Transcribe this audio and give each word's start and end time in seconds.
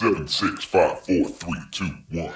Seven, 0.00 0.26
six, 0.26 0.64
five, 0.64 0.98
four, 1.00 1.28
three, 1.28 1.60
two, 1.70 1.84
one. 2.10 2.32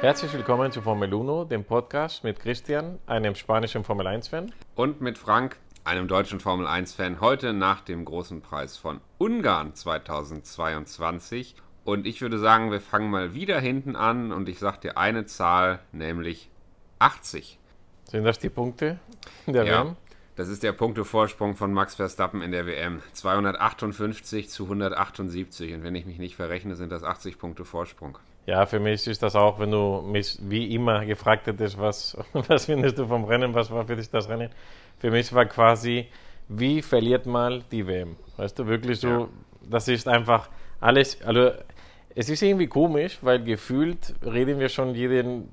Herzlich 0.00 0.32
willkommen 0.34 0.70
zu 0.70 0.82
Formel 0.82 1.12
1, 1.12 1.48
dem 1.48 1.64
Podcast 1.64 2.22
mit 2.22 2.38
Christian, 2.38 3.00
einem 3.08 3.34
spanischen 3.34 3.82
Formel 3.82 4.06
1-Fan. 4.06 4.52
Und 4.76 5.00
mit 5.00 5.18
Frank, 5.18 5.56
einem 5.82 6.06
deutschen 6.06 6.38
Formel 6.38 6.68
1-Fan, 6.68 7.20
heute 7.20 7.52
nach 7.52 7.80
dem 7.80 8.04
großen 8.04 8.40
Preis 8.40 8.76
von 8.76 9.00
Ungarn 9.18 9.74
2022. 9.74 11.56
Und 11.84 12.06
ich 12.06 12.20
würde 12.20 12.38
sagen, 12.38 12.70
wir 12.70 12.80
fangen 12.80 13.10
mal 13.10 13.34
wieder 13.34 13.58
hinten 13.58 13.96
an 13.96 14.30
und 14.30 14.48
ich 14.48 14.60
sage 14.60 14.78
dir 14.78 14.96
eine 14.96 15.26
Zahl, 15.26 15.80
nämlich 15.90 16.50
80. 17.00 17.58
Sind 18.04 18.22
das 18.22 18.38
die 18.38 18.48
Punkte 18.48 19.00
der 19.48 19.64
Ja, 19.64 19.84
WM? 19.86 19.96
Das 20.36 20.48
ist 20.48 20.62
der 20.62 20.72
Punktevorsprung 20.72 21.56
von 21.56 21.72
Max 21.72 21.94
Verstappen 21.94 22.42
in 22.42 22.52
der 22.52 22.66
WM. 22.66 23.02
258 23.12 24.48
zu 24.48 24.64
178. 24.64 25.74
Und 25.74 25.82
wenn 25.82 25.94
ich 25.94 26.06
mich 26.06 26.18
nicht 26.18 26.36
verrechne, 26.36 26.74
sind 26.76 26.92
das 26.92 27.02
80 27.02 27.38
Punkte 27.38 27.64
Vorsprung. 27.64 28.18
Ja, 28.46 28.64
für 28.66 28.78
mich 28.78 29.06
ist 29.06 29.22
das 29.22 29.34
auch, 29.34 29.58
wenn 29.58 29.70
du 29.72 30.02
mich 30.02 30.38
wie 30.42 30.72
immer 30.74 31.04
gefragt 31.04 31.46
hättest, 31.46 31.78
was, 31.78 32.16
was 32.32 32.66
findest 32.66 32.98
du 32.98 33.06
vom 33.06 33.24
Rennen, 33.24 33.54
was 33.54 33.70
war 33.70 33.86
für 33.86 33.96
dich 33.96 34.10
das 34.10 34.28
Rennen? 34.28 34.50
Für 34.98 35.10
mich 35.10 35.32
war 35.32 35.46
quasi, 35.46 36.06
wie 36.48 36.80
verliert 36.82 37.26
mal 37.26 37.62
die 37.72 37.86
WM? 37.86 38.16
Weißt 38.36 38.58
du, 38.58 38.66
wirklich 38.66 39.00
so, 39.00 39.08
Ja. 39.08 39.28
das 39.68 39.88
ist 39.88 40.06
einfach 40.06 40.48
alles, 40.80 41.20
also 41.22 41.50
es 42.14 42.28
ist 42.28 42.42
irgendwie 42.42 42.66
komisch, 42.68 43.18
weil 43.22 43.42
gefühlt 43.42 44.14
reden 44.24 44.58
wir 44.60 44.68
schon 44.68 44.94
jeden, 44.94 45.48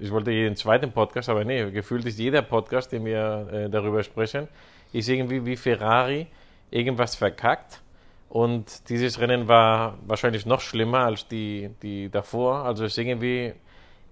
ich 0.00 0.10
wollte 0.10 0.30
jeden 0.30 0.56
zweiten 0.56 0.92
Podcast, 0.92 1.28
aber 1.28 1.44
nee, 1.44 1.70
gefühlt 1.70 2.04
ist 2.06 2.18
jeder 2.18 2.42
Podcast, 2.42 2.92
den 2.92 3.04
wir 3.04 3.48
äh, 3.52 3.70
darüber 3.70 4.02
sprechen, 4.02 4.48
ist 4.92 5.08
irgendwie 5.08 5.44
wie 5.44 5.56
Ferrari 5.56 6.26
irgendwas 6.70 7.16
verkackt. 7.16 7.82
Und 8.28 8.88
dieses 8.90 9.18
Rennen 9.20 9.48
war 9.48 9.98
wahrscheinlich 10.06 10.44
noch 10.44 10.60
schlimmer 10.60 11.00
als 11.00 11.26
die, 11.26 11.70
die 11.82 12.10
davor. 12.10 12.64
Also 12.64 12.84
ist 12.84 12.98
irgendwie, 12.98 13.54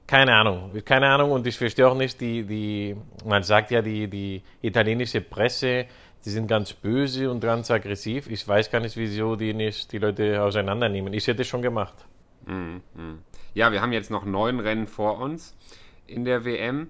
keine 0.06 0.34
Ahnung, 0.34 0.70
keine 0.84 1.08
Ahnung 1.08 1.32
und 1.32 1.46
ich 1.46 1.58
verstehe 1.58 1.86
auch 1.86 1.96
nicht 1.96 2.20
die, 2.20 2.44
die 2.44 2.96
man 3.24 3.42
sagt 3.42 3.70
ja, 3.70 3.82
die, 3.82 4.08
die 4.08 4.42
italienische 4.62 5.20
Presse, 5.20 5.86
die 6.24 6.30
sind 6.30 6.48
ganz 6.48 6.72
böse 6.72 7.30
und 7.30 7.40
ganz 7.40 7.70
aggressiv. 7.70 8.28
Ich 8.30 8.46
weiß 8.46 8.70
gar 8.70 8.80
nicht, 8.80 8.96
wieso 8.96 9.36
die 9.36 9.52
nicht 9.52 9.92
die 9.92 9.98
Leute 9.98 10.42
auseinandernehmen. 10.42 11.12
Ich 11.12 11.26
hätte 11.26 11.42
es 11.42 11.48
schon 11.48 11.62
gemacht. 11.62 11.94
Ja, 13.56 13.72
wir 13.72 13.80
haben 13.80 13.92
jetzt 13.92 14.10
noch 14.10 14.26
neun 14.26 14.60
Rennen 14.60 14.86
vor 14.86 15.18
uns 15.18 15.56
in 16.06 16.26
der 16.26 16.44
WM 16.44 16.88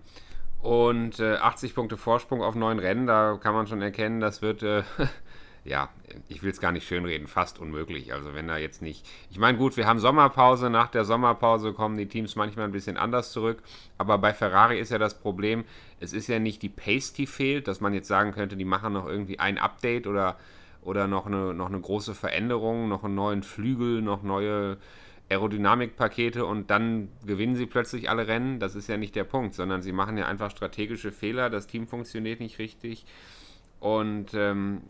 und 0.62 1.20
äh, 1.20 1.36
80 1.36 1.77
Punkte 1.77 1.97
Vorsprung 1.97 2.42
auf 2.42 2.56
neun 2.56 2.81
Rennen. 2.81 3.06
Da 3.06 3.39
kann 3.41 3.55
man 3.55 3.69
schon 3.69 3.81
erkennen, 3.81 4.19
das 4.19 4.42
wird, 4.42 4.64
äh, 4.64 4.83
ja, 5.64 5.91
ich 6.27 6.42
will 6.42 6.50
es 6.50 6.61
gar 6.61 6.72
nicht 6.72 6.84
schönreden, 6.84 7.28
fast 7.28 7.61
unmöglich. 7.61 8.12
Also 8.12 8.34
wenn 8.34 8.48
da 8.48 8.56
jetzt 8.56 8.83
nicht, 8.83 9.06
ich 9.31 9.39
meine, 9.39 9.56
gut, 9.56 9.77
wir 9.77 9.87
haben 9.87 10.00
Sommerpause. 10.00 10.69
Nach 10.69 10.89
der 10.89 11.05
Sommerpause 11.05 11.72
kommen 11.72 11.97
die 11.97 12.09
Teams 12.09 12.34
manchmal 12.34 12.64
ein 12.64 12.72
bisschen 12.72 12.97
anders 12.97 13.31
zurück. 13.31 13.62
Aber 13.97 14.19
bei 14.19 14.34
Ferrari 14.34 14.81
ist 14.81 14.91
ja 14.91 14.98
das 14.98 15.20
Problem, 15.20 15.64
es 16.00 16.12
ist 16.12 16.27
ja 16.27 16.41
nicht 16.41 16.62
die 16.62 16.69
Pace, 16.69 17.12
die 17.12 17.28
fehlt, 17.28 17.69
dass 17.69 17.81
man 17.81 17.94
jetzt 17.94 18.09
sagen 18.09 18.33
könnte, 18.33 18.56
die 18.56 18.64
machen 18.64 18.92
noch 18.92 19.06
irgendwie 19.06 19.39
ein 19.39 19.59
Update 19.59 20.09
oder, 20.09 20.37
oder 20.83 21.06
noch, 21.06 21.27
eine, 21.27 21.55
noch 21.55 21.69
eine 21.69 21.81
große 21.81 22.17
Veränderung, 22.17 22.89
noch 22.89 23.05
einen 23.05 23.14
neuen 23.14 23.44
Flügel, 23.44 24.03
noch 24.03 24.25
neue 24.25 24.78
Aerodynamikpakete 25.28 26.44
und 26.44 26.70
dann 26.70 27.08
gewinnen 27.27 27.56
sie 27.56 27.66
plötzlich 27.66 28.08
alle 28.10 28.28
Rennen. 28.28 28.60
Das 28.60 28.74
ist 28.74 28.88
ja 28.88 28.96
nicht 28.96 29.16
der 29.16 29.24
Punkt, 29.24 29.55
sondern 29.55 29.82
sie 29.82 29.92
machen 29.92 30.16
ja 30.16 30.27
einfach 30.27 30.50
strategische 30.50 31.12
Fehler. 31.12 31.50
Das 31.50 31.66
Team 31.66 31.88
funktioniert 31.88 32.41
nicht 32.41 32.58
richtig 32.58 33.05
und 33.80 34.34
ähm, 34.34 34.82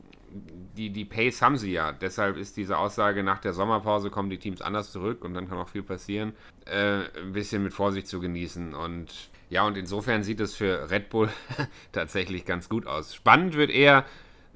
die, 0.77 0.91
die 0.91 1.05
Pace 1.05 1.43
haben 1.43 1.57
sie 1.57 1.73
ja. 1.73 1.93
Deshalb 1.93 2.37
ist 2.37 2.57
diese 2.57 2.79
Aussage, 2.79 3.23
nach 3.23 3.39
der 3.39 3.53
Sommerpause 3.53 4.11
kommen 4.11 4.31
die 4.31 4.39
Teams 4.39 4.61
anders 4.61 4.93
zurück 4.93 5.25
und 5.25 5.35
dann 5.35 5.49
kann 5.49 5.59
auch 5.59 5.69
viel 5.69 5.83
passieren, 5.83 6.35
äh, 6.67 7.05
ein 7.19 7.33
bisschen 7.33 7.63
mit 7.63 7.73
Vorsicht 7.73 8.07
zu 8.07 8.21
genießen. 8.21 8.75
Und 8.75 9.31
ja, 9.49 9.67
und 9.67 9.77
insofern 9.77 10.23
sieht 10.23 10.41
es 10.41 10.55
für 10.55 10.91
Red 10.91 11.09
Bull 11.11 11.29
tatsächlich 11.93 12.45
ganz 12.45 12.69
gut 12.69 12.87
aus. 12.87 13.15
Spannend 13.15 13.55
wird 13.55 13.71
eher, 13.71 14.05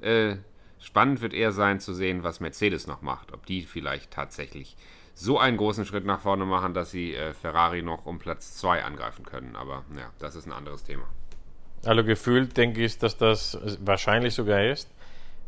äh, 0.01 0.35
spannend 0.79 1.21
wird 1.21 1.33
eher 1.33 1.51
sein 1.51 1.79
zu 1.79 1.93
sehen, 1.93 2.23
was 2.23 2.39
Mercedes 2.39 2.87
noch 2.87 3.01
macht. 3.01 3.33
Ob 3.33 3.45
die 3.45 3.63
vielleicht 3.63 4.11
tatsächlich 4.11 4.75
so 5.13 5.37
einen 5.37 5.57
großen 5.57 5.85
Schritt 5.85 6.05
nach 6.05 6.21
vorne 6.21 6.45
machen, 6.45 6.73
dass 6.73 6.91
sie 6.91 7.15
äh, 7.15 7.33
Ferrari 7.33 7.81
noch 7.81 8.05
um 8.05 8.19
Platz 8.19 8.55
2 8.57 8.83
angreifen 8.83 9.25
können. 9.25 9.55
Aber 9.55 9.83
ja, 9.95 10.09
das 10.19 10.35
ist 10.35 10.47
ein 10.47 10.53
anderes 10.53 10.83
Thema. 10.83 11.03
Also 11.85 12.03
gefühlt 12.03 12.55
denke 12.57 12.83
ich, 12.83 12.97
dass 12.97 13.17
das 13.17 13.57
wahrscheinlich 13.79 14.33
sogar 14.33 14.63
ist. 14.63 14.89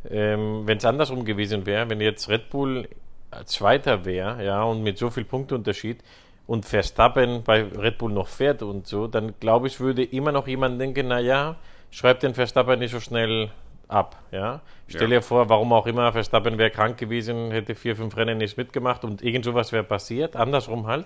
Ähm, 0.09 0.63
wenn 0.65 0.77
es 0.77 0.85
andersrum 0.85 1.25
gewesen 1.25 1.65
wäre, 1.65 1.89
wenn 1.89 2.01
jetzt 2.01 2.27
Red 2.27 2.49
Bull 2.49 2.87
Zweiter 3.45 4.05
wäre, 4.05 4.43
ja, 4.43 4.63
und 4.63 4.83
mit 4.83 4.97
so 4.97 5.09
viel 5.09 5.25
Punkteunterschied 5.25 6.03
und 6.45 6.65
Verstappen 6.65 7.43
bei 7.43 7.63
Red 7.63 7.97
Bull 7.97 8.11
noch 8.11 8.27
fährt 8.27 8.61
und 8.61 8.85
so, 8.87 9.07
dann 9.07 9.33
glaube 9.39 9.67
ich, 9.67 9.79
würde 9.79 10.03
immer 10.03 10.31
noch 10.31 10.47
jemand 10.47 10.79
denken, 10.79 11.07
naja, 11.07 11.55
schreib 11.89 12.19
den 12.19 12.33
Verstappen 12.33 12.79
nicht 12.79 12.91
so 12.91 12.99
schnell 12.99 13.51
ab, 13.87 14.17
ja. 14.31 14.61
Stell 14.87 15.11
Ja. 15.11 15.19
dir 15.19 15.21
vor, 15.21 15.49
warum 15.49 15.73
auch 15.73 15.85
immer, 15.87 16.11
Verstappen 16.11 16.57
wäre 16.57 16.71
krank 16.71 16.97
gewesen, 16.97 17.51
hätte 17.51 17.75
vier, 17.75 17.95
fünf 17.95 18.15
Rennen 18.17 18.37
nicht 18.37 18.57
mitgemacht 18.57 19.03
und 19.03 19.21
irgend 19.21 19.45
sowas 19.45 19.71
wäre 19.71 19.83
passiert, 19.83 20.35
andersrum 20.35 20.87
halt. 20.87 21.05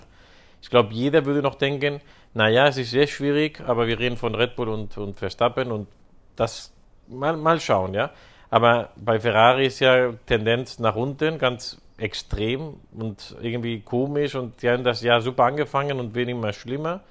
Ich 0.62 0.70
glaube, 0.70 0.94
jeder 0.94 1.26
würde 1.26 1.42
noch 1.42 1.56
denken, 1.56 2.02
naja, 2.34 2.68
es 2.68 2.78
ist 2.78 2.92
sehr 2.92 3.08
schwierig, 3.08 3.62
aber 3.66 3.88
wir 3.88 4.00
reden 4.00 4.18
von 4.18 4.34
Red 4.36 4.56
Bull 4.56 4.70
und, 4.70 4.98
und 4.98 5.18
Verstappen 5.20 5.72
und 5.72 5.88
das 6.36 6.74
mal, 7.08 7.38
mal 7.38 7.60
schauen, 7.60 7.94
ja. 7.94 8.12
Aber 8.50 8.90
bei 8.96 9.20
Ferrari 9.20 9.66
ist 9.68 9.80
ja 9.80 10.14
Tendenz 10.26 10.80
nach 10.80 10.96
unten 10.96 11.38
ganz 11.38 11.82
extrem 11.98 12.76
und 12.98 13.36
irgendwie 13.42 13.82
komisch 13.82 14.36
und 14.36 14.62
die 14.62 14.70
haben 14.70 14.84
das 14.84 15.02
Jahr 15.02 15.22
super 15.22 15.44
angefangen 15.44 16.00
und 16.00 16.16
werden 16.16 16.30
immer 16.30 16.54
schlimmer. 16.54 17.02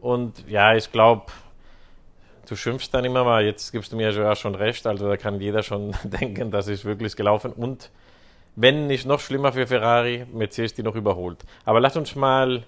Und 0.00 0.48
ja, 0.48 0.74
ich 0.74 0.90
glaube, 0.90 1.26
du 2.46 2.56
schimpfst 2.56 2.90
dann 2.92 3.04
immer 3.04 3.24
mal, 3.24 3.44
jetzt 3.44 3.72
gibst 3.72 3.92
du 3.92 3.96
mir 3.96 4.10
ja 4.10 4.36
schon 4.36 4.54
recht, 4.54 4.86
also 4.86 5.08
da 5.08 5.16
kann 5.16 5.40
jeder 5.40 5.62
schon 5.62 5.94
denken, 6.04 6.50
das 6.50 6.68
ist 6.68 6.84
wirklich 6.84 7.16
gelaufen 7.16 7.52
und 7.52 7.90
wenn 8.56 8.86
nicht 8.86 9.06
noch 9.06 9.20
schlimmer 9.20 9.52
für 9.52 9.66
Ferrari, 9.66 10.26
Mercedes 10.32 10.74
die 10.74 10.82
noch 10.82 10.94
überholt. 10.94 11.44
Aber 11.66 11.78
lass 11.78 11.96
uns 11.96 12.16
mal, 12.16 12.64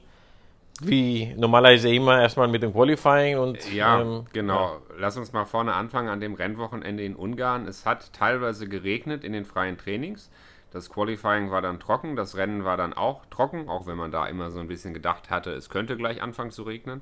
wie 0.81 1.35
normalerweise 1.37 1.93
immer, 1.93 2.21
erstmal 2.21 2.47
mit 2.47 2.63
dem 2.63 2.73
Qualifying 2.73 3.39
und 3.39 3.73
Ja, 3.73 4.03
ähm, 4.03 4.27
genau. 4.33 4.81
Lass 4.99 5.17
uns 5.17 5.33
mal 5.33 5.47
vorne 5.47 5.73
anfangen 5.73 6.09
an 6.09 6.21
dem 6.21 6.35
Rennwochenende 6.35 7.03
in 7.03 7.17
Ungarn. 7.17 7.67
Es 7.67 7.87
hat 7.87 8.13
teilweise 8.13 8.69
geregnet 8.69 9.25
in 9.25 9.33
den 9.33 9.47
freien 9.47 9.79
Trainings. 9.79 10.31
Das 10.71 10.91
Qualifying 10.91 11.51
war 11.51 11.63
dann 11.63 11.81
trocken, 11.81 12.15
das 12.15 12.37
Rennen 12.37 12.65
war 12.65 12.77
dann 12.77 12.93
auch 12.93 13.25
trocken, 13.27 13.69
auch 13.69 13.87
wenn 13.87 13.97
man 13.97 14.11
da 14.11 14.27
immer 14.27 14.51
so 14.51 14.61
ein 14.61 14.69
bisschen 14.69 14.93
gedacht 14.93 15.31
hatte, 15.31 15.51
es 15.53 15.71
könnte 15.71 15.97
gleich 15.97 16.21
anfangen 16.21 16.51
zu 16.51 16.65
regnen. 16.65 17.01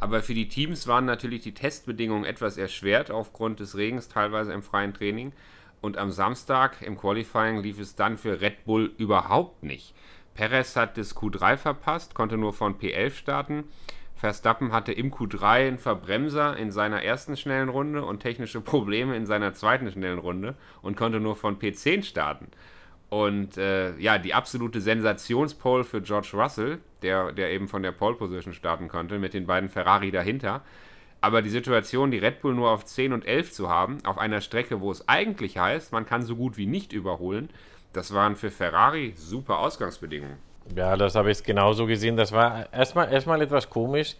Aber 0.00 0.22
für 0.22 0.34
die 0.34 0.48
Teams 0.48 0.86
waren 0.86 1.04
natürlich 1.04 1.42
die 1.42 1.54
Testbedingungen 1.54 2.24
etwas 2.24 2.58
erschwert 2.58 3.10
aufgrund 3.10 3.60
des 3.60 3.76
Regens, 3.76 4.08
teilweise 4.08 4.52
im 4.52 4.62
freien 4.62 4.92
Training. 4.92 5.32
Und 5.80 5.96
am 5.96 6.10
Samstag 6.10 6.82
im 6.82 6.98
Qualifying 6.98 7.62
lief 7.62 7.78
es 7.78 7.94
dann 7.94 8.18
für 8.18 8.40
Red 8.40 8.64
Bull 8.64 8.92
überhaupt 8.98 9.62
nicht. 9.62 9.94
Perez 10.34 10.76
hat 10.76 10.98
das 10.98 11.16
Q3 11.16 11.56
verpasst, 11.56 12.14
konnte 12.14 12.36
nur 12.36 12.52
von 12.52 12.78
P11 12.78 13.14
starten. 13.14 13.64
Verstappen 14.16 14.72
hatte 14.72 14.92
im 14.92 15.12
Q3 15.12 15.42
einen 15.44 15.78
Verbremser 15.78 16.56
in 16.56 16.72
seiner 16.72 17.02
ersten 17.02 17.36
schnellen 17.36 17.68
Runde 17.68 18.04
und 18.04 18.20
technische 18.20 18.60
Probleme 18.60 19.16
in 19.16 19.26
seiner 19.26 19.54
zweiten 19.54 19.90
schnellen 19.90 20.18
Runde 20.18 20.56
und 20.82 20.96
konnte 20.96 21.20
nur 21.20 21.36
von 21.36 21.58
P10 21.58 22.02
starten. 22.02 22.48
Und 23.08 23.56
äh, 23.56 23.96
ja, 23.98 24.18
die 24.18 24.34
absolute 24.34 24.80
Sensationspole 24.80 25.84
für 25.84 26.02
George 26.02 26.30
Russell, 26.34 26.78
der, 27.02 27.32
der 27.32 27.50
eben 27.50 27.68
von 27.68 27.82
der 27.82 27.92
Pole 27.92 28.16
Position 28.16 28.52
starten 28.52 28.88
konnte, 28.88 29.18
mit 29.18 29.32
den 29.32 29.46
beiden 29.46 29.68
Ferrari 29.68 30.10
dahinter. 30.10 30.62
Aber 31.20 31.40
die 31.40 31.50
Situation, 31.50 32.10
die 32.10 32.18
Red 32.18 32.40
Bull 32.40 32.54
nur 32.54 32.70
auf 32.70 32.84
10 32.84 33.12
und 33.12 33.26
11 33.26 33.52
zu 33.52 33.68
haben, 33.68 33.98
auf 34.04 34.18
einer 34.18 34.40
Strecke, 34.40 34.80
wo 34.80 34.90
es 34.90 35.08
eigentlich 35.08 35.58
heißt, 35.58 35.92
man 35.92 36.04
kann 36.04 36.22
so 36.22 36.36
gut 36.36 36.56
wie 36.56 36.66
nicht 36.66 36.92
überholen, 36.92 37.48
das 37.92 38.12
waren 38.12 38.36
für 38.36 38.50
Ferrari 38.50 39.14
super 39.16 39.58
Ausgangsbedingungen. 39.58 40.36
Ja, 40.74 40.96
das 40.96 41.14
habe 41.14 41.30
ich 41.30 41.42
genauso 41.42 41.86
gesehen. 41.86 42.16
Das 42.16 42.32
war 42.32 42.72
erstmal, 42.72 43.12
erstmal 43.12 43.40
etwas 43.40 43.70
komisch, 43.70 44.16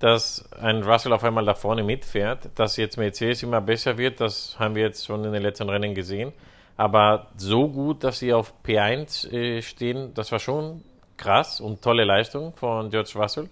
dass 0.00 0.50
ein 0.52 0.82
Russell 0.82 1.12
auf 1.12 1.24
einmal 1.24 1.44
da 1.44 1.54
vorne 1.54 1.82
mitfährt. 1.82 2.50
Dass 2.56 2.76
jetzt 2.76 2.98
Mercedes 2.98 3.42
immer 3.42 3.60
besser 3.60 3.96
wird, 3.96 4.20
das 4.20 4.56
haben 4.58 4.74
wir 4.74 4.82
jetzt 4.82 5.06
schon 5.06 5.24
in 5.24 5.32
den 5.32 5.42
letzten 5.42 5.68
Rennen 5.68 5.94
gesehen. 5.94 6.32
Aber 6.76 7.28
so 7.36 7.68
gut, 7.68 8.02
dass 8.02 8.18
sie 8.18 8.32
auf 8.32 8.52
P1 8.64 9.32
äh, 9.32 9.62
stehen, 9.62 10.12
das 10.14 10.32
war 10.32 10.38
schon 10.38 10.82
krass 11.16 11.60
und 11.60 11.82
tolle 11.82 12.04
Leistung 12.04 12.52
von 12.56 12.90
George 12.90 13.12
Russell. 13.14 13.48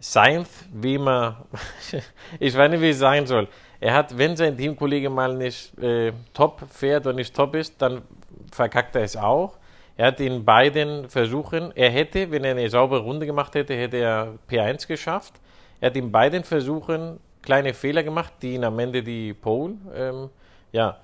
Sainz, 0.00 0.48
wie 0.72 0.96
immer, 0.96 1.46
ich 2.40 2.56
weiß 2.56 2.70
nicht, 2.70 2.80
wie 2.80 2.90
ich 2.90 2.98
sagen 2.98 3.26
soll. 3.26 3.46
Er 3.78 3.94
hat, 3.94 4.16
wenn 4.18 4.36
sein 4.36 4.56
Teamkollege 4.56 5.08
mal 5.10 5.36
nicht 5.36 5.78
äh, 5.78 6.12
top 6.34 6.62
fährt 6.70 7.06
und 7.06 7.16
nicht 7.16 7.34
top 7.34 7.54
ist, 7.54 7.80
dann 7.80 8.02
verkackt 8.50 8.96
er 8.96 9.02
es 9.02 9.16
auch. 9.16 9.58
Er 9.96 10.08
hat 10.08 10.20
in 10.20 10.44
beiden 10.44 11.08
Versuchen, 11.08 11.70
er 11.76 11.90
hätte, 11.90 12.30
wenn 12.30 12.44
er 12.44 12.52
eine 12.52 12.68
saubere 12.68 13.00
Runde 13.00 13.26
gemacht 13.26 13.54
hätte, 13.54 13.74
hätte 13.74 13.98
er 13.98 14.34
P1 14.50 14.88
geschafft. 14.88 15.34
Er 15.80 15.90
hat 15.90 15.96
in 15.96 16.10
beiden 16.10 16.42
Versuchen 16.42 17.20
kleine 17.42 17.74
Fehler 17.74 18.02
gemacht, 18.02 18.32
die 18.42 18.54
ihn 18.54 18.64
am 18.64 18.78
Ende 18.78 19.02
die 19.02 19.34
Pole 19.34 19.74
ähm, 19.94 20.30
ja, 20.72 20.98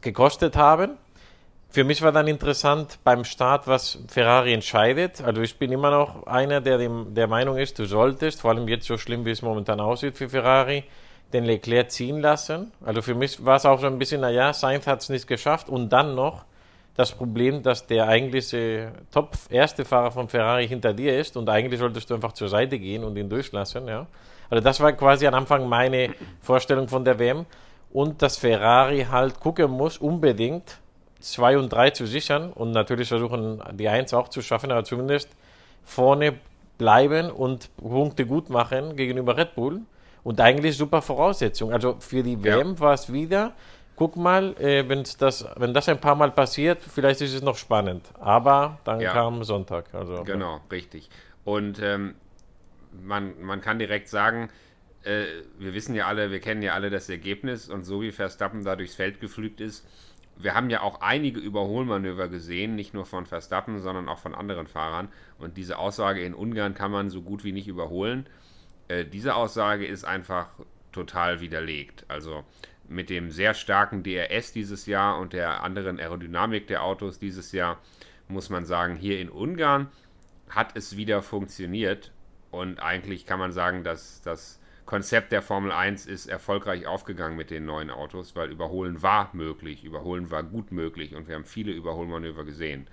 gekostet 0.00 0.56
haben. 0.56 0.96
Für 1.72 1.84
mich 1.84 2.02
war 2.02 2.10
dann 2.10 2.26
interessant 2.26 2.98
beim 3.04 3.24
Start, 3.24 3.68
was 3.68 4.00
Ferrari 4.08 4.52
entscheidet. 4.52 5.22
Also 5.22 5.40
ich 5.40 5.56
bin 5.56 5.70
immer 5.70 5.92
noch 5.92 6.26
einer, 6.26 6.60
der 6.60 6.78
dem, 6.78 7.14
der 7.14 7.28
Meinung 7.28 7.58
ist, 7.58 7.78
du 7.78 7.84
solltest, 7.84 8.40
vor 8.40 8.50
allem 8.50 8.66
jetzt 8.66 8.86
so 8.86 8.98
schlimm, 8.98 9.24
wie 9.24 9.30
es 9.30 9.40
momentan 9.40 9.78
aussieht 9.78 10.16
für 10.16 10.28
Ferrari, 10.28 10.82
den 11.32 11.44
Leclerc 11.44 11.92
ziehen 11.92 12.20
lassen. 12.20 12.72
Also 12.84 13.02
für 13.02 13.14
mich 13.14 13.44
war 13.44 13.56
es 13.56 13.66
auch 13.66 13.80
so 13.80 13.86
ein 13.86 14.00
bisschen, 14.00 14.20
naja, 14.20 14.52
Sainz 14.52 14.88
hat 14.88 15.02
es 15.02 15.10
nicht 15.10 15.28
geschafft 15.28 15.68
und 15.68 15.90
dann 15.90 16.16
noch 16.16 16.44
das 16.96 17.12
Problem, 17.12 17.62
dass 17.62 17.86
der 17.86 18.08
eigentliche 18.08 18.90
Top 19.12 19.36
erste 19.48 19.84
Fahrer 19.84 20.10
von 20.10 20.28
Ferrari 20.28 20.66
hinter 20.66 20.92
dir 20.92 21.18
ist 21.18 21.36
und 21.36 21.48
eigentlich 21.48 21.78
solltest 21.78 22.10
du 22.10 22.14
einfach 22.14 22.32
zur 22.32 22.48
Seite 22.48 22.80
gehen 22.80 23.04
und 23.04 23.16
ihn 23.16 23.28
durchlassen. 23.28 23.86
Ja. 23.86 24.06
Also 24.50 24.62
das 24.62 24.80
war 24.80 24.92
quasi 24.92 25.26
am 25.26 25.34
Anfang 25.34 25.68
meine 25.68 26.14
Vorstellung 26.42 26.88
von 26.88 27.04
der 27.04 27.18
WM 27.20 27.46
und 27.92 28.22
dass 28.22 28.36
Ferrari 28.36 29.06
halt 29.10 29.40
gucken 29.40 29.70
muss, 29.70 29.98
unbedingt 29.98 30.78
2 31.20 31.58
und 31.58 31.72
3 31.72 31.90
zu 31.90 32.06
sichern 32.06 32.52
und 32.52 32.72
natürlich 32.72 33.08
versuchen, 33.08 33.62
die 33.72 33.88
1 33.88 34.14
auch 34.14 34.28
zu 34.28 34.42
schaffen, 34.42 34.70
aber 34.70 34.84
zumindest 34.84 35.28
vorne 35.84 36.34
bleiben 36.78 37.30
und 37.30 37.74
Punkte 37.76 38.26
gut 38.26 38.48
machen 38.48 38.96
gegenüber 38.96 39.36
Red 39.36 39.54
Bull. 39.54 39.80
Und 40.22 40.40
eigentlich 40.40 40.76
super 40.76 41.00
Voraussetzung. 41.00 41.72
Also 41.72 41.96
für 41.98 42.22
die 42.22 42.42
WM 42.42 42.72
ja. 42.72 42.80
war 42.80 42.92
es 42.92 43.10
wieder, 43.10 43.54
guck 43.96 44.16
mal, 44.16 44.54
äh, 44.58 44.86
wenn's 44.86 45.16
das, 45.16 45.46
wenn 45.56 45.72
das 45.72 45.88
ein 45.88 45.98
paar 46.00 46.14
Mal 46.14 46.30
passiert, 46.30 46.82
vielleicht 46.82 47.20
ist 47.22 47.34
es 47.34 47.42
noch 47.42 47.56
spannend. 47.56 48.06
Aber 48.18 48.78
dann 48.84 49.00
ja. 49.00 49.12
kam 49.12 49.44
Sonntag. 49.44 49.94
Also, 49.94 50.22
genau, 50.24 50.56
ja. 50.56 50.60
richtig. 50.70 51.08
Und 51.44 51.80
ähm, 51.82 52.14
man, 53.02 53.40
man 53.42 53.60
kann 53.60 53.78
direkt 53.78 54.08
sagen, 54.08 54.50
äh, 55.04 55.24
wir 55.58 55.74
wissen 55.74 55.94
ja 55.94 56.06
alle, 56.06 56.30
wir 56.30 56.40
kennen 56.40 56.62
ja 56.62 56.74
alle 56.74 56.90
das 56.90 57.08
Ergebnis 57.08 57.68
und 57.68 57.84
so 57.84 58.02
wie 58.02 58.12
Verstappen 58.12 58.64
da 58.64 58.76
durchs 58.76 58.94
Feld 58.94 59.20
geflügt 59.20 59.60
ist, 59.60 59.86
wir 60.42 60.54
haben 60.54 60.70
ja 60.70 60.82
auch 60.82 61.00
einige 61.00 61.38
Überholmanöver 61.38 62.28
gesehen, 62.28 62.74
nicht 62.74 62.94
nur 62.94 63.06
von 63.06 63.26
Verstappen, 63.26 63.80
sondern 63.80 64.08
auch 64.08 64.18
von 64.18 64.34
anderen 64.34 64.66
Fahrern. 64.66 65.08
Und 65.38 65.56
diese 65.56 65.78
Aussage 65.78 66.22
in 66.22 66.34
Ungarn 66.34 66.74
kann 66.74 66.90
man 66.90 67.10
so 67.10 67.22
gut 67.22 67.44
wie 67.44 67.52
nicht 67.52 67.68
überholen. 67.68 68.26
Äh, 68.88 69.04
diese 69.04 69.34
Aussage 69.34 69.86
ist 69.86 70.04
einfach 70.04 70.48
total 70.92 71.40
widerlegt. 71.40 72.04
Also 72.08 72.44
mit 72.88 73.10
dem 73.10 73.30
sehr 73.30 73.54
starken 73.54 74.02
DRS 74.02 74.52
dieses 74.52 74.86
Jahr 74.86 75.18
und 75.18 75.32
der 75.32 75.62
anderen 75.62 75.98
Aerodynamik 75.98 76.66
der 76.66 76.82
Autos 76.82 77.18
dieses 77.18 77.52
Jahr 77.52 77.78
muss 78.28 78.50
man 78.50 78.64
sagen, 78.64 78.96
hier 78.96 79.20
in 79.20 79.28
Ungarn 79.28 79.88
hat 80.48 80.76
es 80.76 80.96
wieder 80.96 81.22
funktioniert. 81.22 82.12
Und 82.50 82.80
eigentlich 82.80 83.26
kann 83.26 83.38
man 83.38 83.52
sagen, 83.52 83.84
dass 83.84 84.22
das 84.22 84.59
Konzept 84.90 85.30
der 85.30 85.40
Formel 85.40 85.70
1 85.70 86.06
ist 86.06 86.26
erfolgreich 86.26 86.84
aufgegangen 86.88 87.36
mit 87.36 87.52
den 87.52 87.64
neuen 87.64 87.92
Autos, 87.92 88.34
weil 88.34 88.50
Überholen 88.50 89.02
war 89.02 89.30
möglich, 89.34 89.84
Überholen 89.84 90.32
war 90.32 90.42
gut 90.42 90.72
möglich 90.72 91.14
und 91.14 91.28
wir 91.28 91.36
haben 91.36 91.44
viele 91.44 91.70
Überholmanöver 91.70 92.44
gesehen. 92.44 92.88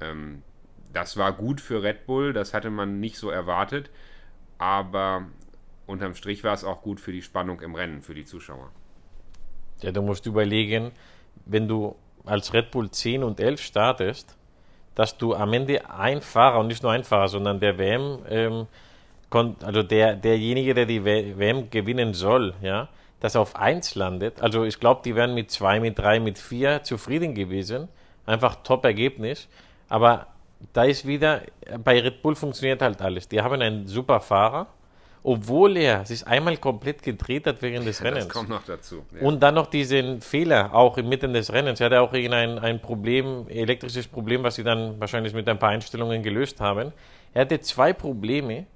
Ähm, 0.00 0.42
das 0.92 1.16
war 1.16 1.32
gut 1.32 1.60
für 1.60 1.84
Red 1.84 2.06
Bull, 2.06 2.32
das 2.32 2.52
hatte 2.54 2.70
man 2.70 2.98
nicht 2.98 3.18
so 3.18 3.30
erwartet, 3.30 3.88
aber 4.58 5.28
unterm 5.86 6.16
Strich 6.16 6.42
war 6.42 6.54
es 6.54 6.64
auch 6.64 6.82
gut 6.82 6.98
für 6.98 7.12
die 7.12 7.22
Spannung 7.22 7.60
im 7.60 7.76
Rennen, 7.76 8.02
für 8.02 8.14
die 8.14 8.24
Zuschauer. 8.24 8.72
Ja, 9.80 9.92
du 9.92 10.02
musst 10.02 10.26
überlegen, 10.26 10.90
wenn 11.46 11.68
du 11.68 11.94
als 12.24 12.52
Red 12.52 12.72
Bull 12.72 12.90
10 12.90 13.22
und 13.22 13.38
11 13.38 13.60
startest, 13.60 14.36
dass 14.96 15.18
du 15.18 15.36
am 15.36 15.52
Ende 15.52 15.88
ein 15.88 16.20
Fahrer 16.20 16.58
und 16.58 16.66
nicht 16.66 16.82
nur 16.82 16.90
ein 16.90 17.04
Fahrer, 17.04 17.28
sondern 17.28 17.60
der 17.60 17.78
WM 17.78 18.24
ähm, 18.28 18.66
also 19.34 19.82
der, 19.82 20.14
derjenige, 20.16 20.74
der 20.74 20.86
die 20.86 21.04
WM 21.04 21.70
gewinnen 21.70 22.14
soll, 22.14 22.54
ja, 22.62 22.88
dass 23.20 23.34
er 23.34 23.40
auf 23.40 23.56
1 23.56 23.94
landet. 23.94 24.42
Also 24.42 24.64
ich 24.64 24.80
glaube, 24.80 25.02
die 25.04 25.14
wären 25.14 25.34
mit 25.34 25.50
2, 25.50 25.80
mit 25.80 25.98
3, 25.98 26.20
mit 26.20 26.38
4 26.38 26.82
zufrieden 26.82 27.34
gewesen. 27.34 27.88
Einfach 28.26 28.56
Top-Ergebnis. 28.62 29.48
Aber 29.88 30.26
da 30.72 30.84
ist 30.84 31.06
wieder, 31.06 31.42
bei 31.84 32.00
Red 32.00 32.22
Bull 32.22 32.34
funktioniert 32.34 32.82
halt 32.82 33.00
alles. 33.00 33.28
Die 33.28 33.40
haben 33.40 33.60
einen 33.60 33.86
super 33.86 34.20
Fahrer, 34.20 34.66
obwohl 35.22 35.76
er 35.76 36.04
sich 36.04 36.26
einmal 36.26 36.56
komplett 36.56 37.02
gedreht 37.02 37.46
hat 37.46 37.62
während 37.62 37.86
des 37.86 38.02
Rennens. 38.04 38.26
Das 38.26 38.34
kommt 38.34 38.48
noch 38.48 38.64
dazu. 38.64 39.04
Ja. 39.14 39.26
Und 39.26 39.40
dann 39.40 39.54
noch 39.54 39.66
diesen 39.66 40.20
Fehler, 40.20 40.74
auch 40.74 40.98
inmitten 40.98 41.32
des 41.32 41.52
Rennens. 41.52 41.80
Er 41.80 41.86
hatte 41.86 42.00
auch 42.00 42.12
irgendein 42.12 42.58
ein 42.58 42.80
Problem, 42.80 43.46
elektrisches 43.48 44.08
Problem, 44.08 44.42
was 44.42 44.56
sie 44.56 44.64
dann 44.64 44.98
wahrscheinlich 45.00 45.32
mit 45.32 45.48
ein 45.48 45.58
paar 45.58 45.70
Einstellungen 45.70 46.22
gelöst 46.22 46.60
haben. 46.60 46.92
Er 47.34 47.42
hatte 47.42 47.60
zwei 47.60 47.92
Probleme 47.92 48.66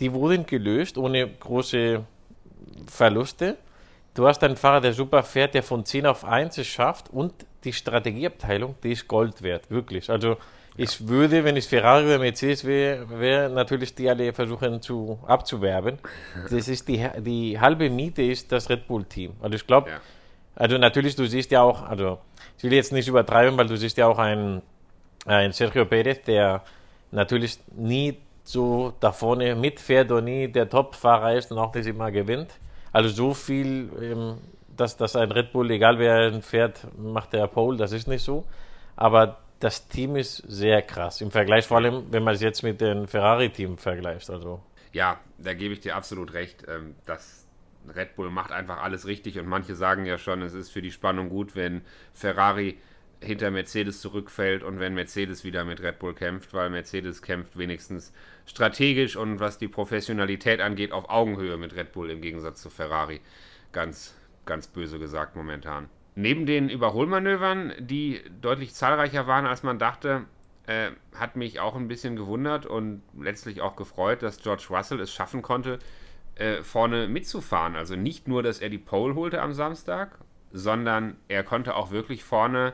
die 0.00 0.12
wurden 0.12 0.46
gelöst 0.46 0.98
ohne 0.98 1.28
große 1.28 2.02
Verluste. 2.86 3.56
Du 4.14 4.26
hast 4.26 4.42
einen 4.42 4.56
Fahrer, 4.56 4.80
der 4.80 4.92
super 4.92 5.22
fährt, 5.22 5.54
der 5.54 5.62
von 5.62 5.84
10 5.84 6.06
auf 6.06 6.24
1 6.24 6.58
es 6.58 6.66
schafft 6.66 7.10
und 7.10 7.32
die 7.64 7.72
Strategieabteilung, 7.72 8.74
die 8.82 8.92
ist 8.92 9.06
Gold 9.06 9.42
wert, 9.42 9.70
wirklich. 9.70 10.10
Also 10.10 10.36
ich 10.76 11.06
würde, 11.08 11.44
wenn 11.44 11.56
ich 11.56 11.66
Ferrari 11.66 12.06
oder 12.06 12.18
Mercedes 12.18 12.64
wäre, 12.64 13.20
wär 13.20 13.48
natürlich 13.48 13.94
die 13.94 14.08
alle 14.08 14.32
versuchen 14.32 14.80
zu, 14.80 15.18
abzuwerben. 15.26 15.98
Das 16.50 16.68
ist 16.68 16.88
die, 16.88 17.06
die 17.18 17.60
halbe 17.60 17.90
Miete 17.90 18.22
ist 18.22 18.50
das 18.50 18.70
Red 18.70 18.86
Bull-Team. 18.86 19.34
Also 19.42 19.56
ich 19.56 19.66
glaube, 19.66 19.90
ja. 19.90 20.00
also 20.56 20.78
natürlich, 20.78 21.14
du 21.16 21.26
siehst 21.26 21.50
ja 21.50 21.62
auch, 21.62 21.82
also 21.82 22.18
ich 22.56 22.64
will 22.64 22.72
jetzt 22.72 22.92
nicht 22.92 23.08
übertreiben, 23.08 23.58
weil 23.58 23.66
du 23.66 23.76
siehst 23.76 23.96
ja 23.98 24.06
auch 24.06 24.18
einen, 24.18 24.62
einen 25.26 25.52
Sergio 25.52 25.84
Perez, 25.84 26.22
der 26.22 26.62
natürlich 27.10 27.58
nie 27.76 28.16
so 28.42 28.92
da 29.00 29.12
vorne 29.12 29.54
mitfährt 29.54 30.10
und 30.10 30.24
nie 30.24 30.48
der 30.48 30.68
Top-Fahrer 30.68 31.34
ist 31.36 31.52
und 31.52 31.58
auch 31.58 31.74
nicht 31.74 31.86
immer 31.86 32.10
gewinnt. 32.10 32.58
Also 32.92 33.08
so 33.08 33.34
viel, 33.34 33.90
ähm, 34.00 34.38
dass, 34.76 34.96
dass 34.96 35.16
ein 35.16 35.30
Red 35.30 35.52
Bull, 35.52 35.70
egal 35.70 35.98
wer 35.98 36.40
fährt, 36.42 36.86
macht 36.98 37.32
der 37.32 37.46
Pole, 37.46 37.76
das 37.76 37.92
ist 37.92 38.08
nicht 38.08 38.24
so. 38.24 38.44
Aber 38.96 39.38
das 39.60 39.88
Team 39.88 40.16
ist 40.16 40.38
sehr 40.48 40.82
krass. 40.82 41.20
Im 41.20 41.30
Vergleich 41.30 41.66
vor 41.66 41.76
allem, 41.76 42.06
wenn 42.10 42.24
man 42.24 42.34
es 42.34 42.40
jetzt 42.40 42.62
mit 42.62 42.80
dem 42.80 43.06
Ferrari-Team 43.06 43.78
vergleicht. 43.78 44.30
Also. 44.30 44.60
Ja, 44.92 45.20
da 45.38 45.54
gebe 45.54 45.74
ich 45.74 45.80
dir 45.80 45.94
absolut 45.96 46.32
recht. 46.32 46.64
Ähm, 46.66 46.96
das 47.06 47.46
Red 47.94 48.16
Bull 48.16 48.30
macht 48.30 48.52
einfach 48.52 48.82
alles 48.82 49.06
richtig 49.06 49.38
und 49.38 49.46
manche 49.46 49.74
sagen 49.74 50.04
ja 50.04 50.18
schon, 50.18 50.42
es 50.42 50.54
ist 50.54 50.70
für 50.70 50.82
die 50.82 50.90
Spannung 50.90 51.28
gut, 51.28 51.56
wenn 51.56 51.82
Ferrari 52.12 52.78
hinter 53.22 53.50
Mercedes 53.50 54.00
zurückfällt 54.00 54.62
und 54.62 54.80
wenn 54.80 54.94
Mercedes 54.94 55.44
wieder 55.44 55.64
mit 55.64 55.82
Red 55.82 55.98
Bull 55.98 56.14
kämpft, 56.14 56.54
weil 56.54 56.70
Mercedes 56.70 57.20
kämpft 57.22 57.58
wenigstens 57.58 58.12
strategisch 58.46 59.16
und 59.16 59.40
was 59.40 59.58
die 59.58 59.68
Professionalität 59.68 60.60
angeht, 60.60 60.92
auf 60.92 61.10
Augenhöhe 61.10 61.56
mit 61.56 61.74
Red 61.74 61.92
Bull 61.92 62.10
im 62.10 62.22
Gegensatz 62.22 62.62
zu 62.62 62.70
Ferrari. 62.70 63.20
Ganz, 63.72 64.14
ganz 64.46 64.68
böse 64.68 64.98
gesagt 64.98 65.36
momentan. 65.36 65.88
Neben 66.14 66.46
den 66.46 66.68
Überholmanövern, 66.68 67.72
die 67.78 68.20
deutlich 68.40 68.74
zahlreicher 68.74 69.26
waren, 69.26 69.46
als 69.46 69.62
man 69.62 69.78
dachte, 69.78 70.24
äh, 70.66 70.90
hat 71.14 71.36
mich 71.36 71.60
auch 71.60 71.76
ein 71.76 71.88
bisschen 71.88 72.16
gewundert 72.16 72.66
und 72.66 73.02
letztlich 73.18 73.60
auch 73.60 73.76
gefreut, 73.76 74.22
dass 74.22 74.42
George 74.42 74.66
Russell 74.70 75.00
es 75.00 75.12
schaffen 75.12 75.42
konnte, 75.42 75.78
äh, 76.36 76.62
vorne 76.62 77.06
mitzufahren. 77.06 77.76
Also 77.76 77.96
nicht 77.96 78.28
nur, 78.28 78.42
dass 78.42 78.60
er 78.60 78.70
die 78.70 78.78
Pole 78.78 79.14
holte 79.14 79.42
am 79.42 79.52
Samstag, 79.52 80.18
sondern 80.52 81.16
er 81.28 81.44
konnte 81.44 81.76
auch 81.76 81.90
wirklich 81.90 82.24
vorne 82.24 82.72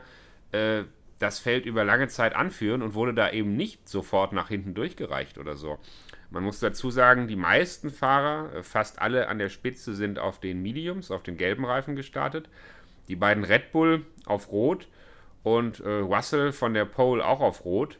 äh, 0.51 0.83
das 1.19 1.39
Feld 1.39 1.65
über 1.65 1.83
lange 1.83 2.07
Zeit 2.07 2.35
anführen 2.35 2.81
und 2.81 2.93
wurde 2.93 3.13
da 3.13 3.31
eben 3.31 3.55
nicht 3.55 3.89
sofort 3.89 4.33
nach 4.33 4.49
hinten 4.49 4.73
durchgereicht 4.73 5.37
oder 5.37 5.55
so. 5.55 5.79
Man 6.29 6.43
muss 6.43 6.59
dazu 6.59 6.91
sagen, 6.91 7.27
die 7.27 7.35
meisten 7.35 7.89
Fahrer, 7.89 8.53
äh, 8.53 8.63
fast 8.63 9.01
alle 9.01 9.27
an 9.27 9.39
der 9.39 9.49
Spitze, 9.49 9.93
sind 9.93 10.19
auf 10.19 10.39
den 10.39 10.61
Mediums, 10.61 11.11
auf 11.11 11.23
den 11.23 11.37
gelben 11.37 11.65
Reifen 11.65 11.95
gestartet. 11.95 12.49
Die 13.07 13.15
beiden 13.15 13.43
Red 13.43 13.71
Bull 13.71 14.05
auf 14.25 14.51
Rot 14.51 14.87
und 15.43 15.79
äh, 15.79 15.89
Russell 15.89 16.51
von 16.51 16.73
der 16.73 16.85
Pole 16.85 17.25
auch 17.25 17.39
auf 17.39 17.63
Rot 17.63 17.97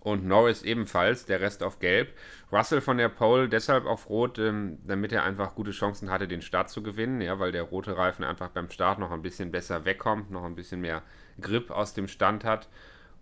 und 0.00 0.26
Norris 0.26 0.62
ebenfalls, 0.62 1.26
der 1.26 1.40
Rest 1.40 1.62
auf 1.62 1.80
Gelb. 1.80 2.12
Russell 2.52 2.80
von 2.80 2.98
der 2.98 3.08
Pole 3.08 3.48
deshalb 3.48 3.86
auf 3.86 4.08
Rot, 4.08 4.38
ähm, 4.38 4.78
damit 4.86 5.12
er 5.12 5.24
einfach 5.24 5.54
gute 5.54 5.72
Chancen 5.72 6.10
hatte, 6.10 6.28
den 6.28 6.42
Start 6.42 6.70
zu 6.70 6.82
gewinnen, 6.82 7.20
ja, 7.20 7.38
weil 7.38 7.52
der 7.52 7.62
rote 7.62 7.96
Reifen 7.96 8.24
einfach 8.24 8.48
beim 8.50 8.70
Start 8.70 8.98
noch 8.98 9.10
ein 9.10 9.22
bisschen 9.22 9.50
besser 9.50 9.84
wegkommt, 9.84 10.30
noch 10.30 10.44
ein 10.44 10.54
bisschen 10.54 10.80
mehr 10.80 11.02
Grip 11.40 11.70
aus 11.70 11.94
dem 11.94 12.08
Stand 12.08 12.44
hat 12.44 12.68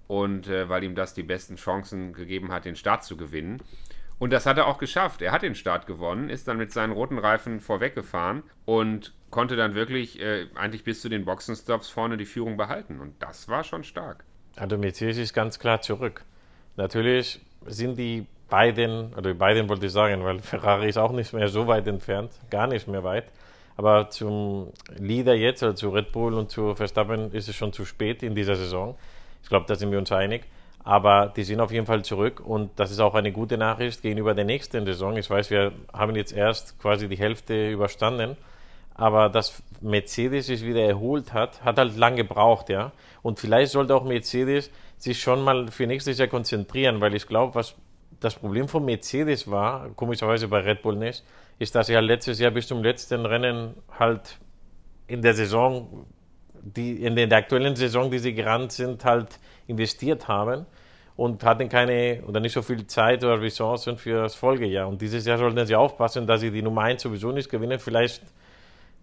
und 0.08 0.48
äh, 0.48 0.68
weil 0.68 0.84
ihm 0.84 0.94
das 0.94 1.14
die 1.14 1.22
besten 1.22 1.56
Chancen 1.56 2.12
gegeben 2.12 2.52
hat, 2.52 2.64
den 2.64 2.76
Start 2.76 3.04
zu 3.04 3.16
gewinnen. 3.16 3.62
Und 4.18 4.32
das 4.34 4.44
hat 4.44 4.58
er 4.58 4.66
auch 4.66 4.78
geschafft. 4.78 5.22
Er 5.22 5.32
hat 5.32 5.42
den 5.42 5.54
Start 5.54 5.86
gewonnen, 5.86 6.28
ist 6.28 6.46
dann 6.46 6.58
mit 6.58 6.72
seinen 6.72 6.92
roten 6.92 7.18
Reifen 7.18 7.60
vorweggefahren 7.60 8.42
und 8.66 9.14
konnte 9.30 9.56
dann 9.56 9.74
wirklich 9.74 10.20
äh, 10.20 10.46
eigentlich 10.56 10.84
bis 10.84 11.00
zu 11.00 11.08
den 11.08 11.24
Boxenstops 11.24 11.88
vorne 11.88 12.16
die 12.16 12.26
Führung 12.26 12.56
behalten. 12.56 13.00
Und 13.00 13.14
das 13.22 13.48
war 13.48 13.64
schon 13.64 13.82
stark. 13.82 14.24
Also 14.56 14.76
Mercedes 14.76 15.16
ist 15.16 15.32
ganz 15.32 15.58
klar 15.58 15.80
zurück. 15.80 16.24
Natürlich 16.76 17.40
sind 17.66 17.96
die 17.98 18.26
beiden, 18.50 19.14
oder 19.14 19.32
die 19.32 19.38
beiden 19.38 19.68
wollte 19.68 19.86
ich 19.86 19.92
sagen, 19.92 20.22
weil 20.24 20.40
Ferrari 20.40 20.88
ist 20.88 20.98
auch 20.98 21.12
nicht 21.12 21.32
mehr 21.32 21.48
so 21.48 21.66
weit 21.66 21.86
entfernt, 21.86 22.32
gar 22.50 22.66
nicht 22.66 22.88
mehr 22.88 23.04
weit. 23.04 23.24
Aber 23.80 24.10
zum 24.10 24.75
Leader 24.99 25.34
jetzt, 25.34 25.62
also 25.62 25.75
zu 25.75 25.88
Red 25.88 26.12
Bull 26.12 26.34
und 26.34 26.50
zu 26.50 26.75
Verstappen, 26.75 27.32
ist 27.32 27.49
es 27.49 27.56
schon 27.56 27.72
zu 27.72 27.87
spät 27.87 28.22
in 28.22 28.34
dieser 28.34 28.54
Saison. 28.54 28.94
Ich 29.42 29.49
glaube, 29.49 29.64
da 29.66 29.75
sind 29.75 29.90
wir 29.90 29.99
uns 29.99 30.12
einig. 30.12 30.42
Aber 30.84 31.32
die 31.34 31.44
sind 31.44 31.62
auf 31.62 31.72
jeden 31.72 31.87
Fall 31.87 32.04
zurück 32.04 32.42
und 32.44 32.78
das 32.78 32.90
ist 32.90 33.00
auch 33.00 33.14
eine 33.14 33.32
gute 33.32 33.56
Nachricht 33.56 34.02
gegenüber 34.02 34.34
der 34.34 34.44
nächsten 34.44 34.84
Saison. 34.84 35.16
Ich 35.16 35.30
weiß, 35.30 35.49
wir 35.49 35.72
haben 35.94 36.14
jetzt 36.14 36.34
erst 36.34 36.78
quasi 36.78 37.08
die 37.08 37.16
Hälfte 37.16 37.70
überstanden, 37.70 38.37
aber 38.96 39.30
dass 39.30 39.62
Mercedes 39.80 40.49
sich 40.49 40.62
wieder 40.62 40.82
erholt 40.82 41.32
hat, 41.32 41.64
hat 41.64 41.78
halt 41.78 41.96
lange 41.96 42.16
gebraucht, 42.16 42.68
ja. 42.68 42.92
Und 43.22 43.38
vielleicht 43.40 43.72
sollte 43.72 43.94
auch 43.94 44.04
Mercedes 44.04 44.70
sich 44.99 45.18
schon 45.18 45.42
mal 45.42 45.68
für 45.68 45.87
nächstes 45.87 46.18
Jahr 46.18 46.28
konzentrieren, 46.28 47.00
weil 47.00 47.14
ich 47.14 47.26
glaube, 47.26 47.54
was 47.54 47.76
das 48.20 48.34
Problem 48.34 48.68
von 48.68 48.84
Mercedes 48.84 49.50
war, 49.50 49.88
komischerweise 49.96 50.46
bei 50.48 50.60
Red 50.60 50.82
Bull 50.82 50.96
nicht, 50.96 51.24
ist, 51.58 51.74
dass 51.74 51.88
sie 51.88 51.96
halt 51.96 52.06
letztes 52.06 52.38
Jahr 52.38 52.50
bis 52.50 52.66
zum 52.66 52.82
letzten 52.82 53.26
Rennen 53.26 53.74
halt 53.98 54.38
in 55.06 55.22
der 55.22 55.34
Saison, 55.34 56.06
die, 56.62 57.02
in 57.02 57.16
der 57.16 57.30
aktuellen 57.32 57.74
Saison, 57.74 58.10
die 58.10 58.18
sie 58.18 58.34
gerannt 58.34 58.72
sind, 58.72 59.04
halt 59.04 59.38
investiert 59.66 60.28
haben 60.28 60.66
und 61.16 61.44
hatten 61.44 61.68
keine 61.68 62.22
oder 62.26 62.40
nicht 62.40 62.52
so 62.52 62.62
viel 62.62 62.86
Zeit 62.86 63.24
oder 63.24 63.40
Ressourcen 63.40 63.96
für 63.96 64.22
das 64.22 64.34
Folgejahr. 64.34 64.88
Und 64.88 65.00
dieses 65.02 65.26
Jahr 65.26 65.38
sollten 65.38 65.66
sie 65.66 65.74
aufpassen, 65.74 66.26
dass 66.26 66.40
sie 66.40 66.50
die 66.50 66.62
Nummer 66.62 66.82
1 66.82 67.02
sowieso 67.02 67.32
nicht 67.32 67.50
gewinnen. 67.50 67.78
Vielleicht 67.78 68.22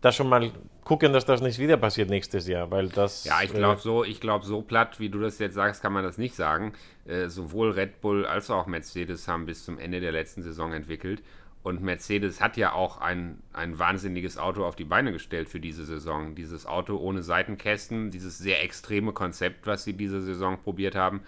da 0.01 0.11
schon 0.11 0.29
mal 0.29 0.51
gucken, 0.83 1.11
dass 1.13 1.25
das 1.25 1.41
nicht 1.41 1.59
wieder 1.59 1.77
passiert 1.77 2.09
nächstes 2.09 2.47
Jahr, 2.47 2.69
weil 2.71 2.89
das. 2.89 3.25
Ja, 3.25 3.41
ich 3.43 3.53
glaube 3.53 3.79
äh, 3.79 3.81
so, 3.81 4.03
ich 4.03 4.21
glaube 4.21 4.45
so 4.45 4.61
platt, 4.61 4.99
wie 4.99 5.09
du 5.09 5.19
das 5.19 5.39
jetzt 5.39 5.55
sagst, 5.55 5.81
kann 5.81 5.93
man 5.93 6.03
das 6.03 6.17
nicht 6.17 6.35
sagen. 6.35 6.73
Äh, 7.05 7.27
sowohl 7.27 7.71
Red 7.71 8.01
Bull 8.01 8.25
als 8.25 8.49
auch 8.49 8.67
Mercedes 8.67 9.27
haben 9.27 9.45
bis 9.45 9.65
zum 9.65 9.79
Ende 9.79 9.99
der 9.99 10.11
letzten 10.11 10.43
Saison 10.43 10.73
entwickelt 10.73 11.21
und 11.67 11.81
Mercedes 11.81 12.39
hat 12.39 12.55
ja 12.55 12.71
auch 12.71 13.01
ein, 13.01 13.43
ein 13.51 13.77
wahnsinniges 13.77 14.37
Auto 14.37 14.63
auf 14.63 14.77
die 14.77 14.85
Beine 14.85 15.11
gestellt 15.11 15.49
für 15.49 15.59
diese 15.59 15.83
Saison. 15.83 16.33
Dieses 16.33 16.65
Auto 16.65 16.95
ohne 16.95 17.23
Seitenkästen, 17.23 18.09
dieses 18.09 18.37
sehr 18.37 18.63
extreme 18.63 19.11
Konzept, 19.11 19.67
was 19.67 19.83
sie 19.83 19.91
diese 19.91 20.21
Saison 20.21 20.57
probiert 20.57 20.95
haben. 20.95 21.23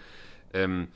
Ähm, 0.54 0.88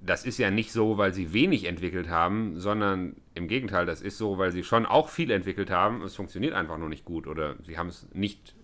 das 0.00 0.24
ist 0.24 0.38
ja 0.38 0.50
nicht 0.50 0.72
so, 0.72 0.96
weil 0.96 1.12
sie 1.12 1.32
wenig 1.32 1.64
entwickelt 1.64 2.08
haben, 2.08 2.58
sondern 2.58 3.16
im 3.34 3.46
Gegenteil, 3.48 3.84
das 3.84 4.00
ist 4.00 4.16
so, 4.16 4.38
weil 4.38 4.50
sie 4.50 4.64
schon 4.64 4.86
auch 4.86 5.08
viel 5.08 5.30
entwickelt 5.30 5.70
haben. 5.70 6.02
Es 6.02 6.16
funktioniert 6.16 6.54
einfach 6.54 6.78
nur 6.78 6.88
nicht 6.88 7.04
gut 7.04 7.26
oder 7.26 7.56
sie 7.62 7.76
haben 7.76 7.88
es 7.88 8.06
nicht 8.12 8.54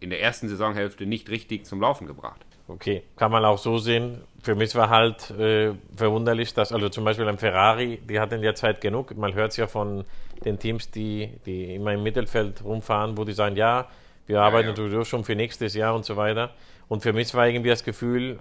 in 0.00 0.10
der 0.10 0.20
ersten 0.20 0.48
Saisonhälfte 0.48 1.06
nicht 1.06 1.30
richtig 1.30 1.64
zum 1.64 1.80
Laufen 1.80 2.06
gebracht. 2.06 2.44
Okay, 2.68 3.02
kann 3.16 3.32
man 3.32 3.46
auch 3.46 3.56
so 3.56 3.78
sehen. 3.78 4.18
Für 4.42 4.54
mich 4.54 4.74
war 4.74 4.90
halt 4.90 5.30
äh, 5.30 5.72
verwunderlich, 5.96 6.52
dass, 6.52 6.70
also 6.70 6.90
zum 6.90 7.02
Beispiel 7.02 7.26
ein 7.26 7.38
Ferrari, 7.38 7.98
die 8.06 8.20
hatten 8.20 8.42
ja 8.42 8.54
Zeit 8.54 8.82
genug. 8.82 9.16
Man 9.16 9.32
hört 9.32 9.52
es 9.52 9.56
ja 9.56 9.66
von 9.66 10.04
den 10.44 10.58
Teams, 10.58 10.90
die, 10.90 11.30
die 11.46 11.74
immer 11.74 11.94
im 11.94 12.02
Mittelfeld 12.02 12.62
rumfahren, 12.62 13.16
wo 13.16 13.24
die 13.24 13.32
sagen, 13.32 13.56
ja, 13.56 13.88
wir 14.26 14.42
arbeiten 14.42 14.68
ja, 14.68 14.72
ja. 14.72 14.76
sowieso 14.76 15.04
schon 15.04 15.24
für 15.24 15.34
nächstes 15.34 15.72
Jahr 15.74 15.94
und 15.94 16.04
so 16.04 16.16
weiter. 16.16 16.54
Und 16.88 17.02
für 17.02 17.12
mich 17.12 17.34
war 17.34 17.46
irgendwie 17.46 17.70
das 17.70 17.84
Gefühl, 17.84 18.38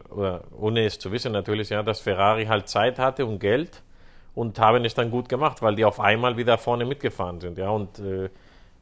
ohne 0.58 0.86
es 0.86 1.00
zu 1.00 1.12
wissen 1.12 1.34
natürlich, 1.34 1.70
ja, 1.70 1.84
dass 1.84 2.00
Ferrari 2.00 2.46
halt 2.46 2.70
Zeit 2.70 2.98
hatte 2.98 3.26
und 3.26 3.40
Geld 3.40 3.84
und 4.36 4.58
haben 4.60 4.86
es 4.86 4.94
dann 4.94 5.12
gut 5.12 5.28
gemacht, 5.28 5.62
weil 5.62 5.76
die 5.76 5.84
auf 5.84 6.00
einmal 6.00 6.38
wieder 6.38 6.58
vorne 6.58 6.86
mitgefahren 6.86 7.42
sind. 7.42 7.58
Ja, 7.58 7.70
und 7.70 8.00
äh, 8.00 8.30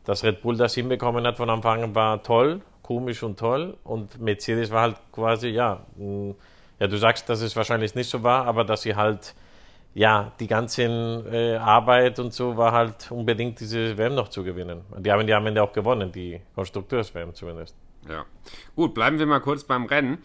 dass 0.04 0.24
Red 0.24 0.42
Bull 0.42 0.56
das 0.56 0.76
hinbekommen 0.76 1.26
hat 1.26 1.38
von 1.38 1.50
Anfang 1.50 1.82
an 1.82 1.96
war 1.96 2.22
toll 2.22 2.62
komisch 2.86 3.24
und 3.24 3.40
toll. 3.40 3.76
Und 3.84 4.22
Mercedes 4.22 4.70
war 4.70 4.82
halt 4.84 4.98
quasi, 5.12 5.50
ja, 5.50 5.84
ja, 6.80 6.88
du 6.88 6.98
sagst, 6.98 7.28
dass 7.28 7.42
es 7.42 7.56
wahrscheinlich 7.56 7.96
nicht 7.96 8.10
so 8.10 8.22
war, 8.22 8.46
aber 8.46 8.64
dass 8.64 8.84
sie 8.84 8.96
halt, 8.96 9.34
ja, 9.96 10.32
die 10.40 10.46
ganze 10.46 10.84
äh, 10.84 11.56
Arbeit 11.56 12.20
und 12.20 12.32
so 12.32 12.56
war 12.56 12.74
halt 12.74 13.12
unbedingt 13.12 13.60
diese 13.60 13.98
WM 13.98 14.14
noch 14.14 14.28
zu 14.28 14.44
gewinnen. 14.44 14.82
Die 15.00 15.12
haben 15.12 15.26
die 15.26 15.34
am 15.34 15.48
Ende 15.48 15.64
auch 15.64 15.74
gewonnen, 15.74 16.12
die 16.12 16.40
Konstrukteurs-WM 16.54 17.34
zumindest. 17.34 17.76
Ja. 18.10 18.26
Gut, 18.76 18.94
bleiben 18.94 19.20
wir 19.20 19.26
mal 19.26 19.40
kurz 19.40 19.64
beim 19.64 19.86
Rennen. 19.86 20.20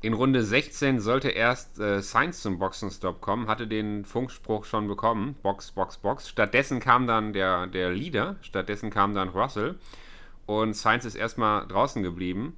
In 0.00 0.12
Runde 0.12 0.44
16 0.44 1.00
sollte 1.00 1.28
erst 1.28 1.80
äh, 1.80 2.00
Sainz 2.00 2.40
zum 2.40 2.60
Boxenstopp 2.60 3.20
kommen, 3.20 3.48
hatte 3.48 3.66
den 3.66 4.04
Funkspruch 4.04 4.64
schon 4.64 4.86
bekommen, 4.86 5.34
Box, 5.42 5.72
Box, 5.72 5.98
Box. 5.98 6.28
Stattdessen 6.28 6.78
kam 6.78 7.08
dann 7.08 7.32
der, 7.32 7.66
der 7.66 7.90
Leader, 7.90 8.36
stattdessen 8.40 8.90
kam 8.90 9.12
dann 9.12 9.30
Russell 9.30 9.76
und 10.46 10.74
Sainz 10.74 11.04
ist 11.04 11.16
erstmal 11.16 11.66
draußen 11.66 12.04
geblieben. 12.04 12.56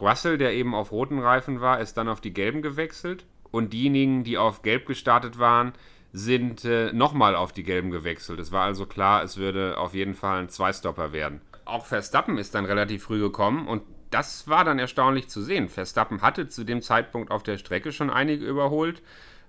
Russell, 0.00 0.38
der 0.38 0.54
eben 0.54 0.74
auf 0.74 0.92
roten 0.92 1.18
Reifen 1.18 1.60
war, 1.60 1.78
ist 1.78 1.98
dann 1.98 2.08
auf 2.08 2.22
die 2.22 2.32
gelben 2.32 2.62
gewechselt 2.62 3.26
und 3.50 3.74
diejenigen, 3.74 4.24
die 4.24 4.38
auf 4.38 4.62
gelb 4.62 4.86
gestartet 4.86 5.38
waren, 5.38 5.74
sind 6.14 6.64
äh, 6.64 6.92
nochmal 6.92 7.36
auf 7.36 7.52
die 7.52 7.62
gelben 7.62 7.90
gewechselt. 7.90 8.40
Es 8.40 8.50
war 8.50 8.64
also 8.64 8.86
klar, 8.86 9.22
es 9.22 9.36
würde 9.36 9.76
auf 9.78 9.94
jeden 9.94 10.14
Fall 10.14 10.40
ein 10.40 10.48
Zweistopper 10.48 11.12
werden. 11.12 11.42
Auch 11.64 11.86
Verstappen 11.86 12.38
ist 12.38 12.54
dann 12.54 12.64
relativ 12.64 13.04
früh 13.04 13.20
gekommen 13.20 13.68
und 13.68 13.82
das 14.10 14.46
war 14.48 14.64
dann 14.64 14.78
erstaunlich 14.78 15.28
zu 15.28 15.42
sehen. 15.42 15.68
Verstappen 15.68 16.22
hatte 16.22 16.48
zu 16.48 16.64
dem 16.64 16.82
Zeitpunkt 16.82 17.30
auf 17.30 17.42
der 17.42 17.56
Strecke 17.56 17.92
schon 17.92 18.10
einige 18.10 18.44
überholt, 18.44 19.02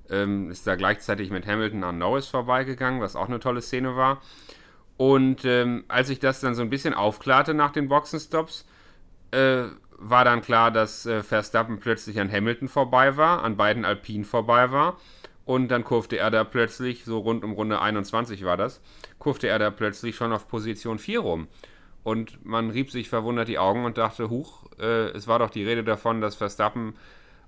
ähm, 0.09 0.49
ist 0.49 0.65
da 0.65 0.75
gleichzeitig 0.75 1.31
mit 1.31 1.45
Hamilton 1.45 1.83
an 1.83 1.97
Norris 1.97 2.27
vorbeigegangen, 2.27 3.01
was 3.01 3.15
auch 3.15 3.27
eine 3.27 3.39
tolle 3.39 3.61
Szene 3.61 3.95
war. 3.95 4.21
Und 4.97 5.43
ähm, 5.43 5.83
als 5.87 6.09
ich 6.09 6.19
das 6.19 6.39
dann 6.39 6.55
so 6.55 6.61
ein 6.61 6.69
bisschen 6.69 6.93
aufklarte 6.93 7.53
nach 7.53 7.71
den 7.71 7.89
Boxenstops, 7.89 8.65
äh, 9.31 9.63
war 9.97 10.25
dann 10.25 10.41
klar, 10.41 10.71
dass 10.71 11.05
äh, 11.05 11.23
Verstappen 11.23 11.79
plötzlich 11.79 12.19
an 12.19 12.31
Hamilton 12.31 12.67
vorbei 12.67 13.17
war, 13.17 13.43
an 13.43 13.57
beiden 13.57 13.85
Alpinen 13.85 14.25
vorbei 14.25 14.71
war. 14.71 14.97
Und 15.45 15.69
dann 15.69 15.83
kurfte 15.83 16.17
er 16.17 16.31
da 16.31 16.45
plötzlich, 16.45 17.03
so 17.03 17.19
rund 17.19 17.43
um 17.43 17.51
Runde 17.51 17.81
21 17.81 18.45
war 18.45 18.55
das, 18.55 18.81
kurfte 19.19 19.47
er 19.47 19.59
da 19.59 19.71
plötzlich 19.71 20.15
schon 20.15 20.31
auf 20.31 20.47
Position 20.47 20.99
4 20.99 21.19
rum. 21.19 21.47
Und 22.03 22.45
man 22.45 22.69
rieb 22.69 22.91
sich 22.91 23.09
verwundert 23.09 23.47
die 23.47 23.59
Augen 23.59 23.85
und 23.85 23.97
dachte, 23.97 24.29
huch, 24.29 24.65
äh, 24.79 25.09
es 25.11 25.27
war 25.27 25.39
doch 25.39 25.49
die 25.49 25.63
Rede 25.63 25.83
davon, 25.83 26.21
dass 26.21 26.35
Verstappen 26.35 26.95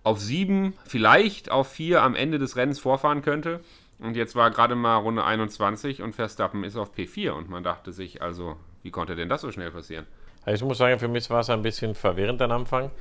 auf 0.04 0.20
7, 0.20 0.74
vielleicht 0.86 1.52
auf 1.52 1.68
4 1.72 2.02
am 2.02 2.16
Ende 2.16 2.40
des 2.40 2.56
Rennens 2.56 2.80
vorfahren 2.80 3.22
könnte. 3.22 3.62
Und 4.00 4.16
jetzt 4.16 4.36
war 4.36 4.52
gerade 4.52 4.76
mal 4.76 4.98
Runde 4.98 5.24
21 5.24 6.02
und 6.02 6.14
Verstappen 6.14 6.64
ist 6.64 6.78
auf 6.78 6.94
P4 6.94 7.32
und 7.32 7.50
man 7.50 7.64
dachte 7.64 7.92
sich, 7.92 8.22
also, 8.22 8.56
wie 8.84 8.92
konnte 8.92 9.16
denn 9.16 9.30
das 9.30 9.42
so 9.42 9.52
schnell 9.52 9.72
passieren? 9.72 10.06
Also 10.44 10.64
ich 10.64 10.68
muss 10.68 10.78
sagen, 10.78 11.00
für 11.00 11.08
mich 11.08 11.30
war 11.30 11.40
es 11.40 11.50
ein 11.50 11.62
bisschen 11.62 11.96
verwirrend 11.96 12.42
am 12.42 12.52
Anfang. 12.52 12.92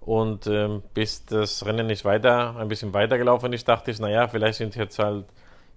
Und 0.00 0.46
ähm, 0.46 0.82
bis 0.92 1.24
das 1.24 1.64
Rennen 1.64 1.86
nicht 1.86 2.04
weiter, 2.04 2.56
ein 2.56 2.68
bisschen 2.68 2.92
weitergelaufen 2.92 3.52
ist, 3.52 3.68
dachte 3.68 3.90
ich, 3.90 3.98
naja, 4.00 4.28
vielleicht 4.28 4.58
sind 4.58 4.76
jetzt 4.76 4.98
halt 4.98 5.24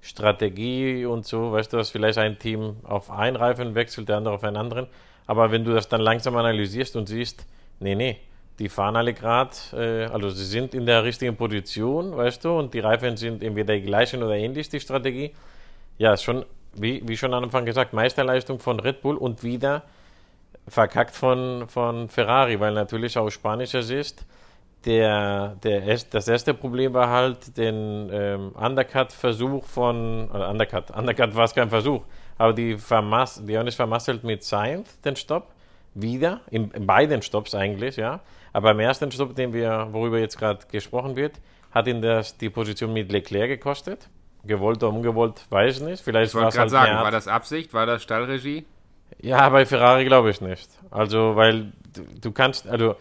Strategie 0.01 1.05
und 1.05 1.25
so, 1.25 1.53
weißt 1.53 1.71
du, 1.71 1.77
dass 1.77 1.89
vielleicht 1.89 2.17
ein 2.17 2.37
Team 2.37 2.77
auf 2.83 3.09
einen 3.09 3.35
Reifen 3.35 3.73
wechselt, 3.73 4.09
der 4.09 4.17
andere 4.17 4.35
auf 4.35 4.43
einen 4.43 4.57
anderen. 4.57 4.87
Aber 5.27 5.51
wenn 5.51 5.63
du 5.63 5.73
das 5.73 5.87
dann 5.87 6.01
langsam 6.01 6.35
analysierst 6.35 6.95
und 6.95 7.07
siehst, 7.07 7.45
nee, 7.79 7.95
nee, 7.95 8.17
die 8.59 8.69
fahren 8.69 8.95
alle 8.95 9.13
gerade, 9.13 9.51
äh, 9.73 10.05
also 10.05 10.29
sie 10.29 10.45
sind 10.45 10.73
in 10.73 10.85
der 10.85 11.03
richtigen 11.03 11.35
Position, 11.35 12.15
weißt 12.15 12.43
du, 12.43 12.57
und 12.57 12.73
die 12.73 12.79
Reifen 12.79 13.17
sind 13.17 13.43
entweder 13.43 13.75
die 13.75 13.83
gleichen 13.83 14.23
oder 14.23 14.35
ähnlich, 14.35 14.69
die 14.69 14.79
Strategie. 14.79 15.35
Ja, 15.97 16.17
schon, 16.17 16.45
wie, 16.73 17.07
wie 17.07 17.17
schon 17.17 17.33
am 17.33 17.43
Anfang 17.43 17.65
gesagt, 17.65 17.93
Meisterleistung 17.93 18.59
von 18.59 18.79
Red 18.79 19.01
Bull 19.01 19.17
und 19.17 19.43
wieder 19.43 19.83
verkackt 20.67 21.15
von, 21.15 21.67
von 21.67 22.09
Ferrari, 22.09 22.59
weil 22.59 22.73
natürlich 22.73 23.17
aus 23.17 23.33
spanischer 23.33 23.83
Sicht 23.83 24.25
der, 24.85 25.55
der, 25.63 25.97
das 26.09 26.27
erste 26.27 26.53
Problem 26.53 26.93
war 26.93 27.09
halt 27.09 27.57
den 27.57 28.09
ähm, 28.11 28.51
Undercut-Versuch 28.55 29.65
von, 29.65 30.29
oder 30.31 30.49
Undercut, 30.49 30.91
Undercut 30.91 31.35
war 31.35 31.45
es 31.45 31.53
kein 31.53 31.69
Versuch, 31.69 32.03
aber 32.37 32.53
die, 32.53 32.77
haben 32.77 33.67
es 33.67 33.75
vermasselt 33.75 34.23
mit 34.23 34.43
Sainz, 34.43 34.99
den 35.01 35.15
Stopp, 35.15 35.53
wieder, 35.93 36.41
in, 36.51 36.71
in 36.71 36.85
beiden 36.85 37.21
Stops 37.21 37.55
eigentlich, 37.55 37.97
ja, 37.97 38.19
aber 38.53 38.69
beim 38.69 38.79
ersten 38.79 39.11
Stopp, 39.11 39.35
den 39.35 39.53
wir, 39.53 39.87
worüber 39.91 40.19
jetzt 40.19 40.37
gerade 40.37 40.59
gesprochen 40.71 41.15
wird, 41.15 41.39
hat 41.71 41.87
ihn 41.87 42.01
das 42.01 42.37
die 42.37 42.49
Position 42.49 42.93
mit 42.93 43.11
Leclerc 43.11 43.49
gekostet. 43.49 44.09
Gewollt 44.43 44.83
oder 44.83 44.93
ungewollt, 44.93 45.45
weiß 45.49 45.77
ich 45.77 45.83
nicht. 45.83 46.03
Vielleicht 46.03 46.29
ich 46.29 46.35
wollte 46.35 46.57
gerade 46.57 46.59
halt 46.61 46.87
sagen, 46.87 47.03
war 47.03 47.11
das 47.11 47.27
Absicht, 47.27 47.73
war 47.73 47.85
das 47.85 48.03
Stallregie? 48.03 48.65
Ja, 49.19 49.49
bei 49.49 49.65
Ferrari 49.65 50.05
glaube 50.05 50.29
ich 50.29 50.41
nicht. 50.41 50.69
Also, 50.91 51.35
weil 51.35 51.71
du, 51.93 52.03
du, 52.21 52.31
kannst, 52.31 52.67
also 52.67 52.95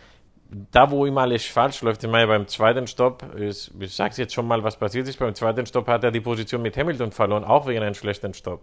da, 0.71 0.90
wo 0.90 1.07
immer 1.07 1.23
alles 1.23 1.45
falsch 1.47 1.83
läuft, 1.83 2.02
ich 2.05 2.11
meine, 2.11 2.26
beim 2.26 2.49
zweiten 2.49 2.87
Stopp, 2.87 3.35
ist, 3.35 3.73
ich 3.78 3.95
sage 3.95 4.14
jetzt 4.16 4.35
schon 4.35 4.47
mal, 4.47 4.62
was 4.62 4.76
passiert 4.76 5.09
ist, 5.09 5.19
beim 5.19 5.35
zweiten 5.35 5.66
Stopp 5.66 5.87
hat 5.88 6.05
er 6.05 6.11
die 6.11 6.21
Position 6.21 6.62
mit 6.62 6.76
Hamilton 6.76 7.12
verloren, 7.12 7.45
auch 7.45 7.66
wegen 7.66 7.83
einem 7.83 7.95
schlechten 7.95 8.35
Stopp. 8.35 8.62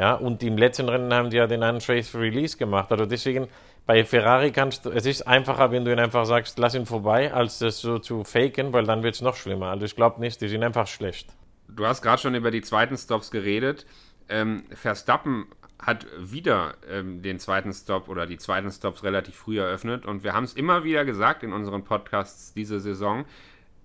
Ja, 0.00 0.14
und 0.14 0.42
im 0.42 0.56
letzten 0.56 0.88
Rennen 0.88 1.12
haben 1.12 1.28
die 1.28 1.36
ja 1.36 1.46
den 1.46 1.62
Untrace 1.62 2.14
Release 2.14 2.56
gemacht. 2.56 2.90
Also 2.90 3.04
deswegen, 3.04 3.48
bei 3.84 4.02
Ferrari 4.02 4.50
kannst 4.50 4.86
du, 4.86 4.90
es 4.90 5.04
ist 5.04 5.26
einfacher, 5.26 5.72
wenn 5.72 5.84
du 5.84 5.92
ihn 5.92 5.98
einfach 5.98 6.24
sagst, 6.24 6.58
lass 6.58 6.74
ihn 6.74 6.86
vorbei, 6.86 7.34
als 7.34 7.58
das 7.58 7.80
so 7.80 7.98
zu 7.98 8.24
faken, 8.24 8.72
weil 8.72 8.84
dann 8.86 9.02
wird 9.02 9.16
es 9.16 9.20
noch 9.20 9.36
schlimmer. 9.36 9.66
Also 9.66 9.84
ich 9.84 9.94
glaube 9.94 10.18
nicht, 10.18 10.40
die 10.40 10.48
sind 10.48 10.64
einfach 10.64 10.86
schlecht. 10.86 11.28
Du 11.68 11.84
hast 11.84 12.00
gerade 12.00 12.16
schon 12.22 12.34
über 12.34 12.50
die 12.50 12.62
zweiten 12.62 12.96
Stops 12.96 13.30
geredet. 13.30 13.84
Ähm, 14.30 14.64
Verstappen 14.70 15.48
hat 15.78 16.06
wieder 16.18 16.76
ähm, 16.90 17.20
den 17.20 17.38
zweiten 17.38 17.74
Stop 17.74 18.08
oder 18.08 18.26
die 18.26 18.38
zweiten 18.38 18.70
Stops 18.70 19.04
relativ 19.04 19.36
früh 19.36 19.60
eröffnet 19.60 20.06
und 20.06 20.24
wir 20.24 20.32
haben 20.32 20.44
es 20.44 20.54
immer 20.54 20.82
wieder 20.82 21.04
gesagt 21.04 21.42
in 21.42 21.52
unseren 21.52 21.84
Podcasts 21.84 22.54
diese 22.54 22.80
Saison, 22.80 23.26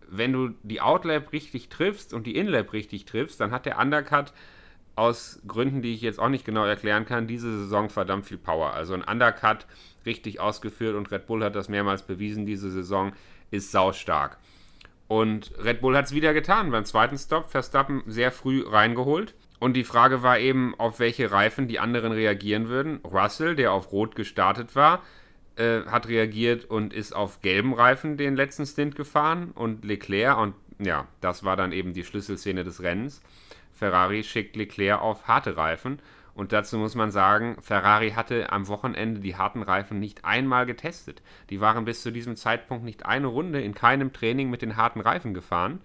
wenn 0.08 0.32
du 0.32 0.54
die 0.64 0.80
Outlap 0.80 1.34
richtig 1.34 1.68
triffst 1.68 2.14
und 2.14 2.26
die 2.26 2.38
Inlap 2.38 2.72
richtig 2.72 3.04
triffst, 3.04 3.42
dann 3.42 3.52
hat 3.52 3.66
der 3.66 3.80
Undercut 3.80 4.32
aus 4.96 5.42
Gründen, 5.48 5.82
die 5.82 5.94
ich 5.94 6.02
jetzt 6.02 6.20
auch 6.20 6.30
nicht 6.30 6.46
genau 6.46 6.66
erklären 6.66 7.06
kann, 7.06 7.28
diese 7.28 7.52
Saison 7.60 7.90
verdammt 7.90 8.26
viel 8.26 8.38
Power. 8.38 8.74
Also 8.74 8.94
ein 8.94 9.04
Undercut 9.04 9.66
richtig 10.06 10.40
ausgeführt 10.40 10.96
und 10.96 11.12
Red 11.12 11.28
Bull 11.28 11.44
hat 11.44 11.56
das 11.56 11.70
mehrmals 11.70 12.04
bewiesen 12.04 12.46
diese 12.46 12.72
Saison, 12.72 13.14
ist 13.52 13.72
saustark. 13.72 14.38
Und 15.08 15.52
Red 15.64 15.82
Bull 15.82 15.96
hat 15.96 16.06
es 16.06 16.14
wieder 16.14 16.34
getan. 16.34 16.72
Beim 16.72 16.86
zweiten 16.86 17.18
Stop 17.18 17.50
Verstappen 17.50 18.04
sehr 18.08 18.32
früh 18.32 18.64
reingeholt. 18.66 19.36
Und 19.60 19.74
die 19.74 19.84
Frage 19.84 20.24
war 20.24 20.40
eben, 20.40 20.76
auf 20.78 21.00
welche 21.00 21.32
Reifen 21.32 21.68
die 21.68 21.80
anderen 21.80 22.12
reagieren 22.12 22.68
würden. 22.70 23.00
Russell, 23.04 23.56
der 23.56 23.72
auf 23.72 23.92
Rot 23.92 24.16
gestartet 24.16 24.76
war, 24.76 25.04
äh, 25.56 25.82
hat 25.86 26.08
reagiert 26.08 26.66
und 26.66 26.94
ist 26.94 27.16
auf 27.16 27.42
gelben 27.42 27.74
Reifen 27.74 28.18
den 28.18 28.36
letzten 28.36 28.66
Stint 28.66 28.96
gefahren. 28.96 29.52
Und 29.52 29.86
Leclerc, 29.86 30.38
und 30.38 30.56
ja, 30.80 31.08
das 31.22 31.44
war 31.44 31.56
dann 31.56 31.72
eben 31.72 31.94
die 31.94 32.04
Schlüsselszene 32.04 32.64
des 32.64 32.82
Rennens. 32.82 33.22
Ferrari 33.76 34.24
schickt 34.24 34.56
Leclerc 34.56 35.02
auf 35.02 35.28
harte 35.28 35.58
Reifen. 35.58 36.00
Und 36.34 36.52
dazu 36.52 36.78
muss 36.78 36.96
man 36.96 37.12
sagen, 37.12 37.56
Ferrari 37.62 38.12
hatte 38.12 38.52
am 38.52 38.68
Wochenende 38.68 39.22
die 39.22 39.38
harten 39.38 39.62
Reifen 39.62 40.00
nicht 40.00 40.26
einmal 40.26 40.66
getestet. 40.66 41.22
Die 41.50 41.62
waren 41.62 41.86
bis 41.86 42.02
zu 42.02 42.12
diesem 42.12 42.36
Zeitpunkt 42.36 42.84
nicht 42.84 43.06
eine 43.06 43.28
Runde 43.28 43.62
in 43.62 43.74
keinem 43.74 44.12
Training 44.12 44.50
mit 44.50 44.62
den 44.62 44.76
harten 44.76 45.00
Reifen 45.00 45.34
gefahren. 45.34 45.80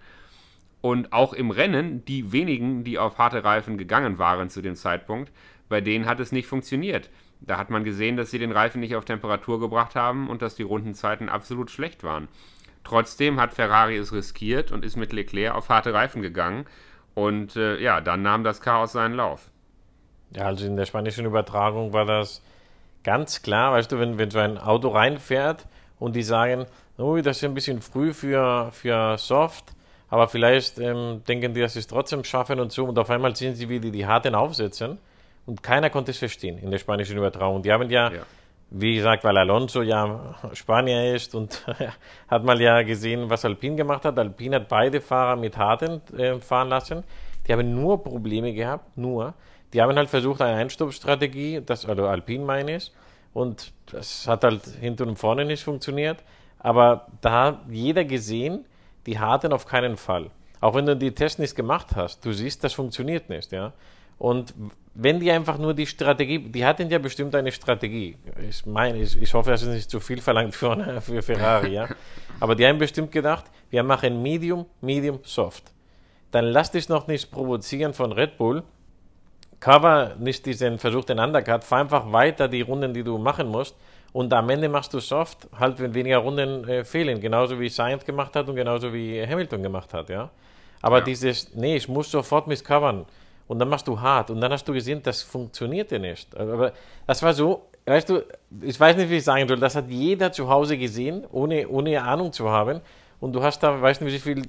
Und 0.81 1.13
auch 1.13 1.33
im 1.33 1.51
Rennen, 1.51 2.03
die 2.05 2.31
wenigen, 2.31 2.83
die 2.83 2.97
auf 2.97 3.17
harte 3.17 3.43
Reifen 3.43 3.77
gegangen 3.77 4.17
waren 4.17 4.49
zu 4.49 4.61
dem 4.61 4.75
Zeitpunkt, 4.75 5.31
bei 5.69 5.79
denen 5.79 6.05
hat 6.05 6.19
es 6.19 6.31
nicht 6.31 6.47
funktioniert. 6.47 7.09
Da 7.39 7.57
hat 7.57 7.69
man 7.69 7.83
gesehen, 7.83 8.17
dass 8.17 8.31
sie 8.31 8.39
den 8.39 8.51
Reifen 8.51 8.81
nicht 8.81 8.95
auf 8.95 9.05
Temperatur 9.05 9.59
gebracht 9.59 9.95
haben 9.95 10.29
und 10.29 10.41
dass 10.41 10.55
die 10.55 10.63
Rundenzeiten 10.63 11.29
absolut 11.29 11.71
schlecht 11.71 12.03
waren. 12.03 12.27
Trotzdem 12.83 13.39
hat 13.39 13.53
Ferrari 13.53 13.95
es 13.95 14.11
riskiert 14.11 14.71
und 14.71 14.83
ist 14.83 14.97
mit 14.97 15.13
Leclerc 15.13 15.55
auf 15.55 15.69
harte 15.69 15.93
Reifen 15.93 16.21
gegangen. 16.21 16.65
Und 17.13 17.55
äh, 17.55 17.77
ja, 17.79 18.01
dann 18.01 18.21
nahm 18.21 18.43
das 18.43 18.61
Chaos 18.61 18.93
seinen 18.93 19.15
Lauf. 19.15 19.49
Ja, 20.35 20.45
also 20.45 20.65
in 20.65 20.77
der 20.77 20.85
spanischen 20.85 21.25
Übertragung 21.25 21.93
war 21.93 22.05
das 22.05 22.41
ganz 23.03 23.41
klar, 23.41 23.73
weißt 23.73 23.91
du, 23.91 23.99
wenn, 23.99 24.17
wenn 24.17 24.31
so 24.31 24.39
ein 24.39 24.57
Auto 24.57 24.89
reinfährt 24.89 25.67
und 25.99 26.15
die 26.15 26.23
sagen, 26.23 26.65
oh, 26.97 27.17
das 27.17 27.37
ist 27.37 27.43
ein 27.43 27.53
bisschen 27.53 27.81
früh 27.81 28.13
für, 28.13 28.69
für 28.71 29.17
Soft, 29.17 29.73
aber 30.09 30.27
vielleicht 30.27 30.77
ähm, 30.79 31.21
denken 31.27 31.53
die, 31.53 31.61
dass 31.61 31.73
sie 31.73 31.79
es 31.79 31.87
trotzdem 31.87 32.23
schaffen 32.23 32.59
und 32.59 32.71
so, 32.71 32.85
und 32.85 32.97
auf 32.97 33.09
einmal 33.09 33.35
sehen 33.35 33.55
sie, 33.55 33.69
wie 33.69 33.79
die 33.79 33.91
die 33.91 34.05
harten 34.05 34.35
aufsetzen 34.35 34.99
und 35.45 35.63
keiner 35.63 35.89
konnte 35.89 36.11
es 36.11 36.17
verstehen 36.17 36.57
in 36.59 36.71
der 36.71 36.77
spanischen 36.77 37.17
Übertragung. 37.17 37.61
Die 37.63 37.71
haben 37.71 37.89
ja, 37.89 38.11
ja. 38.11 38.21
Wie 38.71 38.95
gesagt, 38.95 39.23
weil 39.25 39.37
Alonso 39.37 39.81
ja 39.81 40.35
Spanier 40.53 41.13
ist 41.13 41.35
und 41.35 41.65
hat 42.27 42.43
mal 42.43 42.59
ja 42.59 42.81
gesehen, 42.83 43.29
was 43.29 43.43
Alpine 43.43 43.75
gemacht 43.75 44.05
hat. 44.05 44.17
Alpine 44.17 44.55
hat 44.57 44.69
beide 44.69 45.01
Fahrer 45.01 45.35
mit 45.35 45.57
harten 45.57 46.01
äh, 46.17 46.39
fahren 46.39 46.69
lassen. 46.69 47.03
Die 47.47 47.53
haben 47.53 47.75
nur 47.75 48.01
Probleme 48.01 48.53
gehabt, 48.53 48.97
nur 48.97 49.33
die 49.73 49.81
haben 49.81 49.95
halt 49.95 50.09
versucht, 50.09 50.41
eine 50.41 50.57
Einstoppstrategie, 50.57 51.61
das, 51.65 51.85
also 51.85 52.05
Alpine 52.05 52.45
meine 52.45 52.77
ich, 52.77 52.91
und 53.33 53.71
das 53.87 54.27
hat 54.27 54.43
halt 54.43 54.65
hinten 54.79 55.09
und 55.09 55.15
vorne 55.17 55.45
nicht 55.45 55.63
funktioniert. 55.63 56.23
Aber 56.59 57.07
da 57.21 57.45
hat 57.45 57.59
jeder 57.69 58.03
gesehen, 58.03 58.65
die 59.05 59.19
harten 59.19 59.53
auf 59.53 59.65
keinen 59.65 59.97
Fall. 59.97 60.29
Auch 60.59 60.75
wenn 60.75 60.85
du 60.85 60.95
die 60.95 61.13
Tests 61.13 61.39
nicht 61.39 61.55
gemacht 61.55 61.95
hast, 61.95 62.23
du 62.25 62.33
siehst, 62.33 62.63
das 62.63 62.73
funktioniert 62.73 63.29
nicht, 63.29 63.51
ja. 63.51 63.73
Und 64.21 64.53
wenn 64.93 65.19
die 65.19 65.31
einfach 65.31 65.57
nur 65.57 65.73
die 65.73 65.87
Strategie, 65.87 66.37
die 66.37 66.63
hatten 66.63 66.87
ja 66.91 66.99
bestimmt 66.99 67.33
eine 67.33 67.51
Strategie. 67.51 68.17
Ich 68.47 68.67
meine, 68.67 68.99
ich, 68.99 69.19
ich 69.19 69.33
hoffe, 69.33 69.49
das 69.49 69.63
ist 69.63 69.69
nicht 69.69 69.89
zu 69.89 69.99
viel 69.99 70.21
verlangt 70.21 70.53
für, 70.53 71.01
für 71.01 71.23
Ferrari, 71.23 71.73
ja. 71.73 71.87
Aber 72.39 72.53
die 72.53 72.67
haben 72.67 72.77
bestimmt 72.77 73.11
gedacht, 73.11 73.45
wir 73.71 73.81
machen 73.81 74.21
Medium, 74.21 74.67
Medium, 74.79 75.21
Soft. 75.23 75.63
Dann 76.29 76.45
lass 76.45 76.69
dich 76.69 76.87
noch 76.87 77.07
nicht 77.07 77.31
provozieren 77.31 77.95
von 77.95 78.11
Red 78.11 78.37
Bull, 78.37 78.61
cover 79.59 80.15
nicht 80.19 80.45
diesen 80.45 80.77
Versuch, 80.77 81.05
den 81.05 81.17
Undercut, 81.17 81.63
fahr 81.63 81.79
einfach 81.79 82.11
weiter 82.11 82.47
die 82.47 82.61
Runden, 82.61 82.93
die 82.93 83.03
du 83.03 83.17
machen 83.17 83.47
musst. 83.47 83.75
Und 84.13 84.31
am 84.33 84.47
Ende 84.51 84.69
machst 84.69 84.93
du 84.93 84.99
Soft, 84.99 85.47
halt 85.57 85.79
wenn 85.79 85.95
weniger 85.95 86.19
Runden 86.19 86.69
äh, 86.69 86.83
fehlen. 86.83 87.19
Genauso 87.19 87.59
wie 87.59 87.69
Sainz 87.69 88.05
gemacht 88.05 88.35
hat 88.35 88.47
und 88.47 88.55
genauso 88.55 88.93
wie 88.93 89.25
Hamilton 89.25 89.63
gemacht 89.63 89.95
hat, 89.95 90.09
ja. 90.09 90.29
Aber 90.83 90.99
ja. 90.99 91.05
dieses, 91.05 91.55
nee, 91.55 91.75
ich 91.75 91.89
muss 91.89 92.11
sofort 92.11 92.45
mich 92.45 92.63
covern. 92.63 93.07
Und 93.51 93.59
dann 93.59 93.67
machst 93.67 93.85
du 93.85 93.99
hart. 93.99 94.29
Und 94.29 94.39
dann 94.39 94.53
hast 94.53 94.63
du 94.63 94.71
gesehen, 94.71 95.01
das 95.03 95.23
funktionierte 95.23 95.99
nicht. 95.99 96.37
Aber 96.37 96.71
das 97.05 97.21
war 97.21 97.33
so, 97.33 97.67
weißt 97.85 98.07
du, 98.07 98.23
ich 98.61 98.79
weiß 98.79 98.95
nicht, 98.95 99.09
wie 99.09 99.17
ich 99.17 99.25
sagen 99.25 99.45
soll, 99.45 99.59
das 99.59 99.75
hat 99.75 99.89
jeder 99.89 100.31
zu 100.31 100.47
Hause 100.47 100.77
gesehen, 100.77 101.25
ohne, 101.29 101.67
ohne 101.67 102.01
Ahnung 102.01 102.31
zu 102.31 102.49
haben. 102.49 102.79
Und 103.19 103.33
du 103.33 103.43
hast 103.43 103.61
da, 103.61 103.81
weißt 103.81 103.99
du, 103.99 104.05
wie 104.05 104.19
viele 104.19 104.43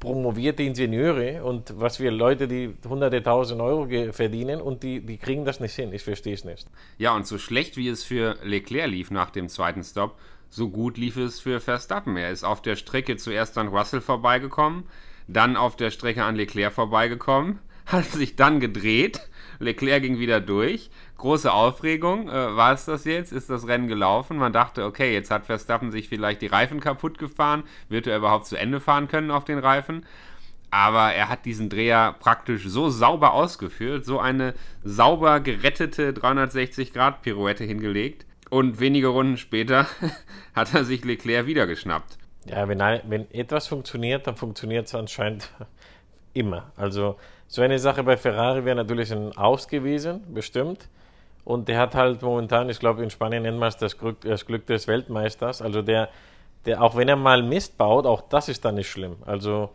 promovierte 0.00 0.62
Ingenieure 0.62 1.44
und 1.44 1.78
was 1.78 2.00
wir 2.00 2.10
Leute, 2.10 2.48
die 2.48 2.74
hunderte 2.88 3.22
tausend 3.22 3.60
Euro 3.60 3.86
verdienen 4.14 4.62
und 4.62 4.82
die, 4.82 5.00
die 5.00 5.18
kriegen 5.18 5.44
das 5.44 5.60
nicht 5.60 5.74
hin. 5.74 5.92
Ich 5.92 6.02
verstehe 6.02 6.32
es 6.32 6.44
nicht. 6.46 6.66
Ja, 6.96 7.14
und 7.14 7.26
so 7.26 7.36
schlecht 7.36 7.76
wie 7.76 7.88
es 7.88 8.04
für 8.04 8.38
Leclerc 8.42 8.90
lief 8.90 9.10
nach 9.10 9.28
dem 9.28 9.50
zweiten 9.50 9.84
Stop, 9.84 10.16
so 10.48 10.70
gut 10.70 10.96
lief 10.96 11.18
es 11.18 11.40
für 11.40 11.60
Verstappen. 11.60 12.16
Er 12.16 12.30
ist 12.30 12.42
auf 12.42 12.62
der 12.62 12.76
Strecke 12.76 13.18
zuerst 13.18 13.58
an 13.58 13.68
Russell 13.68 14.00
vorbeigekommen, 14.00 14.84
dann 15.28 15.58
auf 15.58 15.76
der 15.76 15.90
Strecke 15.90 16.24
an 16.24 16.36
Leclerc 16.36 16.72
vorbeigekommen, 16.72 17.58
hat 17.86 18.04
sich 18.06 18.36
dann 18.36 18.60
gedreht 18.60 19.20
Leclerc 19.58 20.02
ging 20.02 20.18
wieder 20.18 20.40
durch. 20.40 20.90
Große 21.18 21.52
Aufregung. 21.52 22.28
Äh, 22.28 22.56
war 22.56 22.72
es 22.72 22.84
das 22.84 23.04
jetzt? 23.04 23.32
Ist 23.32 23.50
das 23.50 23.66
Rennen 23.66 23.88
gelaufen? 23.88 24.36
Man 24.36 24.52
dachte, 24.52 24.84
okay, 24.84 25.12
jetzt 25.12 25.30
hat 25.30 25.46
Verstappen 25.46 25.90
sich 25.90 26.08
vielleicht 26.08 26.42
die 26.42 26.46
Reifen 26.46 26.80
kaputt 26.80 27.18
gefahren. 27.18 27.64
Wird 27.88 28.06
er 28.06 28.18
überhaupt 28.18 28.46
zu 28.46 28.56
Ende 28.56 28.80
fahren 28.80 29.08
können 29.08 29.30
auf 29.30 29.44
den 29.44 29.58
Reifen? 29.58 30.04
Aber 30.70 31.12
er 31.12 31.28
hat 31.28 31.44
diesen 31.44 31.68
Dreher 31.68 32.14
praktisch 32.18 32.66
so 32.66 32.90
sauber 32.90 33.32
ausgeführt, 33.32 34.04
so 34.04 34.18
eine 34.18 34.54
sauber 34.82 35.40
gerettete 35.40 36.12
360-Grad-Pirouette 36.12 37.64
hingelegt. 37.64 38.26
Und 38.50 38.78
wenige 38.78 39.08
Runden 39.08 39.38
später 39.38 39.86
hat 40.54 40.74
er 40.74 40.84
sich 40.84 41.04
Leclerc 41.04 41.46
wieder 41.46 41.66
geschnappt. 41.66 42.18
Ja, 42.46 42.68
wenn, 42.68 42.78
wenn 42.78 43.30
etwas 43.32 43.66
funktioniert, 43.66 44.26
dann 44.26 44.36
funktioniert 44.36 44.86
es 44.86 44.94
anscheinend 44.94 45.50
immer. 46.32 46.70
Also 46.76 47.16
so 47.48 47.62
eine 47.62 47.78
Sache 47.78 48.02
bei 48.02 48.16
Ferrari 48.16 48.64
wäre 48.64 48.76
natürlich 48.76 49.12
ein 49.12 49.36
Aus 49.36 49.68
gewesen, 49.68 50.22
bestimmt. 50.32 50.88
Und 51.44 51.68
der 51.68 51.78
hat 51.78 51.94
halt 51.94 52.22
momentan, 52.22 52.68
ich 52.68 52.80
glaube, 52.80 53.04
in 53.04 53.10
Spanien 53.10 53.44
nennt 53.44 53.58
man 53.58 53.68
es 53.68 53.76
das 53.76 53.96
Glück, 53.98 54.20
das 54.22 54.46
Glück 54.46 54.66
des 54.66 54.88
Weltmeisters. 54.88 55.62
Also 55.62 55.80
der, 55.80 56.08
der, 56.64 56.82
auch 56.82 56.96
wenn 56.96 57.08
er 57.08 57.16
mal 57.16 57.42
Mist 57.42 57.78
baut, 57.78 58.04
auch 58.04 58.22
das 58.28 58.48
ist 58.48 58.64
dann 58.64 58.74
nicht 58.74 58.90
schlimm. 58.90 59.16
Also 59.24 59.70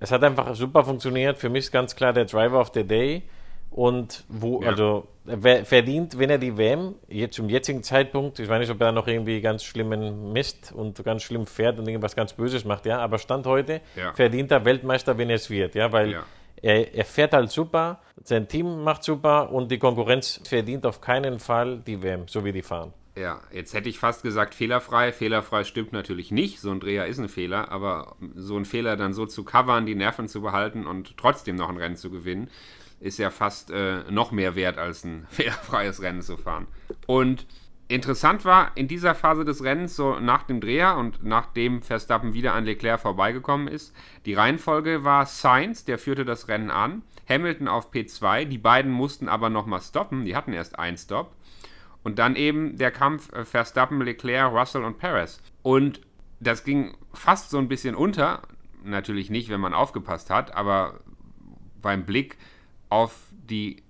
es 0.00 0.10
hat 0.10 0.24
einfach 0.24 0.54
super 0.54 0.82
funktioniert. 0.82 1.38
Für 1.38 1.50
mich 1.50 1.64
ist 1.64 1.72
ganz 1.72 1.94
klar 1.94 2.14
der 2.14 2.24
Driver 2.24 2.58
of 2.58 2.70
the 2.74 2.84
Day. 2.84 3.22
Und 3.70 4.24
wo, 4.28 4.62
ja. 4.62 4.68
also 4.68 5.08
wer 5.24 5.64
verdient, 5.64 6.16
wenn 6.16 6.30
er 6.30 6.38
die 6.38 6.56
WM 6.56 6.94
jetzt 7.08 7.34
zum 7.34 7.48
jetzigen 7.48 7.82
Zeitpunkt, 7.82 8.38
ich 8.38 8.48
weiß 8.48 8.60
nicht, 8.60 8.70
ob 8.70 8.80
er 8.80 8.92
noch 8.92 9.08
irgendwie 9.08 9.40
ganz 9.40 9.64
schlimmen 9.64 10.32
Mist 10.32 10.72
und 10.72 11.04
ganz 11.04 11.22
schlimm 11.22 11.46
fährt 11.46 11.78
und 11.78 11.88
irgendwas 11.88 12.14
ganz 12.14 12.32
Böses 12.34 12.64
macht, 12.64 12.86
ja, 12.86 13.00
aber 13.00 13.18
Stand 13.18 13.46
heute 13.46 13.80
ja. 13.96 14.12
verdient 14.14 14.52
er 14.52 14.64
Weltmeister, 14.64 15.18
wenn 15.18 15.28
er 15.28 15.36
es 15.36 15.50
wird, 15.50 15.74
ja, 15.74 15.90
weil 15.90 16.12
ja. 16.12 16.22
Er, 16.62 16.94
er, 16.94 17.04
fährt 17.04 17.32
halt 17.32 17.50
super, 17.50 18.00
sein 18.22 18.48
Team 18.48 18.82
macht 18.82 19.04
super 19.04 19.52
und 19.52 19.70
die 19.70 19.78
Konkurrenz 19.78 20.40
verdient 20.44 20.86
auf 20.86 21.00
keinen 21.00 21.38
Fall 21.38 21.80
die 21.86 22.02
WM, 22.02 22.26
so 22.26 22.44
wie 22.44 22.52
die 22.52 22.62
fahren. 22.62 22.92
Ja, 23.16 23.40
jetzt 23.52 23.74
hätte 23.74 23.88
ich 23.88 23.98
fast 23.98 24.22
gesagt 24.22 24.54
fehlerfrei. 24.54 25.12
Fehlerfrei 25.12 25.62
stimmt 25.62 25.92
natürlich 25.92 26.32
nicht. 26.32 26.60
So 26.60 26.72
ein 26.72 26.80
Dreher 26.80 27.06
ist 27.06 27.18
ein 27.18 27.28
Fehler, 27.28 27.70
aber 27.70 28.16
so 28.34 28.56
ein 28.56 28.64
Fehler 28.64 28.96
dann 28.96 29.12
so 29.12 29.24
zu 29.26 29.44
covern, 29.44 29.86
die 29.86 29.94
Nerven 29.94 30.26
zu 30.26 30.42
behalten 30.42 30.84
und 30.86 31.16
trotzdem 31.16 31.54
noch 31.54 31.68
ein 31.68 31.76
Rennen 31.76 31.96
zu 31.96 32.10
gewinnen, 32.10 32.50
ist 32.98 33.18
ja 33.18 33.30
fast 33.30 33.70
äh, 33.70 34.02
noch 34.10 34.32
mehr 34.32 34.56
wert, 34.56 34.78
als 34.78 35.04
ein 35.04 35.26
fehlerfreies 35.30 36.02
Rennen 36.02 36.22
zu 36.22 36.36
fahren. 36.36 36.66
Und 37.06 37.46
Interessant 37.86 38.46
war 38.46 38.72
in 38.76 38.88
dieser 38.88 39.14
Phase 39.14 39.44
des 39.44 39.62
Rennens, 39.62 39.94
so 39.94 40.18
nach 40.18 40.44
dem 40.44 40.60
Dreher 40.60 40.96
und 40.96 41.22
nachdem 41.22 41.82
Verstappen 41.82 42.32
wieder 42.32 42.54
an 42.54 42.64
Leclerc 42.64 43.00
vorbeigekommen 43.00 43.68
ist, 43.68 43.94
die 44.24 44.32
Reihenfolge 44.32 45.04
war 45.04 45.26
Sainz, 45.26 45.84
der 45.84 45.98
führte 45.98 46.24
das 46.24 46.48
Rennen 46.48 46.70
an, 46.70 47.02
Hamilton 47.28 47.68
auf 47.68 47.92
P2, 47.92 48.46
die 48.46 48.58
beiden 48.58 48.90
mussten 48.90 49.28
aber 49.28 49.50
nochmal 49.50 49.82
stoppen, 49.82 50.24
die 50.24 50.34
hatten 50.34 50.54
erst 50.54 50.78
einen 50.78 50.96
Stopp. 50.96 51.34
Und 52.02 52.18
dann 52.18 52.36
eben 52.36 52.76
der 52.76 52.90
Kampf 52.90 53.32
äh, 53.32 53.44
Verstappen, 53.44 54.00
Leclerc, 54.00 54.52
Russell 54.52 54.84
und 54.84 54.98
Perez. 54.98 55.40
Und 55.62 56.02
das 56.40 56.64
ging 56.64 56.96
fast 57.14 57.50
so 57.50 57.58
ein 57.58 57.68
bisschen 57.68 57.94
unter, 57.94 58.42
natürlich 58.82 59.30
nicht, 59.30 59.48
wenn 59.48 59.60
man 59.60 59.72
aufgepasst 59.72 60.28
hat, 60.28 60.54
aber 60.54 61.00
beim 61.80 62.04
Blick 62.04 62.36
auf 62.90 63.28
die 63.30 63.83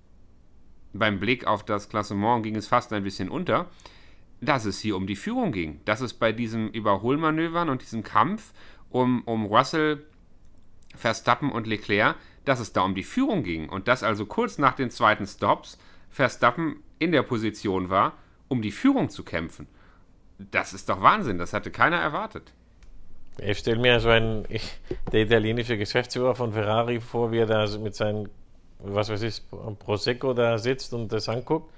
beim 0.94 1.20
Blick 1.20 1.46
auf 1.46 1.64
das 1.64 1.88
Klassement 1.88 2.42
ging 2.42 2.57
es 2.57 2.68
fast 2.68 2.92
ein 2.92 3.04
bisschen 3.04 3.28
unter, 3.28 3.66
dass 4.40 4.64
es 4.64 4.80
hier 4.80 4.96
um 4.96 5.07
die 5.07 5.16
Führung 5.16 5.52
ging. 5.52 5.80
Dass 5.85 6.00
es 6.00 6.14
bei 6.14 6.33
diesem 6.33 6.68
Überholmanövern 6.68 7.68
und 7.68 7.83
diesem 7.83 8.02
Kampf 8.02 8.52
um, 8.90 9.22
um 9.24 9.46
Russell, 9.46 10.04
Verstappen 10.94 11.50
und 11.50 11.66
Leclerc, 11.66 12.16
dass 12.44 12.61
es 12.61 12.72
da 12.72 12.83
um 12.83 12.94
die 12.94 13.02
Führung 13.02 13.42
ging. 13.42 13.68
Und 13.68 13.88
dass 13.88 14.02
also 14.02 14.24
kurz 14.24 14.59
nach 14.59 14.74
den 14.74 14.90
zweiten 14.90 15.26
Stops 15.26 15.78
Verstappen 16.11 16.76
in 17.00 17.11
der 17.11 17.22
Position 17.22 17.90
war, 17.90 18.12
um 18.48 18.62
die 18.62 18.70
Führung 18.70 19.09
zu 19.11 19.24
kämpfen. 19.24 19.66
Das 20.38 20.72
ist 20.72 20.88
doch 20.88 21.00
Wahnsinn, 21.02 21.38
das 21.38 21.52
hatte 21.52 21.70
keiner 21.70 21.96
erwartet. 21.96 22.52
Ich 23.38 23.59
stelle 23.59 23.80
mir 23.80 23.98
so 23.98 24.11
einen, 24.11 24.44
ich, 24.48 24.78
der 25.12 25.22
italienische 25.22 25.76
Geschäftsführer 25.76 26.37
von 26.37 26.52
Ferrari 26.52 27.00
vor, 27.00 27.33
wie 27.33 27.38
er 27.38 27.46
da 27.46 27.66
mit 27.78 27.96
seinen 27.96 28.28
was 28.78 29.08
weiß 29.10 29.22
ich, 29.22 29.42
Prosecco 29.78 30.34
da 30.34 30.58
sitzt 30.58 30.92
und 30.94 31.12
das 31.12 31.28
anguckt 31.28 31.70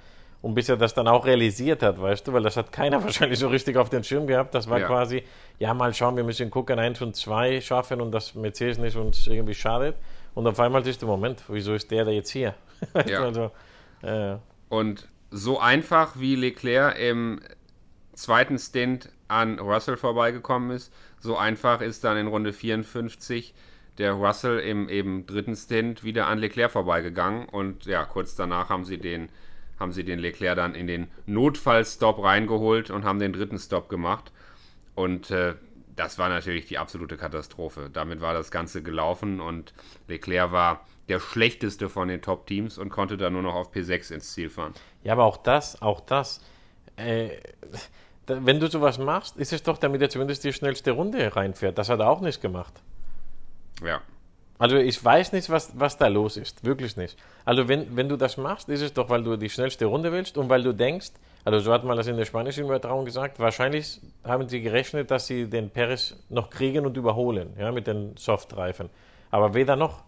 Und 0.42 0.54
bis 0.54 0.68
er 0.68 0.76
das 0.76 0.94
dann 0.94 1.08
auch 1.08 1.24
realisiert 1.24 1.82
hat, 1.82 2.00
weißt 2.00 2.26
du, 2.28 2.32
weil 2.32 2.42
das 2.42 2.56
hat 2.56 2.70
keiner 2.70 3.02
wahrscheinlich 3.04 3.38
so 3.38 3.48
richtig 3.48 3.76
auf 3.76 3.88
den 3.90 4.04
Schirm 4.04 4.26
gehabt. 4.26 4.54
Das 4.54 4.68
war 4.68 4.78
Ja. 4.80 4.86
quasi, 4.86 5.22
ja, 5.58 5.72
mal 5.74 5.92
schauen, 5.94 6.16
wir 6.16 6.24
müssen 6.24 6.50
gucken, 6.50 6.78
eins 6.78 7.00
und 7.00 7.16
zwei 7.16 7.60
schaffen 7.60 8.00
und 8.00 8.12
das 8.12 8.34
Mercedes 8.34 8.78
nicht 8.78 8.96
uns 8.96 9.26
irgendwie 9.26 9.54
schadet. 9.54 9.96
Und 10.34 10.46
auf 10.46 10.60
einmal 10.60 10.84
siehst 10.84 11.00
du, 11.02 11.06
Moment, 11.06 11.42
wieso 11.48 11.74
ist 11.74 11.90
der 11.90 12.04
da 12.04 12.10
jetzt 12.10 12.30
hier? 12.30 12.54
Ja. 13.06 13.22
also, 13.24 13.50
äh, 14.02 14.36
Und 14.68 15.08
so 15.30 15.58
einfach 15.58 16.12
wie 16.20 16.36
Leclerc 16.36 16.98
im 16.98 17.40
zweiten 18.14 18.58
Stint 18.58 19.08
an 19.28 19.58
Russell 19.58 19.96
vorbeigekommen 19.96 20.70
ist, 20.70 20.92
so 21.20 21.36
einfach 21.36 21.80
ist 21.80 22.04
dann 22.04 22.16
in 22.18 22.26
Runde 22.28 22.52
54 22.52 23.54
der 23.98 24.12
Russell 24.12 24.58
im 24.58 24.88
eben 24.88 25.26
dritten 25.26 25.56
Stint 25.56 26.04
wieder 26.04 26.26
an 26.26 26.38
Leclerc 26.38 26.70
vorbeigegangen 26.70 27.48
und 27.48 27.86
ja, 27.86 28.04
kurz 28.04 28.34
danach 28.34 28.68
haben 28.68 28.84
sie 28.84 28.98
den 28.98 29.28
haben 29.78 29.92
sie 29.92 30.04
den 30.04 30.18
Leclerc 30.18 30.56
dann 30.56 30.74
in 30.74 30.86
den 30.86 31.08
Notfallstop 31.26 32.22
reingeholt 32.22 32.90
und 32.90 33.04
haben 33.04 33.18
den 33.18 33.34
dritten 33.34 33.58
Stop 33.58 33.90
gemacht 33.90 34.32
und 34.94 35.30
äh, 35.30 35.54
das 35.96 36.18
war 36.18 36.28
natürlich 36.28 36.66
die 36.66 36.78
absolute 36.78 37.16
Katastrophe. 37.16 37.90
Damit 37.92 38.20
war 38.20 38.34
das 38.34 38.50
Ganze 38.50 38.82
gelaufen 38.82 39.40
und 39.40 39.72
Leclerc 40.08 40.52
war 40.52 40.86
der 41.08 41.20
schlechteste 41.20 41.88
von 41.88 42.08
den 42.08 42.20
Top-Teams 42.20 42.78
und 42.78 42.90
konnte 42.90 43.16
dann 43.16 43.32
nur 43.32 43.42
noch 43.42 43.54
auf 43.54 43.72
P6 43.72 44.12
ins 44.12 44.32
Ziel 44.32 44.50
fahren. 44.50 44.74
Ja, 45.02 45.12
aber 45.12 45.24
auch 45.24 45.38
das, 45.38 45.80
auch 45.80 46.00
das. 46.00 46.40
Äh, 46.96 47.30
wenn 48.26 48.60
du 48.60 48.66
sowas 48.68 48.98
machst, 48.98 49.36
ist 49.36 49.52
es 49.52 49.62
doch, 49.62 49.78
damit 49.78 50.02
er 50.02 50.10
zumindest 50.10 50.44
die 50.44 50.52
schnellste 50.52 50.92
Runde 50.92 51.34
reinfährt. 51.34 51.78
Das 51.78 51.88
hat 51.88 52.00
er 52.00 52.08
auch 52.08 52.20
nicht 52.20 52.40
gemacht. 52.40 52.74
Ja, 53.82 54.00
Also 54.58 54.76
ich 54.76 55.02
weiß 55.04 55.32
nicht, 55.32 55.50
was, 55.50 55.78
was 55.78 55.98
da 55.98 56.08
los 56.08 56.36
ist. 56.36 56.64
Wirklich 56.64 56.96
nicht. 56.96 57.18
Also 57.44 57.68
wenn, 57.68 57.94
wenn 57.94 58.08
du 58.08 58.16
das 58.16 58.36
machst, 58.38 58.68
ist 58.68 58.80
es 58.80 58.92
doch, 58.92 59.10
weil 59.10 59.22
du 59.22 59.36
die 59.36 59.50
schnellste 59.50 59.84
Runde 59.86 60.12
willst 60.12 60.38
und 60.38 60.48
weil 60.48 60.62
du 60.62 60.72
denkst, 60.72 61.12
also 61.44 61.58
so 61.60 61.72
hat 61.72 61.84
man 61.84 61.96
das 61.96 62.06
in 62.06 62.16
der 62.16 62.24
spanischen 62.24 62.64
Übertragung 62.64 63.04
gesagt, 63.04 63.38
wahrscheinlich 63.38 64.00
haben 64.24 64.48
sie 64.48 64.62
gerechnet, 64.62 65.10
dass 65.10 65.26
sie 65.26 65.48
den 65.48 65.70
Perez 65.70 66.16
noch 66.28 66.50
kriegen 66.50 66.86
und 66.86 66.96
überholen, 66.96 67.54
ja, 67.58 67.70
mit 67.70 67.86
den 67.86 68.16
Softreifen. 68.16 68.88
Aber 69.30 69.54
weder 69.54 69.76
noch. 69.76 70.04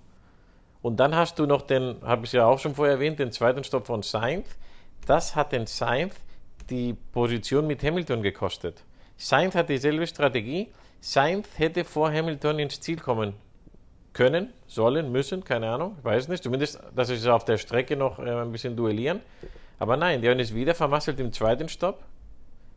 Und 0.81 0.99
dann 0.99 1.15
hast 1.15 1.39
du 1.39 1.47
noch 1.47 1.63
den, 1.63 1.97
habe 2.03 2.25
ich 2.25 2.33
ja 2.33 2.47
auch 2.47 2.59
schon 2.59 2.75
vorher 2.75 2.95
erwähnt, 2.95 3.19
den 3.19 3.33
zweiten 3.33 3.65
Stopp 3.65 3.87
von 3.87 4.03
Sainz. 4.03 4.49
Das 5.07 5.37
hat 5.37 5.53
den 5.53 5.67
Sainz 5.67 6.15
die 6.71 6.95
Position 7.13 7.67
mit 7.67 7.83
Hamilton 7.83 8.23
gekostet. 8.23 8.83
Sainz 9.17 9.55
hat 9.55 9.69
dieselbe 9.69 10.07
Strategie. 10.07 10.69
Sainz 11.01 11.49
hätte 11.57 11.85
vor 11.85 12.11
Hamilton 12.13 12.59
ins 12.61 12.81
Ziel 12.81 12.99
kommen 12.99 13.35
können, 14.13 14.53
sollen, 14.67 15.13
müssen, 15.13 15.45
keine 15.45 15.71
Ahnung, 15.71 15.97
ich 15.99 16.05
weiß 16.05 16.29
nicht. 16.29 16.43
Zumindest, 16.43 16.81
dass 16.95 17.09
sie 17.09 17.33
auf 17.33 17.45
der 17.45 17.59
Strecke 17.59 17.97
noch 17.97 18.19
äh, 18.19 18.31
ein 18.31 18.53
bisschen 18.53 18.77
duellieren. 18.77 19.21
Aber 19.79 19.97
nein, 19.97 20.21
die 20.23 20.29
haben 20.29 20.41
es 20.41 20.55
wieder 20.55 20.75
vermasselt 20.75 21.21
im 21.21 21.33
zweiten 21.33 21.69
Stopp. 21.69 22.03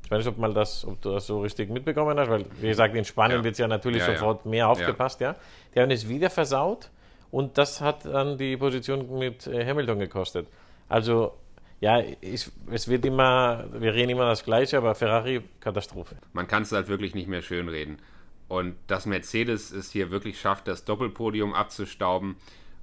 Ich 0.06 0.12
weiß 0.12 0.20
nicht, 0.26 0.28
ob, 0.28 0.38
mal 0.38 0.54
das, 0.54 0.86
ob 0.86 1.02
du 1.02 1.12
das 1.14 1.26
so 1.26 1.42
richtig 1.42 1.70
mitbekommen 1.70 2.20
hast, 2.20 2.30
weil, 2.30 2.46
wie 2.60 2.68
gesagt, 2.68 2.96
in 2.96 3.06
Spanien 3.06 3.40
Ja. 3.40 3.44
wird 3.44 3.58
ja 3.58 3.68
natürlich 3.68 4.02
Ja, 4.02 4.10
ja. 4.10 4.18
sofort 4.18 4.46
mehr 4.46 4.68
aufgepasst, 4.68 5.22
ja. 5.22 5.36
Die 5.74 5.80
haben 5.80 5.90
es 5.92 6.08
wieder 6.08 6.30
versaut 6.30 6.90
und 7.32 7.58
das 7.58 7.82
hat 7.82 8.06
dann 8.06 8.38
die 8.38 8.58
Position 8.58 9.18
mit 9.18 9.48
äh, 9.48 9.66
Hamilton 9.66 10.00
gekostet. 10.00 10.48
Also, 10.90 11.34
ja, 11.80 12.00
ich, 12.20 12.52
es 12.72 12.88
wird 12.88 13.06
immer, 13.06 13.66
wir 13.74 13.94
reden 13.94 14.10
immer 14.12 14.26
das 14.26 14.44
Gleiche, 14.44 14.78
aber 14.78 14.94
Ferrari, 14.96 15.42
Katastrophe. 15.62 16.16
man 16.34 16.46
kann 16.48 16.64
es 16.64 16.72
halt 16.74 16.90
wirklich 16.90 17.16
nicht 17.16 17.28
mehr 17.28 17.42
schönreden. 17.42 17.98
Und 18.52 18.76
dass 18.88 19.06
Mercedes 19.06 19.72
es 19.72 19.92
hier 19.92 20.12
wirklich 20.12 20.38
schafft, 20.38 20.68
das 20.68 20.84
Doppelpodium 20.84 21.54
abzustauben 21.54 22.36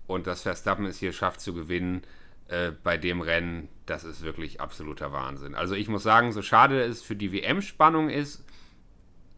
und 0.07 0.26
dass 0.26 0.40
Verstappen 0.40 0.87
es 0.87 0.98
hier 0.98 1.12
schafft 1.12 1.42
zu 1.42 1.52
gewinnen 1.52 2.04
äh, 2.48 2.72
bei 2.83 2.96
dem 2.96 3.20
Rennen, 3.20 3.68
das 3.85 4.02
ist 4.02 4.22
wirklich 4.22 4.62
absoluter 4.62 5.12
Wahnsinn. 5.12 5.54
Also 5.54 5.74
ich 5.74 5.88
muss 5.88 6.02
sagen, 6.02 6.33
so 6.33 6.40
schade 6.40 6.81
es 6.81 7.02
für 7.02 7.16
die 7.16 7.35
WM-Spannung 7.35 8.09
ist, 8.09 8.46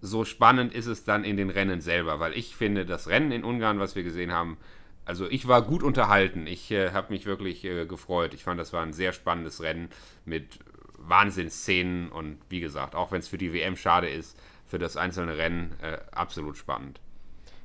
so 0.00 0.24
spannend 0.24 0.72
ist 0.72 0.86
es 0.86 1.02
dann 1.02 1.24
in 1.24 1.36
den 1.36 1.50
Rennen 1.50 1.80
selber, 1.80 2.20
weil 2.20 2.34
ich 2.34 2.54
finde, 2.54 2.86
das 2.86 3.08
Rennen 3.08 3.32
in 3.32 3.42
Ungarn, 3.42 3.80
was 3.80 3.96
wir 3.96 4.04
gesehen 4.04 4.30
haben, 4.30 4.56
also 5.04 5.28
ich 5.28 5.48
war 5.48 5.62
gut 5.62 5.82
unterhalten. 5.82 6.46
Ich 6.46 6.70
äh, 6.70 6.92
habe 6.92 7.12
mich 7.12 7.26
wirklich 7.26 7.64
äh, 7.64 7.86
gefreut. 7.86 8.34
Ich 8.34 8.44
fand, 8.44 8.60
das 8.60 8.72
war 8.72 8.84
ein 8.84 8.92
sehr 8.92 9.12
spannendes 9.12 9.62
Rennen 9.62 9.88
mit 10.24 10.60
Wahnsinnsszenen 10.96 12.08
und 12.08 12.38
wie 12.50 12.60
gesagt, 12.60 12.94
auch 12.94 13.10
wenn 13.10 13.18
es 13.18 13.26
für 13.26 13.38
die 13.38 13.52
WM 13.52 13.74
schade 13.74 14.08
ist, 14.08 14.38
für 14.70 14.78
das 14.78 14.96
einzelne 14.96 15.36
Rennen 15.36 15.76
äh, 15.82 15.98
absolut 16.12 16.56
spannend. 16.56 17.00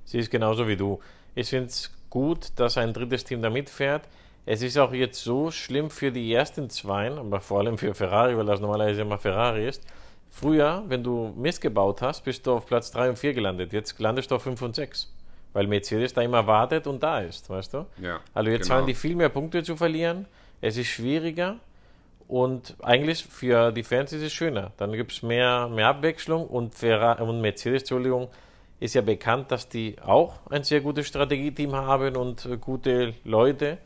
Sie 0.03 0.17
ist 0.17 0.31
genauso 0.31 0.67
wie 0.67 0.75
du. 0.75 0.99
Ich 1.35 1.49
finde 1.49 1.67
es 1.67 1.91
gut, 2.09 2.47
dass 2.55 2.77
ein 2.77 2.93
drittes 2.93 3.23
Team 3.23 3.41
da 3.41 3.49
mitfährt. 3.49 4.07
Es 4.47 4.61
ist 4.61 4.77
auch 4.77 4.93
jetzt 4.93 5.23
so 5.23 5.51
schlimm 5.51 5.89
für 5.89 6.11
die 6.11 6.33
ersten 6.33 6.69
zwei, 6.69 7.11
aber 7.11 7.41
vor 7.41 7.59
allem 7.59 7.77
für 7.77 7.93
Ferrari, 7.93 8.37
weil 8.37 8.45
das 8.45 8.59
normalerweise 8.59 9.01
immer 9.01 9.17
Ferrari 9.17 9.67
ist. 9.67 9.83
Früher, 10.29 10.83
wenn 10.87 11.03
du 11.03 11.33
missgebaut 11.37 12.01
hast, 12.01 12.23
bist 12.25 12.45
du 12.45 12.53
auf 12.53 12.65
Platz 12.65 12.91
3 12.91 13.09
und 13.11 13.19
4 13.19 13.33
gelandet. 13.33 13.71
Jetzt 13.71 13.97
landest 13.99 14.31
du 14.31 14.35
auf 14.35 14.43
5 14.43 14.61
und 14.61 14.75
6. 14.75 15.11
Weil 15.53 15.67
Mercedes 15.67 16.13
da 16.13 16.21
immer 16.21 16.45
wartet 16.45 16.85
und 16.87 17.01
da 17.01 17.21
ist, 17.21 17.49
weißt 17.49 17.73
du? 17.73 17.85
Ja, 18.01 18.19
Also 18.33 18.51
jetzt 18.51 18.63
genau. 18.63 18.75
haben 18.75 18.87
die 18.87 18.93
viel 18.93 19.15
mehr 19.15 19.29
Punkte 19.29 19.63
zu 19.63 19.77
verlieren. 19.77 20.25
Es 20.59 20.75
ist 20.75 20.87
schwieriger. 20.87 21.57
Und 22.27 22.75
eigentlich 22.81 23.23
für 23.23 23.71
die 23.71 23.83
Fans 23.83 24.11
ist 24.11 24.23
es 24.23 24.33
schöner. 24.33 24.71
Dann 24.77 24.93
gibt 24.93 25.11
es 25.11 25.21
mehr, 25.21 25.67
mehr 25.67 25.87
Abwechslung 25.87 26.47
und, 26.47 26.73
Ferrari, 26.73 27.21
und 27.21 27.41
Mercedes, 27.41 27.83
Entschuldigung, 27.83 28.29
ist 28.79 28.95
ja 28.95 29.01
bekannt, 29.01 29.51
dass 29.51 29.69
die 29.69 29.95
auch 30.01 30.39
ein 30.49 30.63
sehr 30.63 30.81
gutes 30.81 31.07
Strategieteam 31.07 31.75
haben 31.75 32.15
und 32.15 32.47
gute 32.61 33.13
Leute. 33.23 33.77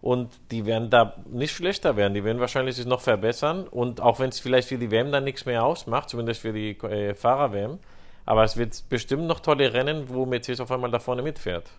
Und 0.00 0.38
die 0.50 0.66
werden 0.66 0.90
da 0.90 1.14
nicht 1.30 1.54
schlechter 1.54 1.96
werden. 1.96 2.14
Die 2.14 2.24
werden 2.24 2.40
wahrscheinlich 2.40 2.76
sich 2.76 2.86
noch 2.86 3.00
verbessern. 3.00 3.66
Und 3.66 4.00
auch 4.00 4.18
wenn 4.18 4.28
es 4.28 4.40
vielleicht 4.40 4.68
für 4.68 4.78
die 4.78 4.90
WM 4.90 5.12
dann 5.12 5.24
nichts 5.24 5.46
mehr 5.46 5.64
ausmacht, 5.64 6.10
zumindest 6.10 6.42
für 6.42 6.52
die 6.52 6.70
äh, 6.80 7.14
Fahrer-WM, 7.14 7.78
aber 8.26 8.44
es 8.44 8.56
wird 8.56 8.88
bestimmt 8.88 9.26
noch 9.26 9.40
tolle 9.40 9.72
Rennen, 9.72 10.08
wo 10.08 10.26
Mercedes 10.26 10.60
auf 10.60 10.70
einmal 10.70 10.90
da 10.90 10.98
vorne 10.98 11.22
mitfährt. 11.22 11.70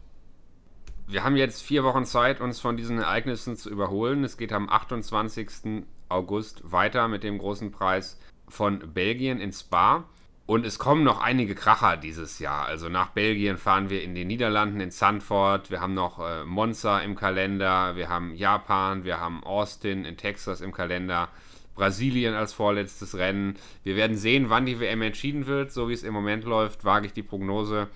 Wir 1.08 1.24
haben 1.24 1.36
jetzt 1.36 1.62
vier 1.62 1.84
Wochen 1.84 2.06
Zeit, 2.06 2.42
uns 2.42 2.60
von 2.60 2.78
diesen 2.78 3.00
Ereignissen 3.00 3.56
zu 3.58 3.70
überholen. 3.70 4.24
Es 4.24 4.38
geht 4.38 4.52
am 4.52 4.70
28. 4.70 5.84
August 6.10 6.62
weiter 6.64 7.08
mit 7.08 7.24
dem 7.24 7.38
großen 7.38 7.72
Preis 7.72 8.20
von 8.48 8.94
Belgien 8.94 9.40
in 9.40 9.52
Spa. 9.52 10.06
Und 10.48 10.64
es 10.66 10.78
kommen 10.78 11.04
noch 11.04 11.22
einige 11.22 11.56
Kracher 11.56 11.98
dieses 11.98 12.38
Jahr. 12.38 12.66
Also 12.66 12.88
nach 12.88 13.10
Belgien 13.10 13.58
fahren 13.58 13.90
wir 13.90 14.04
in 14.04 14.14
den 14.14 14.28
Niederlanden, 14.28 14.80
in 14.80 14.92
Sanford. 14.92 15.72
Wir 15.72 15.82
haben 15.82 15.96
noch 15.96 16.20
äh, 16.20 16.46
Monza 16.46 17.00
im 17.00 17.16
Kalender. 17.16 17.96
Wir 17.96 18.10
haben 18.10 18.36
Japan. 18.36 19.04
Wir 19.04 19.20
haben 19.20 19.44
Austin 19.44 20.06
in 20.06 20.18
Texas 20.18 20.62
im 20.62 20.72
Kalender. 20.72 21.30
Brasilien 21.74 22.36
als 22.36 22.54
vorletztes 22.54 23.16
Rennen. 23.16 23.56
Wir 23.84 23.96
werden 23.96 24.18
sehen, 24.18 24.50
wann 24.50 24.68
die 24.68 24.80
WM 24.80 25.02
entschieden 25.02 25.48
wird. 25.48 25.72
So 25.72 25.90
wie 25.90 25.94
es 25.94 26.04
im 26.04 26.14
Moment 26.14 26.44
läuft, 26.44 26.86
wage 26.86 27.08
ich 27.08 27.14
die 27.14 27.24
Prognose. 27.24 27.88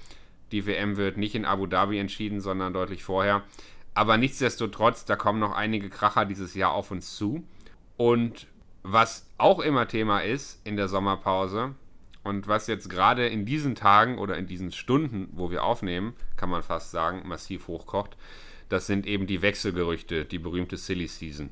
Die 0.51 0.65
WM 0.65 0.97
wird 0.97 1.17
nicht 1.17 1.35
in 1.35 1.45
Abu 1.45 1.67
Dhabi 1.67 1.99
entschieden, 1.99 2.41
sondern 2.41 2.73
deutlich 2.73 3.03
vorher. 3.03 3.43
Aber 3.93 4.17
nichtsdestotrotz, 4.17 5.05
da 5.05 5.15
kommen 5.15 5.39
noch 5.39 5.53
einige 5.53 5.89
Kracher 5.89 6.25
dieses 6.25 6.55
Jahr 6.55 6.71
auf 6.71 6.89
uns 6.89 7.15
zu. 7.15 7.43
Und 7.99 8.47
was 8.81 9.27
auch 9.37 9.59
immer 9.59 9.85
Thema 9.89 10.21
ist 10.21 10.65
in 10.65 10.77
der 10.77 10.87
Sommerpause 10.87 11.75
und 12.23 12.47
was 12.47 12.67
jetzt 12.67 12.89
gerade 12.89 13.27
in 13.27 13.45
diesen 13.45 13.75
Tagen 13.75 14.19
oder 14.19 14.37
in 14.37 14.47
diesen 14.47 14.71
Stunden, 14.71 15.27
wo 15.33 15.51
wir 15.51 15.65
aufnehmen, 15.65 16.13
kann 16.37 16.49
man 16.49 16.63
fast 16.63 16.91
sagen, 16.91 17.27
massiv 17.27 17.67
hochkocht, 17.67 18.15
das 18.69 18.87
sind 18.87 19.05
eben 19.05 19.27
die 19.27 19.41
Wechselgerüchte, 19.41 20.23
die 20.23 20.39
berühmte 20.39 20.77
Silly 20.77 21.07
Season. 21.07 21.49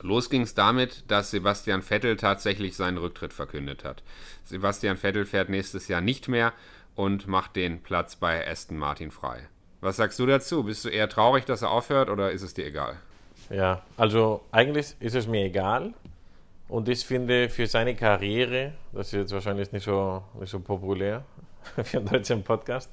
Los 0.00 0.30
ging 0.30 0.42
es 0.42 0.54
damit, 0.54 1.02
dass 1.08 1.32
Sebastian 1.32 1.82
Vettel 1.82 2.16
tatsächlich 2.16 2.76
seinen 2.76 2.98
Rücktritt 2.98 3.32
verkündet 3.32 3.82
hat. 3.82 4.04
Sebastian 4.44 4.96
Vettel 4.96 5.26
fährt 5.26 5.48
nächstes 5.48 5.88
Jahr 5.88 6.00
nicht 6.00 6.28
mehr 6.28 6.52
und 6.94 7.26
macht 7.26 7.56
den 7.56 7.82
Platz 7.82 8.14
bei 8.14 8.48
Aston 8.48 8.78
Martin 8.78 9.10
frei. 9.10 9.48
Was 9.80 9.96
sagst 9.96 10.20
du 10.20 10.26
dazu? 10.26 10.62
Bist 10.62 10.84
du 10.84 10.88
eher 10.88 11.08
traurig, 11.08 11.46
dass 11.46 11.62
er 11.62 11.72
aufhört 11.72 12.10
oder 12.10 12.30
ist 12.30 12.42
es 12.42 12.54
dir 12.54 12.64
egal? 12.64 13.00
Ja, 13.50 13.82
also 13.96 14.42
eigentlich 14.52 14.94
ist 15.00 15.14
es 15.14 15.26
mir 15.26 15.44
egal. 15.44 15.94
Und 16.68 16.88
ich 16.88 17.04
finde 17.04 17.48
für 17.48 17.66
seine 17.66 17.94
Karriere, 17.94 18.72
das 18.92 19.08
ist 19.08 19.12
jetzt 19.14 19.32
wahrscheinlich 19.32 19.72
nicht 19.72 19.84
so, 19.84 20.22
nicht 20.38 20.50
so 20.50 20.60
populär 20.60 21.24
für 21.82 21.98
einen 21.98 22.06
deutschen 22.06 22.42
Podcast, 22.42 22.90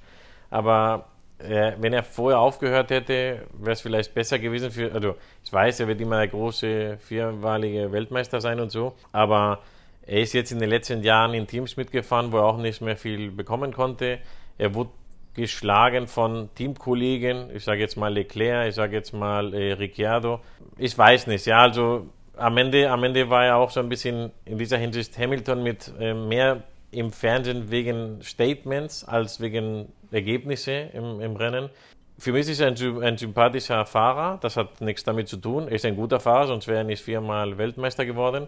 aber 0.50 1.08
äh, 1.40 1.74
wenn 1.80 1.92
er 1.92 2.04
vorher 2.04 2.40
aufgehört 2.40 2.90
hätte, 2.92 3.46
wäre 3.60 3.74
es 3.74 3.82
vielleicht 3.82 4.14
besser 4.14 4.40
gewesen 4.40 4.72
für, 4.72 4.94
also 4.94 5.16
ich 5.44 5.52
weiß, 5.52 5.82
er 5.82 5.88
wird 5.90 6.00
immer 6.00 6.18
der 6.18 6.30
große 6.30 6.98
viermalige 7.00 7.92
Weltmeister 7.92 8.40
sein 8.40 8.62
und 8.62 8.72
so, 8.72 8.96
aber 9.12 9.60
er 10.08 10.22
ist 10.22 10.34
jetzt 10.34 10.54
in 10.54 10.60
den 10.60 10.70
letzten 10.70 11.04
Jahren 11.04 11.34
in 11.34 11.46
Teams 11.46 11.76
mitgefahren, 11.76 12.32
wo 12.32 12.38
er 12.38 12.46
auch 12.46 12.58
nicht 12.58 12.80
mehr 12.82 12.96
viel 12.96 13.32
bekommen 13.32 13.74
konnte. 13.74 14.20
Er 14.58 14.74
wurde 14.74 14.92
geschlagen 15.36 16.08
von 16.08 16.50
Teamkollegen, 16.56 17.56
ich 17.56 17.64
sage 17.64 17.82
jetzt 17.82 17.98
mal 17.98 18.14
Leclerc, 18.14 18.70
ich 18.70 18.76
sage 18.76 18.96
jetzt 18.96 19.14
mal 19.14 19.54
äh, 19.54 19.74
Ricciardo. 19.74 20.40
Ich 20.78 20.98
weiß 20.98 21.28
nicht, 21.28 21.46
ja, 21.46 21.62
also 21.62 22.08
am 22.38 22.58
Ende, 22.58 22.90
am 22.90 23.04
Ende 23.04 23.30
war 23.30 23.46
er 23.46 23.58
auch 23.58 23.70
so 23.70 23.80
ein 23.80 23.90
bisschen 23.90 24.32
in 24.46 24.58
dieser 24.58 24.78
Hinsicht 24.78 25.18
Hamilton 25.18 25.64
mit 25.64 25.92
äh, 26.00 26.14
mehr 26.14 26.64
im 26.92 27.12
Fernsehen 27.12 27.70
wegen 27.70 28.22
Statements 28.22 29.04
als 29.04 29.40
wegen 29.42 29.92
Ergebnisse 30.12 30.90
im, 30.94 31.20
im 31.20 31.36
Rennen. 31.36 31.70
für 32.18 32.32
mich 32.32 32.48
ist 32.48 32.62
er 32.62 32.68
ein, 32.68 33.04
ein 33.04 33.18
sympathischer 33.18 33.86
Fahrer. 33.86 34.38
Das 34.42 34.56
hat 34.56 34.80
nichts 34.82 35.04
damit 35.04 35.28
zu 35.28 35.38
tun. 35.38 35.68
Er 35.68 35.76
ist 35.76 35.86
ein 35.86 35.96
guter 35.96 36.20
Fahrer, 36.20 36.48
sonst 36.48 36.68
wäre 36.68 36.80
er 36.80 36.84
nicht 36.86 37.04
viermal 37.04 37.58
Weltmeister 37.58 38.06
geworden. 38.06 38.48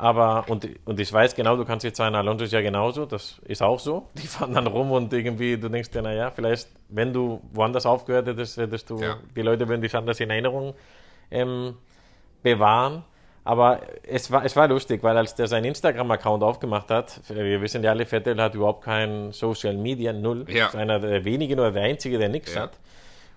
Aber, 0.00 0.44
und, 0.46 0.68
und 0.84 1.00
ich 1.00 1.12
weiß 1.12 1.34
genau, 1.34 1.56
du 1.56 1.64
kannst 1.64 1.82
jetzt 1.84 1.96
sagen, 1.96 2.14
Alonso 2.14 2.44
ist 2.44 2.52
ja 2.52 2.60
genauso, 2.60 3.04
das 3.04 3.40
ist 3.46 3.60
auch 3.62 3.80
so. 3.80 4.06
Die 4.14 4.28
fahren 4.28 4.54
dann 4.54 4.68
rum 4.68 4.92
und 4.92 5.12
irgendwie, 5.12 5.56
du 5.58 5.68
denkst 5.68 5.90
dir, 5.90 6.02
naja, 6.02 6.30
vielleicht, 6.30 6.68
wenn 6.88 7.12
du 7.12 7.40
woanders 7.52 7.84
aufgehört 7.84 8.28
hättest, 8.28 8.58
hättest 8.58 8.88
du, 8.90 9.00
Ja. 9.00 9.16
die 9.34 9.42
Leute 9.42 9.66
würden 9.68 9.82
dich 9.82 9.92
anders 9.96 10.20
in 10.20 10.30
Erinnerung 10.30 10.74
ähm, 11.32 11.74
bewahren. 12.44 13.02
Aber 13.42 13.80
es 14.06 14.30
war, 14.30 14.44
es 14.44 14.54
war 14.54 14.68
lustig, 14.68 15.02
weil 15.02 15.16
als 15.16 15.34
der 15.34 15.48
seinen 15.48 15.64
Instagram-Account 15.64 16.44
aufgemacht 16.44 16.90
hat, 16.90 17.20
wir 17.28 17.60
wissen 17.60 17.82
ja 17.82 17.90
alle, 17.90 18.06
Vettel 18.06 18.40
hat 18.40 18.54
überhaupt 18.54 18.84
kein 18.84 19.32
Social 19.32 19.76
Media, 19.76 20.12
null. 20.12 20.44
Ja. 20.48 20.66
Ist 20.66 20.76
einer 20.76 21.00
der 21.00 21.24
wenigen 21.24 21.58
oder 21.58 21.72
der 21.72 21.82
einzige, 21.82 22.18
der 22.18 22.28
nichts 22.28 22.54
Ja. 22.54 22.62
hat. 22.62 22.78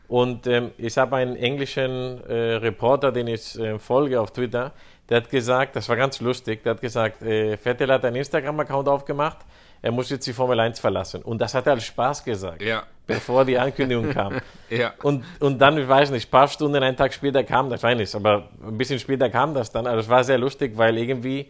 Und 0.07 0.45
ähm, 0.45 0.71
ich 0.77 0.95
habe 0.97 1.15
einen 1.15 1.37
englischen 1.37 2.21
äh, 2.27 2.33
Reporter, 2.57 3.11
den 3.13 3.27
ich 3.27 3.57
äh, 3.57 3.79
folge 3.79 4.19
auf 4.19 4.31
Twitter, 4.31 4.73
der 5.09 5.17
hat 5.17 5.29
gesagt, 5.29 5.75
das 5.75 5.89
war 5.89 5.95
ganz 5.95 6.19
lustig, 6.21 6.63
der 6.63 6.73
hat 6.73 6.81
gesagt, 6.81 7.21
äh, 7.21 7.57
Vettel 7.57 7.91
hat 7.91 8.05
einen 8.05 8.15
Instagram-Account 8.17 8.87
aufgemacht, 8.87 9.37
er 9.81 9.91
muss 9.91 10.09
jetzt 10.09 10.27
die 10.27 10.33
Formel 10.33 10.59
1 10.59 10.79
verlassen. 10.79 11.21
Und 11.23 11.39
das 11.41 11.53
hat 11.53 11.65
er 11.65 11.73
als 11.73 11.85
Spaß 11.85 12.23
gesagt, 12.23 12.61
Ja. 12.61 12.83
bevor 13.07 13.43
die 13.45 13.57
Ankündigung 13.57 14.11
kam. 14.11 14.39
Ja. 14.69 14.93
Und, 15.03 15.25
und 15.39 15.59
dann, 15.59 15.77
ich 15.77 15.87
weiß 15.87 16.11
nicht, 16.11 16.27
ein 16.27 16.31
paar 16.31 16.47
Stunden, 16.47 16.81
einen 16.81 16.95
Tag 16.95 17.13
später 17.13 17.43
kam 17.43 17.69
das, 17.69 17.83
weiß 17.83 17.97
nicht, 17.97 18.15
aber 18.15 18.47
ein 18.65 18.77
bisschen 18.77 18.99
später 18.99 19.29
kam 19.29 19.53
das 19.53 19.69
dann. 19.71 19.85
Also 19.85 19.99
es 19.99 20.09
war 20.09 20.23
sehr 20.23 20.37
lustig, 20.37 20.77
weil 20.77 20.97
irgendwie 20.97 21.49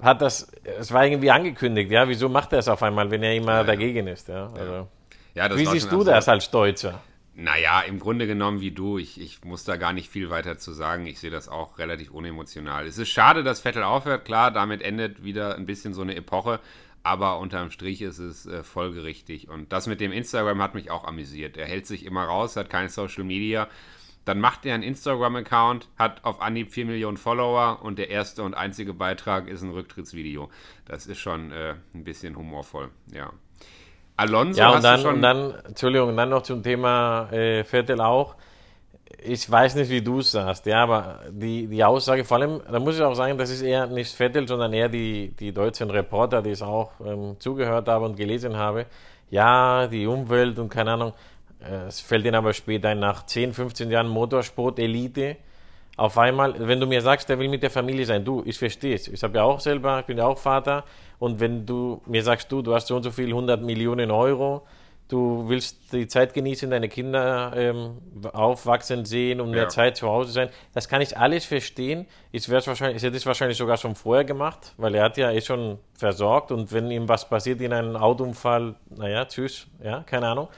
hat 0.00 0.22
das, 0.22 0.50
es 0.78 0.90
war 0.92 1.04
irgendwie 1.04 1.30
angekündigt, 1.30 1.90
ja, 1.90 2.08
wieso 2.08 2.28
macht 2.28 2.52
er 2.52 2.60
es 2.60 2.68
auf 2.68 2.82
einmal, 2.82 3.10
wenn 3.10 3.22
er 3.22 3.34
immer 3.34 3.62
dagegen 3.64 4.06
ist, 4.06 4.28
ja. 4.28 4.48
Also, 4.58 4.88
ja 5.34 5.54
wie 5.56 5.66
siehst 5.66 5.90
du 5.92 6.02
das 6.04 6.28
als 6.28 6.50
Deutscher? 6.50 7.00
Naja, 7.38 7.82
im 7.82 7.98
Grunde 7.98 8.26
genommen 8.26 8.62
wie 8.62 8.70
du. 8.70 8.96
Ich, 8.96 9.20
ich 9.20 9.44
muss 9.44 9.62
da 9.62 9.76
gar 9.76 9.92
nicht 9.92 10.08
viel 10.08 10.30
weiter 10.30 10.56
zu 10.56 10.72
sagen. 10.72 11.06
Ich 11.06 11.20
sehe 11.20 11.30
das 11.30 11.50
auch 11.50 11.76
relativ 11.76 12.10
unemotional. 12.10 12.86
Es 12.86 12.96
ist 12.96 13.10
schade, 13.10 13.44
dass 13.44 13.60
Vettel 13.60 13.82
aufhört. 13.82 14.24
Klar, 14.24 14.50
damit 14.50 14.80
endet 14.80 15.22
wieder 15.22 15.54
ein 15.54 15.66
bisschen 15.66 15.92
so 15.92 16.00
eine 16.00 16.16
Epoche. 16.16 16.60
Aber 17.02 17.38
unterm 17.38 17.70
Strich 17.70 18.00
ist 18.00 18.18
es 18.18 18.46
äh, 18.46 18.62
folgerichtig. 18.62 19.50
Und 19.50 19.70
das 19.70 19.86
mit 19.86 20.00
dem 20.00 20.12
Instagram 20.12 20.62
hat 20.62 20.74
mich 20.74 20.90
auch 20.90 21.04
amüsiert. 21.04 21.58
Er 21.58 21.66
hält 21.66 21.86
sich 21.86 22.06
immer 22.06 22.24
raus, 22.24 22.56
hat 22.56 22.70
kein 22.70 22.88
Social 22.88 23.24
Media. 23.24 23.68
Dann 24.24 24.40
macht 24.40 24.64
er 24.64 24.74
einen 24.74 24.82
Instagram-Account, 24.82 25.88
hat 25.98 26.24
auf 26.24 26.40
Anhieb 26.40 26.72
4 26.72 26.86
Millionen 26.86 27.18
Follower 27.18 27.80
und 27.82 27.98
der 27.98 28.08
erste 28.08 28.44
und 28.44 28.54
einzige 28.54 28.94
Beitrag 28.94 29.46
ist 29.46 29.62
ein 29.62 29.70
Rücktrittsvideo. 29.70 30.50
Das 30.86 31.06
ist 31.06 31.18
schon 31.18 31.52
äh, 31.52 31.76
ein 31.94 32.02
bisschen 32.02 32.36
humorvoll, 32.36 32.90
ja. 33.12 33.30
Alonso 34.16 34.60
Ja, 34.60 34.70
und 34.70 34.84
dann, 34.84 35.00
schon... 35.00 35.14
und 35.14 35.22
dann, 35.22 35.54
Entschuldigung, 35.66 36.08
und 36.10 36.16
dann 36.16 36.30
noch 36.30 36.42
zum 36.42 36.62
Thema 36.62 37.28
äh, 37.32 37.64
Vettel 37.64 38.00
auch. 38.00 38.34
Ich 39.22 39.50
weiß 39.50 39.74
nicht, 39.76 39.90
wie 39.90 40.02
du 40.02 40.20
es 40.20 40.32
sagst, 40.32 40.66
ja, 40.66 40.82
aber 40.82 41.20
die, 41.30 41.66
die 41.66 41.82
Aussage, 41.82 42.24
vor 42.24 42.38
allem, 42.38 42.60
da 42.70 42.78
muss 42.78 42.96
ich 42.96 43.02
auch 43.02 43.14
sagen, 43.14 43.36
das 43.38 43.50
ist 43.50 43.62
eher 43.62 43.86
nicht 43.86 44.14
Vettel, 44.14 44.46
sondern 44.46 44.72
eher 44.72 44.88
die, 44.88 45.34
die 45.38 45.52
deutschen 45.52 45.90
Reporter, 45.90 46.42
die 46.42 46.50
es 46.50 46.62
auch 46.62 46.92
ähm, 47.04 47.36
zugehört 47.38 47.88
habe 47.88 48.04
und 48.04 48.16
gelesen 48.16 48.56
habe. 48.56 48.86
Ja, 49.30 49.86
die 49.86 50.06
Umwelt 50.06 50.58
und 50.58 50.68
keine 50.68 50.92
Ahnung, 50.92 51.12
äh, 51.60 51.86
es 51.88 52.00
fällt 52.00 52.24
ihnen 52.24 52.34
aber 52.34 52.52
später 52.52 52.90
ein, 52.90 53.00
nach 53.00 53.26
10, 53.26 53.52
15 53.52 53.90
Jahren 53.90 54.08
Motorsport, 54.08 54.78
Elite, 54.78 55.36
auf 55.96 56.18
einmal, 56.18 56.54
wenn 56.58 56.78
du 56.78 56.86
mir 56.86 57.00
sagst, 57.00 57.28
der 57.28 57.38
will 57.38 57.48
mit 57.48 57.62
der 57.62 57.70
Familie 57.70 58.04
sein, 58.04 58.24
du, 58.24 58.42
ich 58.44 58.58
verstehe 58.58 58.94
es. 58.94 59.08
Ich 59.08 59.22
habe 59.22 59.38
ja 59.38 59.44
auch 59.44 59.60
selber, 59.60 60.00
ich 60.00 60.06
bin 60.06 60.18
ja 60.18 60.26
auch 60.26 60.38
Vater. 60.38 60.84
Und 61.18 61.40
wenn 61.40 61.66
du 61.66 62.02
mir 62.06 62.22
sagst, 62.22 62.50
du, 62.52 62.62
du 62.62 62.74
hast 62.74 62.88
so 62.88 62.96
und 62.96 63.02
so 63.02 63.10
viel 63.10 63.28
100 63.28 63.62
Millionen 63.62 64.10
Euro, 64.10 64.62
du 65.08 65.48
willst 65.48 65.92
die 65.92 66.08
Zeit 66.08 66.34
genießen, 66.34 66.68
deine 66.70 66.88
Kinder 66.88 67.52
ähm, 67.56 67.98
aufwachsen 68.32 69.04
sehen 69.04 69.40
und 69.40 69.50
mehr 69.50 69.62
Ja. 69.62 69.68
Zeit 69.68 69.96
zu 69.96 70.08
Hause 70.08 70.32
sein, 70.32 70.48
das 70.74 70.88
kann 70.88 71.00
ich 71.00 71.16
alles 71.16 71.44
verstehen. 71.44 72.06
Ich 72.32 72.48
werde 72.48 72.66
wahrscheinlich, 72.66 72.96
ich 72.98 73.02
hätte 73.04 73.16
es 73.16 73.24
wahrscheinlich 73.24 73.56
sogar 73.56 73.76
schon 73.76 73.94
vorher 73.94 74.24
gemacht, 74.24 74.74
weil 74.76 74.94
er 74.94 75.04
hat 75.04 75.16
ja 75.16 75.30
eh 75.30 75.40
schon 75.40 75.78
versorgt 75.94 76.50
und 76.50 76.72
wenn 76.72 76.90
ihm 76.90 77.08
was 77.08 77.28
passiert 77.28 77.60
in 77.60 77.72
einem 77.72 77.96
Autounfall, 77.96 78.74
naja, 78.90 79.24
tschüss, 79.24 79.68
ja, 79.82 80.02
keine 80.02 80.28
Ahnung. 80.28 80.48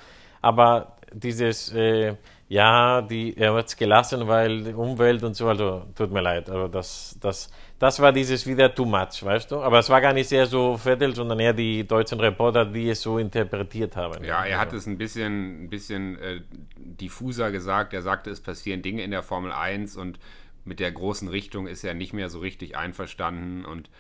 Aber 0.41 0.97
dieses, 1.13 1.73
äh, 1.75 2.15
ja, 2.49 3.03
die, 3.03 3.37
er 3.37 3.55
wird 3.55 3.69
es 3.69 3.77
gelassen, 3.77 4.27
weil 4.27 4.63
die 4.65 4.73
Umwelt 4.73 5.23
und 5.23 5.35
so, 5.35 5.49
also 5.49 5.85
tut 5.95 6.11
mir 6.11 6.23
leid, 6.23 6.49
also 6.49 6.67
das, 6.67 7.19
das, 7.21 7.51
das 7.79 8.01
war 8.01 8.11
dieses 8.11 8.47
wieder 8.47 8.75
too 8.75 8.87
much, 8.87 9.23
weißt 9.23 9.51
du? 9.51 9.61
Aber 9.61 9.79
es 9.79 9.91
war 9.91 10.01
gar 10.01 10.15
nicht 10.15 10.31
sehr 10.31 10.47
so 10.47 10.79
Vettel, 10.79 11.15
sondern 11.15 11.39
eher 11.41 11.53
die 11.53 11.87
deutschen 11.87 12.19
Reporter, 12.19 12.65
die 12.65 12.89
es 12.89 13.03
so 13.03 13.19
interpretiert 13.19 13.97
haben. 13.97 14.25
Ja, 14.25 14.47
er 14.47 14.59
hat 14.59 14.73
es 14.73 14.87
ein 14.87 14.97
bisschen, 14.97 15.65
ein 15.65 15.69
bisschen 15.69 16.19
äh, 16.19 16.41
diffuser 16.77 17.51
gesagt. 17.51 17.93
Er 17.93 18.01
sagte, 18.01 18.31
es 18.31 18.41
passieren 18.41 18.81
Dinge 18.81 19.03
in 19.03 19.11
der 19.11 19.23
Formel 19.23 19.53
1 19.53 19.97
und 19.97 20.19
mit 20.65 20.81
der 20.81 20.91
großen 20.91 21.29
Richtung 21.29 21.67
ist 21.67 21.85
er 21.85 21.93
nicht 21.93 22.15
mehr 22.15 22.31
so 22.31 22.39
richtig 22.39 22.79
einverstanden 22.79 23.67
und 23.67 23.91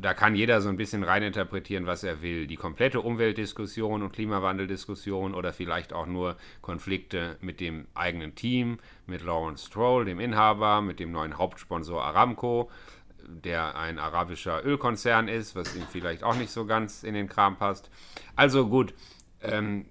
da 0.00 0.14
kann 0.14 0.36
jeder 0.36 0.60
so 0.60 0.68
ein 0.68 0.76
bisschen 0.76 1.02
reininterpretieren, 1.02 1.86
was 1.86 2.04
er 2.04 2.22
will. 2.22 2.46
Die 2.46 2.56
komplette 2.56 3.00
Umweltdiskussion 3.00 4.02
und 4.02 4.12
Klimawandeldiskussion 4.12 5.34
oder 5.34 5.52
vielleicht 5.52 5.92
auch 5.92 6.06
nur 6.06 6.36
Konflikte 6.62 7.36
mit 7.40 7.58
dem 7.58 7.88
eigenen 7.94 8.36
Team, 8.36 8.78
mit 9.06 9.22
Lawrence 9.22 9.66
Stroll, 9.66 10.04
dem 10.04 10.20
Inhaber, 10.20 10.82
mit 10.82 11.00
dem 11.00 11.10
neuen 11.10 11.36
Hauptsponsor 11.36 12.04
Aramco, 12.04 12.70
der 13.26 13.76
ein 13.76 13.98
arabischer 13.98 14.64
Ölkonzern 14.64 15.26
ist, 15.26 15.56
was 15.56 15.74
ihm 15.74 15.84
vielleicht 15.90 16.22
auch 16.22 16.36
nicht 16.36 16.50
so 16.50 16.64
ganz 16.64 17.02
in 17.02 17.14
den 17.14 17.28
Kram 17.28 17.56
passt. 17.56 17.90
Also 18.36 18.68
gut, 18.68 18.94
ähm, 19.42 19.86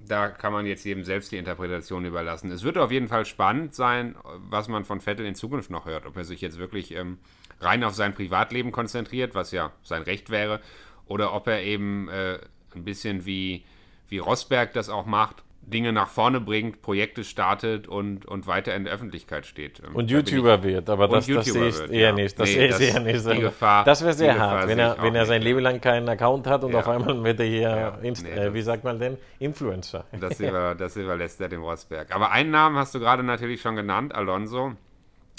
da 0.00 0.28
kann 0.28 0.54
man 0.54 0.64
jetzt 0.64 0.84
jedem 0.84 1.04
selbst 1.04 1.30
die 1.30 1.36
Interpretation 1.36 2.06
überlassen. 2.06 2.50
Es 2.50 2.64
wird 2.64 2.78
auf 2.78 2.90
jeden 2.90 3.08
Fall 3.08 3.26
spannend 3.26 3.74
sein, 3.74 4.16
was 4.48 4.68
man 4.68 4.86
von 4.86 5.00
Vettel 5.00 5.26
in 5.26 5.34
Zukunft 5.34 5.70
noch 5.70 5.84
hört. 5.84 6.06
Ob 6.06 6.16
er 6.16 6.24
sich 6.24 6.40
jetzt 6.40 6.58
wirklich 6.58 6.94
ähm, 6.94 7.18
rein 7.62 7.84
auf 7.84 7.94
sein 7.94 8.14
Privatleben 8.14 8.72
konzentriert, 8.72 9.34
was 9.34 9.52
ja 9.52 9.72
sein 9.82 10.02
Recht 10.02 10.30
wäre, 10.30 10.60
oder 11.06 11.32
ob 11.34 11.46
er 11.48 11.62
eben 11.62 12.08
äh, 12.08 12.38
ein 12.74 12.84
bisschen 12.84 13.24
wie, 13.26 13.64
wie 14.08 14.18
Rosberg 14.18 14.72
das 14.72 14.88
auch 14.88 15.06
macht, 15.06 15.42
Dinge 15.64 15.92
nach 15.92 16.08
vorne 16.08 16.40
bringt, 16.40 16.82
Projekte 16.82 17.22
startet 17.22 17.86
und, 17.86 18.26
und 18.26 18.48
weiter 18.48 18.74
in 18.74 18.82
der 18.82 18.92
Öffentlichkeit 18.92 19.46
steht. 19.46 19.80
Ähm, 19.86 19.94
Und 19.94 20.10
da 20.10 20.14
YouTuber 20.16 20.64
wird, 20.64 20.90
aber 20.90 21.06
das, 21.06 21.26
das 21.28 21.46
sehe 21.46 21.68
ich 21.68 21.80
eher 21.88 22.08
ja. 22.08 22.12
nicht. 22.12 22.36
Das 22.36 22.48
Nee, 22.48 22.72
sehe 22.72 22.88
ich 22.88 22.94
eher 22.94 23.00
nicht. 23.00 23.24
die 23.30 23.38
Gefahr- 23.40 23.84
das 23.84 24.02
wäre 24.02 24.12
sehr 24.12 24.36
hart, 24.36 24.66
wenn 24.66 24.80
er, 24.80 24.96
wenn 25.00 25.14
er 25.14 25.24
sein 25.24 25.38
nicht, 25.38 25.44
Leben 25.44 25.60
lang 25.60 25.80
keinen 25.80 26.08
Account 26.08 26.48
hat 26.48 26.64
und 26.64 26.72
Ja. 26.72 26.80
auf 26.80 26.88
einmal 26.88 27.22
wird 27.22 27.38
er 27.38 27.46
hier, 27.46 27.60
Ja. 27.60 27.88
Inst 28.02 28.24
Nee, 28.24 28.30
äh, 28.30 28.52
wie 28.52 28.62
sagt 28.62 28.82
man 28.82 28.98
denn, 28.98 29.18
Influencer. 29.38 30.04
Das, 30.20 30.40
über, 30.40 30.74
das 30.74 30.96
überlässt 30.96 31.40
er 31.40 31.48
dem 31.48 31.62
Rosberg. 31.62 32.12
Aber 32.12 32.32
einen 32.32 32.50
Namen 32.50 32.76
hast 32.76 32.92
du 32.96 32.98
gerade 32.98 33.22
natürlich 33.22 33.60
schon 33.60 33.76
genannt, 33.76 34.12
Alonso, 34.16 34.72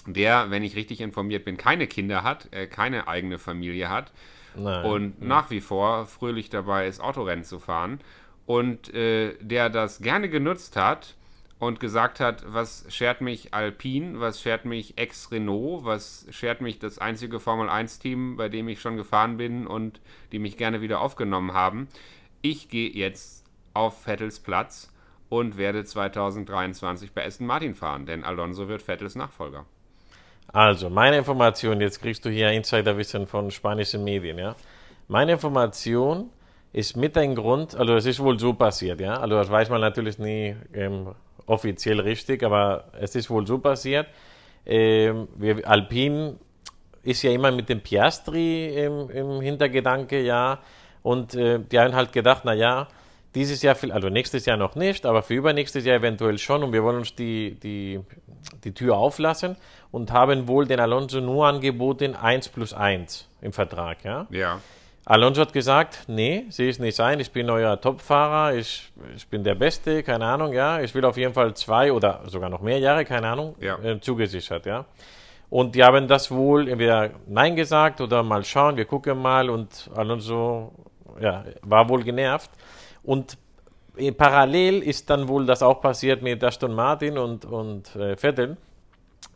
der, 0.05 0.51
wenn 0.51 0.63
ich 0.63 0.75
richtig 0.75 1.01
informiert 1.01 1.45
bin, 1.45 1.57
keine 1.57 1.87
Kinder 1.87 2.23
hat, 2.23 2.49
äh, 2.51 2.67
keine 2.67 3.07
eigene 3.07 3.39
Familie 3.39 3.89
hat 3.89 4.11
Nein. 4.55 4.85
und 4.85 5.21
nach 5.21 5.49
wie 5.49 5.61
vor 5.61 6.05
fröhlich 6.05 6.49
dabei 6.49 6.87
ist, 6.87 6.99
Autorennen 6.99 7.43
zu 7.43 7.59
fahren 7.59 7.99
und 8.45 8.93
äh, 8.93 9.35
der 9.39 9.69
das 9.69 10.01
gerne 10.01 10.29
genutzt 10.29 10.75
hat 10.75 11.15
und 11.59 11.79
gesagt 11.79 12.19
hat, 12.19 12.43
was 12.47 12.85
schert 12.89 13.21
mich 13.21 13.53
Alpine, 13.53 14.19
was 14.19 14.41
schert 14.41 14.65
mich 14.65 14.97
Ex-Renault, 14.97 15.85
was 15.85 16.27
schert 16.29 16.59
mich 16.59 16.79
das 16.79 16.99
einzige 16.99 17.39
Formel-1-Team, 17.39 18.35
bei 18.35 18.49
dem 18.49 18.67
ich 18.67 18.81
schon 18.81 18.97
gefahren 18.97 19.37
bin 19.37 19.65
und 19.65 20.01
die 20.31 20.39
mich 20.39 20.57
gerne 20.57 20.81
wieder 20.81 20.99
aufgenommen 20.99 21.53
haben. 21.53 21.87
Ich 22.41 22.67
gehe 22.67 22.89
jetzt 22.89 23.45
auf 23.73 24.01
Vettels 24.01 24.41
Platz 24.41 24.91
und 25.29 25.57
werde 25.57 25.85
2023 25.85 27.13
bei 27.13 27.25
Aston 27.25 27.47
Martin 27.47 27.75
fahren, 27.75 28.05
denn 28.05 28.23
Alonso 28.23 28.67
wird 28.67 28.81
Vettels 28.81 29.15
Nachfolger. 29.15 29.65
Also, 30.51 30.89
meine 30.89 31.17
Information, 31.17 31.81
jetzt 31.81 32.01
kriegst 32.01 32.25
du 32.25 32.29
hier 32.29 32.51
Insiderwissen 32.51 33.27
von 33.27 33.49
spanischen 33.51 34.03
Medien, 34.03 34.37
ja. 34.37 34.55
Meine 35.07 35.33
Information 35.33 36.29
ist 36.73 36.97
mit 36.97 37.17
ein 37.17 37.35
Grund, 37.35 37.75
also 37.75 37.95
es 37.95 38.05
ist 38.05 38.19
wohl 38.19 38.39
so 38.39 38.53
passiert, 38.53 38.99
ja. 38.99 39.13
Also 39.19 39.35
das 39.35 39.49
weiß 39.49 39.69
man 39.69 39.81
natürlich 39.81 40.17
nie 40.17 40.55
ähm, 40.73 41.13
offiziell 41.45 41.99
richtig, 41.99 42.43
aber 42.43 42.85
es 42.99 43.15
ist 43.15 43.29
wohl 43.29 43.45
so 43.45 43.59
passiert. 43.59 44.07
Ähm, 44.65 45.27
wir, 45.35 45.67
Alpine 45.67 46.37
ist 47.03 47.21
ja 47.21 47.31
immer 47.31 47.51
mit 47.51 47.69
dem 47.69 47.81
Piastri 47.81 48.75
im, 48.75 49.09
im 49.09 49.41
Hintergedanke, 49.41 50.21
ja. 50.21 50.59
Und 51.03 51.35
äh, 51.35 51.59
die 51.59 51.79
haben 51.79 51.93
halt 51.93 52.13
gedacht, 52.13 52.43
na 52.45 52.53
ja, 52.53 52.87
dieses 53.35 53.61
Jahr, 53.61 53.75
also 53.89 54.09
nächstes 54.09 54.45
Jahr 54.45 54.57
noch 54.57 54.75
nicht, 54.75 55.05
aber 55.05 55.21
für 55.21 55.33
übernächstes 55.33 55.85
Jahr 55.85 55.97
eventuell 55.97 56.37
schon. 56.37 56.63
Und 56.63 56.71
wir 56.71 56.83
wollen 56.83 56.97
uns 56.97 57.13
die, 57.15 57.59
die, 57.61 57.99
die 58.63 58.73
Tür 58.73 58.97
auflassen 58.97 59.55
und 59.91 60.11
haben 60.11 60.47
wohl 60.47 60.65
den 60.65 60.79
Alonso 60.79 61.19
nur 61.19 61.47
angeboten 61.47 62.15
1 62.15 62.49
plus 62.49 62.73
1 62.73 63.29
im 63.41 63.53
Vertrag, 63.53 64.03
ja. 64.03 64.27
Ja, 64.29 64.59
Alonso 65.05 65.41
hat 65.41 65.51
gesagt, 65.51 66.05
nee, 66.07 66.45
sehe 66.49 66.69
ich 66.69 66.79
nicht 66.79 66.97
ein, 67.01 67.19
ich 67.19 67.31
bin 67.31 67.49
euer 67.49 67.79
Topfahrer, 67.79 68.55
ich, 68.55 68.89
ich 69.17 69.27
bin 69.27 69.43
der 69.43 69.55
Beste, 69.55 70.01
keine 70.01 70.25
Ahnung, 70.25 70.53
ja. 70.53 70.79
Ich 70.79 70.95
will 70.95 71.03
auf 71.03 71.17
jeden 71.17 71.33
Fall 71.33 71.53
zwei 71.55 71.91
oder 71.91 72.21
sogar 72.27 72.49
noch 72.49 72.61
mehr 72.61 72.79
Jahre, 72.79 73.03
keine 73.03 73.27
Ahnung, 73.27 73.55
Ja. 73.59 73.77
äh, 73.79 73.99
zugesichert, 73.99 74.65
ja. 74.65 74.85
Und 75.49 75.75
die 75.75 75.83
haben 75.83 76.07
das 76.07 76.31
wohl 76.31 76.69
entweder 76.69 77.11
Nein 77.27 77.55
gesagt 77.55 77.99
oder 78.01 78.23
mal 78.23 78.43
schauen, 78.45 78.77
wir 78.77 78.85
gucken 78.85 79.21
mal 79.21 79.49
und 79.49 79.89
Alonso 79.93 80.71
ja, 81.19 81.43
war 81.61 81.89
wohl 81.89 82.03
genervt. 82.03 82.49
Und 83.03 83.37
parallel 84.17 84.81
ist 84.81 85.09
dann 85.09 85.27
wohl 85.27 85.45
das 85.45 85.61
auch 85.61 85.81
passiert 85.81 86.21
mit 86.21 86.43
Aston 86.43 86.73
Martin 86.73 87.17
und, 87.17 87.45
und 87.45 87.95
äh, 87.95 88.15
Vettel. 88.17 88.57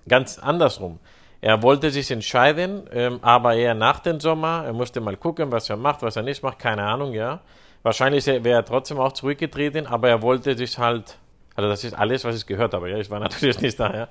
Ganz 0.08 0.40
andersrum. 0.40 1.00
Er 1.42 1.62
wollte 1.62 1.92
sich 1.92 2.10
entscheiden, 2.10 2.90
ähm, 2.92 3.20
aber 3.22 3.56
eher 3.56 3.76
nach 3.76 4.00
dem 4.00 4.20
Sommer. 4.20 4.64
Er 4.66 4.74
musste 4.74 5.00
mal 5.02 5.16
gucken, 5.16 5.52
was 5.52 5.70
er 5.70 5.78
macht, 5.78 6.02
was 6.02 6.16
er 6.16 6.24
nicht 6.24 6.42
macht, 6.42 6.60
keine 6.60 6.84
Ahnung, 6.84 7.14
ja. 7.14 7.42
Wahrscheinlich 7.84 8.26
wäre 8.26 8.50
er 8.50 8.66
trotzdem 8.66 9.00
auch 9.00 9.14
zurückgetreten, 9.14 9.86
aber 9.86 10.10
er 10.10 10.22
wollte 10.22 10.58
sich 10.58 10.78
halt, 10.78 11.18
also 11.56 11.70
das 11.70 11.84
ist 11.84 11.94
alles, 11.94 12.26
was 12.26 12.36
ich 12.36 12.46
gehört 12.46 12.74
habe, 12.74 12.90
ja, 12.90 12.98
ich 12.98 13.10
war 13.10 13.20
natürlich 13.22 13.62
nicht 13.62 13.80
da, 13.80 13.94
ja. 13.94 14.08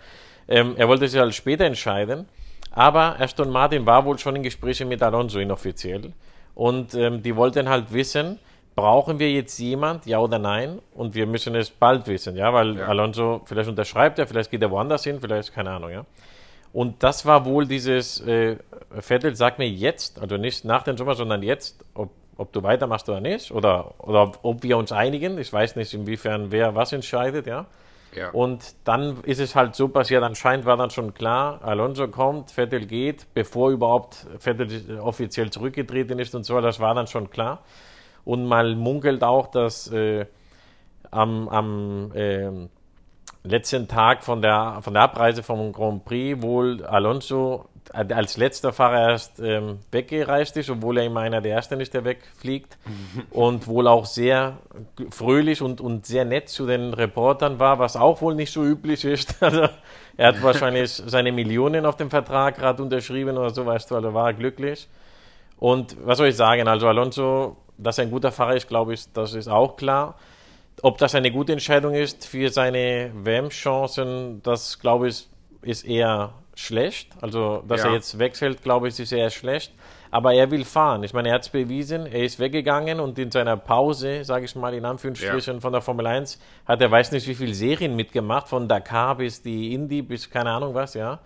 Ähm, 0.48 0.74
er 0.76 0.86
wollte 0.86 1.08
sich 1.08 1.18
halt 1.20 1.34
später 1.34 1.64
entscheiden, 1.64 2.28
aber 2.70 3.20
Aston 3.20 3.50
Martin 3.50 3.84
war 3.84 4.04
wohl 4.04 4.18
schon 4.18 4.36
in 4.36 4.42
Gesprächen 4.44 4.88
mit 4.88 5.02
Alonso 5.02 5.40
inoffiziell 5.40 6.12
und 6.54 6.94
ähm, 6.94 7.22
die 7.22 7.34
wollten 7.34 7.68
halt 7.68 7.92
wissen, 7.92 8.38
brauchen 8.76 9.18
wir 9.18 9.32
jetzt 9.32 9.58
jemand, 9.58 10.06
ja 10.06 10.18
oder 10.20 10.38
nein? 10.38 10.80
Und 10.94 11.14
wir 11.14 11.26
müssen 11.26 11.54
es 11.56 11.70
bald 11.70 12.06
wissen, 12.06 12.36
ja, 12.36 12.52
weil 12.52 12.76
ja. 12.76 12.86
Alonso 12.86 13.40
vielleicht 13.46 13.70
unterschreibt 13.70 14.18
er, 14.18 14.26
vielleicht 14.26 14.50
geht 14.50 14.62
er 14.62 14.70
woanders 14.70 15.02
hin, 15.02 15.18
vielleicht 15.20 15.52
keine 15.52 15.70
Ahnung, 15.70 15.90
ja. 15.90 16.04
Und 16.72 17.02
das 17.02 17.24
war 17.24 17.46
wohl 17.46 17.66
dieses, 17.66 18.20
äh, 18.20 18.58
Vettel 19.00 19.34
sagt 19.34 19.58
mir 19.58 19.68
jetzt, 19.68 20.20
also 20.20 20.36
nicht 20.36 20.66
nach 20.66 20.82
dem 20.82 20.98
Sommer, 20.98 21.14
sondern 21.14 21.42
jetzt, 21.42 21.82
ob, 21.94 22.10
ob 22.36 22.52
du 22.52 22.62
weitermachst 22.62 23.08
oder 23.08 23.20
nicht, 23.20 23.50
oder, 23.50 23.94
oder 23.98 24.32
ob 24.42 24.62
wir 24.62 24.76
uns 24.76 24.92
einigen. 24.92 25.38
Ich 25.38 25.50
weiß 25.50 25.76
nicht, 25.76 25.94
inwiefern 25.94 26.50
wer 26.50 26.74
was 26.74 26.92
entscheidet, 26.92 27.46
ja. 27.46 27.64
ja. 28.14 28.28
Und 28.28 28.74
dann 28.84 29.22
ist 29.22 29.40
es 29.40 29.54
halt 29.54 29.74
so 29.74 29.88
passiert, 29.88 30.22
anscheinend 30.22 30.66
war 30.66 30.76
dann 30.76 30.90
schon 30.90 31.14
klar, 31.14 31.60
Alonso 31.62 32.08
kommt, 32.08 32.50
Vettel 32.50 32.84
geht, 32.84 33.26
bevor 33.32 33.70
überhaupt 33.70 34.26
Vettel 34.38 35.00
offiziell 35.00 35.48
zurückgetreten 35.48 36.18
ist 36.18 36.34
und 36.34 36.44
so, 36.44 36.60
das 36.60 36.78
war 36.78 36.94
dann 36.94 37.06
schon 37.06 37.30
klar. 37.30 37.62
Und 38.26 38.44
mal 38.44 38.74
munkelt 38.74 39.24
auch, 39.24 39.46
dass 39.46 39.90
äh, 39.90 40.26
am, 41.10 41.48
am 41.48 42.12
äh, 42.12 42.50
letzten 43.44 43.88
Tag 43.88 44.24
von 44.24 44.42
der, 44.42 44.80
von 44.82 44.92
der 44.92 45.04
Abreise 45.04 45.42
vom 45.42 45.72
Grand 45.72 46.04
Prix 46.04 46.42
wohl 46.42 46.84
Alonso 46.84 47.66
als 47.92 48.36
letzter 48.36 48.72
Fahrer 48.72 49.10
erst 49.10 49.38
ähm, 49.38 49.78
weggereist 49.92 50.56
ist, 50.56 50.70
obwohl 50.70 50.98
er 50.98 51.04
immer 51.04 51.20
einer 51.20 51.40
der 51.40 51.54
Ersten 51.54 51.80
ist, 51.80 51.94
der 51.94 52.04
wegfliegt. 52.04 52.76
und 53.30 53.68
wohl 53.68 53.86
auch 53.86 54.06
sehr 54.06 54.58
fröhlich 55.10 55.62
und, 55.62 55.80
und 55.80 56.04
sehr 56.04 56.24
nett 56.24 56.48
zu 56.48 56.66
den 56.66 56.92
Reportern 56.94 57.60
war, 57.60 57.78
was 57.78 57.96
auch 57.96 58.20
wohl 58.20 58.34
nicht 58.34 58.52
so 58.52 58.64
üblich 58.64 59.04
ist. 59.04 59.36
Also 59.46 59.68
er 60.16 60.28
hat 60.28 60.42
wahrscheinlich 60.42 60.90
seine 61.06 61.30
Millionen 61.30 61.86
auf 61.86 61.96
dem 61.96 62.10
Vertrag 62.10 62.56
gerade 62.56 62.82
unterschrieben 62.82 63.36
oder 63.36 63.50
so, 63.50 63.64
weißt 63.64 63.88
du, 63.90 63.94
also 63.94 64.12
war 64.12 64.34
glücklich. 64.34 64.88
Und 65.58 65.96
was 66.04 66.18
soll 66.18 66.26
ich 66.28 66.36
sagen? 66.36 66.66
Also 66.66 66.88
Alonso, 66.88 67.56
dass 67.78 67.98
er 67.98 68.04
ein 68.04 68.10
guter 68.10 68.32
Fahrer 68.32 68.56
ist, 68.56 68.68
glaube 68.68 68.94
ich, 68.94 69.12
das 69.12 69.34
ist 69.34 69.48
auch 69.48 69.76
klar. 69.76 70.16
Ob 70.82 70.98
das 70.98 71.14
eine 71.14 71.30
gute 71.30 71.52
Entscheidung 71.52 71.94
ist 71.94 72.26
für 72.26 72.50
seine 72.50 73.10
WM-Chancen, 73.14 74.42
das 74.42 74.78
glaube 74.78 75.08
ich, 75.08 75.26
ist 75.62 75.84
eher 75.84 76.32
schlecht. 76.54 77.10
Also, 77.20 77.62
dass 77.68 77.82
ja. 77.82 77.88
er 77.88 77.94
jetzt 77.94 78.18
wechselt, 78.18 78.62
glaube 78.62 78.88
ich, 78.88 78.98
ist 78.98 79.12
eher 79.12 79.30
schlecht. 79.30 79.72
Aber 80.10 80.32
er 80.32 80.50
will 80.50 80.64
fahren. 80.64 81.02
Ich 81.02 81.12
meine, 81.12 81.28
er 81.28 81.34
hat 81.34 81.42
es 81.42 81.48
bewiesen. 81.48 82.06
Er 82.06 82.24
ist 82.24 82.38
weggegangen 82.38 83.00
und 83.00 83.18
in 83.18 83.30
seiner 83.30 83.56
Pause, 83.56 84.24
sage 84.24 84.44
ich 84.46 84.54
mal 84.54 84.72
in 84.72 84.84
Anführungsstrichen, 84.84 85.54
ja. 85.54 85.60
von 85.60 85.72
der 85.72 85.82
Formel 85.82 86.06
1, 86.06 86.38
hat 86.64 86.80
er 86.80 86.90
weiß 86.90 87.12
nicht 87.12 87.26
wie 87.28 87.34
viele 87.34 87.54
Serien 87.54 87.94
mitgemacht, 87.96 88.48
von 88.48 88.68
Dakar 88.68 89.16
bis 89.16 89.42
die 89.42 89.74
Indy 89.74 90.02
bis 90.02 90.30
keine 90.30 90.50
Ahnung 90.50 90.74
was, 90.74 90.94
ja. 90.94 91.18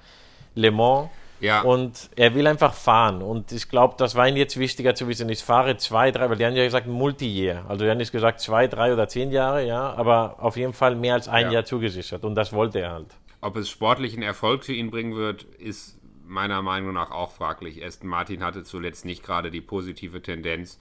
Le 0.55 0.71
Mans. 0.71 1.09
Ja. 1.41 1.63
Und 1.63 2.11
er 2.17 2.35
will 2.35 2.47
einfach 2.47 2.75
fahren. 2.75 3.23
Und 3.23 3.53
ich 3.53 3.69
glaube, 3.69 3.95
das 3.99 4.15
war 4.15 4.29
ihm 4.29 4.37
jetzt 4.37 4.59
wichtiger 4.59 4.95
zu 4.95 5.09
wissen. 5.09 5.29
Ich 5.29 5.43
fahre 5.43 5.77
zwei, 5.77 6.11
drei, 6.11 6.29
weil 6.29 6.37
die 6.37 6.45
haben 6.45 6.55
ja 6.55 6.65
gesagt 6.65 6.87
Multi-Year. 6.87 7.65
Also 7.69 7.85
die 7.85 7.91
haben 7.91 7.99
nicht 7.99 8.13
gesagt 8.13 8.41
zwei, 8.41 8.67
drei 8.67 8.93
oder 8.93 9.09
zehn 9.09 9.31
Jahre, 9.31 9.67
ja, 9.67 9.93
aber 9.95 10.37
auf 10.39 10.57
jeden 10.57 10.73
Fall 10.73 10.97
mehr 10.97 11.15
als 11.15 11.29
ein 11.29 11.47
ja. 11.47 11.53
Jahr 11.53 11.65
zugesichert. 11.65 12.25
Und 12.25 12.35
das 12.35 12.53
wollte 12.53 12.81
er 12.81 12.93
halt. 12.93 13.17
Ob 13.41 13.57
es 13.57 13.71
sportlichen 13.71 14.23
Erfolg 14.23 14.65
für 14.65 14.75
ihn 14.75 14.91
bringen 14.91 15.17
wird, 15.17 15.45
ist 15.45 15.99
meiner 16.27 16.63
Meinung 16.63 16.93
nach 16.93 17.11
auch 17.11 17.33
fraglich. 17.33 17.85
Aston 17.85 18.09
Martin 18.09 18.45
hatte 18.45 18.63
zuletzt 18.63 19.05
nicht 19.05 19.23
gerade 19.23 19.51
die 19.51 19.61
positive 19.61 20.23
Tendenz. 20.23 20.79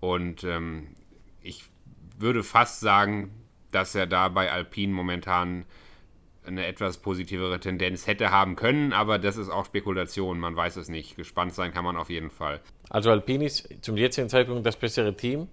Und 0.00 0.42
ähm, 0.44 0.88
ich 1.42 1.64
würde 2.18 2.42
fast 2.42 2.80
sagen, 2.80 3.30
dass 3.70 3.94
er 3.94 4.06
da 4.06 4.28
bei 4.28 4.50
Alpine 4.50 4.92
momentan 4.92 5.66
eine 6.48 6.66
etwas 6.66 6.98
positivere 6.98 7.60
Tendenz 7.60 8.06
hätte 8.06 8.30
haben 8.30 8.56
können, 8.56 8.92
aber 8.92 9.18
das 9.18 9.36
ist 9.36 9.50
auch 9.50 9.66
Spekulation, 9.66 10.40
man 10.40 10.56
weiß 10.56 10.76
es 10.76 10.88
nicht. 10.88 11.16
Gespannt 11.16 11.54
sein 11.54 11.72
kann 11.72 11.84
man 11.84 11.96
auf 11.96 12.10
jeden 12.10 12.30
Fall. 12.30 12.60
Also 12.90 13.10
Alpine 13.10 13.44
ist 13.44 13.68
zum 13.82 13.96
jetzigen 13.96 14.28
Zeitpunkt 14.28 14.66
das 14.66 14.76
bessere 14.76 15.14
Team. 15.14 15.48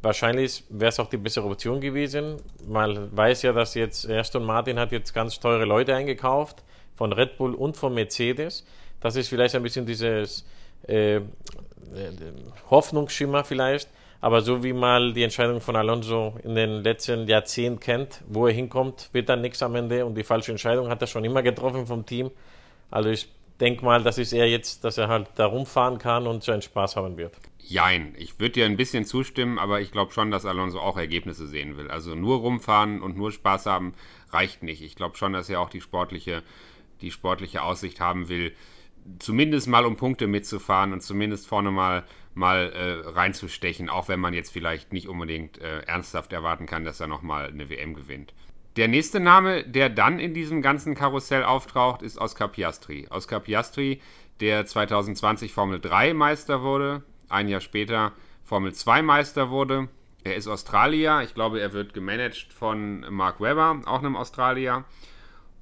Wahrscheinlich 0.00 0.64
wäre 0.68 0.90
es 0.90 1.00
auch 1.00 1.10
die 1.10 1.16
bessere 1.16 1.46
Option 1.46 1.80
gewesen. 1.80 2.36
Man 2.66 3.14
weiß 3.16 3.42
ja, 3.42 3.52
dass 3.52 3.74
jetzt 3.74 4.08
Aston 4.08 4.44
Martin 4.44 4.78
hat 4.78 4.92
jetzt 4.92 5.12
ganz 5.12 5.38
teure 5.40 5.64
Leute 5.64 5.94
eingekauft, 5.94 6.62
von 6.96 7.12
Red 7.12 7.36
Bull 7.36 7.54
und 7.54 7.76
von 7.76 7.94
Mercedes. 7.94 8.64
Das 9.00 9.16
ist 9.16 9.28
vielleicht 9.28 9.54
ein 9.54 9.62
bisschen 9.62 9.86
dieses 9.86 10.44
äh, 10.86 11.16
äh 11.16 11.22
Hoffnungsschimmer 12.70 13.44
vielleicht. 13.44 13.88
Aber 14.20 14.40
so 14.40 14.64
wie 14.64 14.72
mal 14.72 15.12
die 15.12 15.22
Entscheidung 15.22 15.60
von 15.60 15.76
Alonso 15.76 16.34
in 16.42 16.56
den 16.56 16.82
letzten 16.82 17.28
Jahrzehnten 17.28 17.78
kennt, 17.78 18.22
wo 18.26 18.48
er 18.48 18.52
hinkommt, 18.52 19.10
wird 19.12 19.28
dann 19.28 19.40
nichts 19.40 19.62
am 19.62 19.76
Ende 19.76 20.04
und 20.04 20.16
die 20.16 20.24
falsche 20.24 20.50
Entscheidung 20.50 20.88
hat 20.88 21.00
er 21.00 21.06
schon 21.06 21.24
immer 21.24 21.42
getroffen 21.42 21.86
vom 21.86 22.04
Team. 22.04 22.30
Also 22.90 23.10
ich 23.10 23.28
denke 23.60 23.84
mal, 23.84 24.02
das 24.02 24.18
ist 24.18 24.32
eher 24.32 24.48
jetzt, 24.48 24.84
dass 24.84 24.98
er 24.98 25.08
halt 25.08 25.28
da 25.36 25.46
rumfahren 25.46 25.98
kann 25.98 26.26
und 26.26 26.42
seinen 26.42 26.62
Spaß 26.62 26.96
haben 26.96 27.16
wird. 27.16 27.36
Jein, 27.60 28.14
ich 28.16 28.40
würde 28.40 28.54
dir 28.54 28.66
ein 28.66 28.76
bisschen 28.76 29.04
zustimmen, 29.04 29.58
aber 29.58 29.80
ich 29.80 29.92
glaube 29.92 30.12
schon, 30.12 30.30
dass 30.30 30.46
Alonso 30.46 30.80
auch 30.80 30.96
Ergebnisse 30.96 31.46
sehen 31.46 31.76
will. 31.76 31.90
Also 31.90 32.14
nur 32.14 32.38
rumfahren 32.38 33.02
und 33.02 33.16
nur 33.16 33.30
Spaß 33.30 33.66
haben 33.66 33.94
reicht 34.30 34.62
nicht. 34.62 34.82
Ich 34.82 34.96
glaube 34.96 35.16
schon, 35.16 35.32
dass 35.32 35.48
er 35.48 35.60
auch 35.60 35.70
die 35.70 35.80
sportliche, 35.80 36.42
die 37.02 37.10
sportliche 37.10 37.62
Aussicht 37.62 38.00
haben 38.00 38.28
will, 38.28 38.52
zumindest 39.18 39.68
mal 39.68 39.84
um 39.84 39.96
Punkte 39.96 40.26
mitzufahren 40.26 40.92
und 40.92 41.02
zumindest 41.02 41.46
vorne 41.46 41.70
mal 41.70 42.04
mal 42.34 42.72
äh, 42.72 43.08
reinzustechen, 43.08 43.88
auch 43.88 44.08
wenn 44.08 44.20
man 44.20 44.32
jetzt 44.32 44.52
vielleicht 44.52 44.92
nicht 44.92 45.08
unbedingt 45.08 45.58
äh, 45.58 45.80
ernsthaft 45.80 46.32
erwarten 46.32 46.66
kann, 46.66 46.84
dass 46.84 47.00
er 47.00 47.08
nochmal 47.08 47.48
eine 47.48 47.68
WM 47.68 47.94
gewinnt. 47.94 48.32
Der 48.76 48.86
nächste 48.86 49.18
Name, 49.18 49.64
der 49.64 49.90
dann 49.90 50.20
in 50.20 50.34
diesem 50.34 50.62
ganzen 50.62 50.94
Karussell 50.94 51.42
auftaucht, 51.42 52.00
ist 52.00 52.16
Oscar 52.16 52.48
Piastri. 52.48 53.08
Oscar 53.10 53.40
Piastri, 53.40 54.00
der 54.40 54.64
2020 54.66 55.52
Formel 55.52 55.80
3 55.80 56.14
Meister 56.14 56.62
wurde, 56.62 57.02
ein 57.28 57.48
Jahr 57.48 57.60
später 57.60 58.12
Formel 58.44 58.72
2 58.72 59.02
Meister 59.02 59.50
wurde. 59.50 59.88
Er 60.22 60.36
ist 60.36 60.46
Australier, 60.46 61.22
ich 61.24 61.34
glaube, 61.34 61.60
er 61.60 61.72
wird 61.72 61.92
gemanagt 61.92 62.52
von 62.52 63.04
Mark 63.10 63.40
Webber, 63.40 63.80
auch 63.86 63.98
einem 63.98 64.16
Australier. 64.16 64.84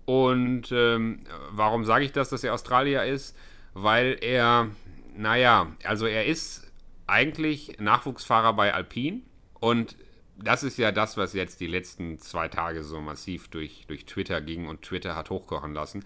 Und 0.06 0.72
ähm, 0.72 1.24
warum 1.50 1.84
sage 1.84 2.04
ich 2.04 2.12
das, 2.12 2.30
dass 2.30 2.44
er 2.44 2.54
Australier 2.54 3.04
ist? 3.04 3.36
Weil 3.74 4.16
er, 4.20 4.68
naja, 5.14 5.72
also 5.84 6.06
er 6.06 6.26
ist 6.26 6.72
eigentlich 7.06 7.78
Nachwuchsfahrer 7.78 8.54
bei 8.54 8.72
Alpine 8.72 9.20
und 9.60 9.96
das 10.38 10.62
ist 10.62 10.78
ja 10.78 10.92
das, 10.92 11.16
was 11.16 11.32
jetzt 11.32 11.60
die 11.60 11.66
letzten 11.66 12.18
zwei 12.18 12.48
Tage 12.48 12.84
so 12.84 13.00
massiv 13.00 13.48
durch, 13.48 13.84
durch 13.88 14.04
Twitter 14.04 14.40
ging 14.40 14.68
und 14.68 14.82
Twitter 14.82 15.16
hat 15.16 15.30
hochkochen 15.30 15.74
lassen. 15.74 16.04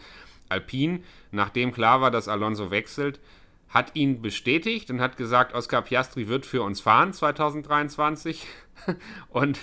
Alpine, 0.48 1.00
nachdem 1.30 1.72
klar 1.72 2.00
war, 2.00 2.10
dass 2.10 2.28
Alonso 2.28 2.70
wechselt, 2.70 3.20
hat 3.68 3.94
ihn 3.94 4.20
bestätigt 4.20 4.90
und 4.90 5.00
hat 5.00 5.16
gesagt, 5.16 5.54
Oscar 5.54 5.82
Piastri 5.82 6.28
wird 6.28 6.44
für 6.44 6.62
uns 6.62 6.80
fahren 6.80 7.12
2023. 7.12 8.46
und 9.30 9.58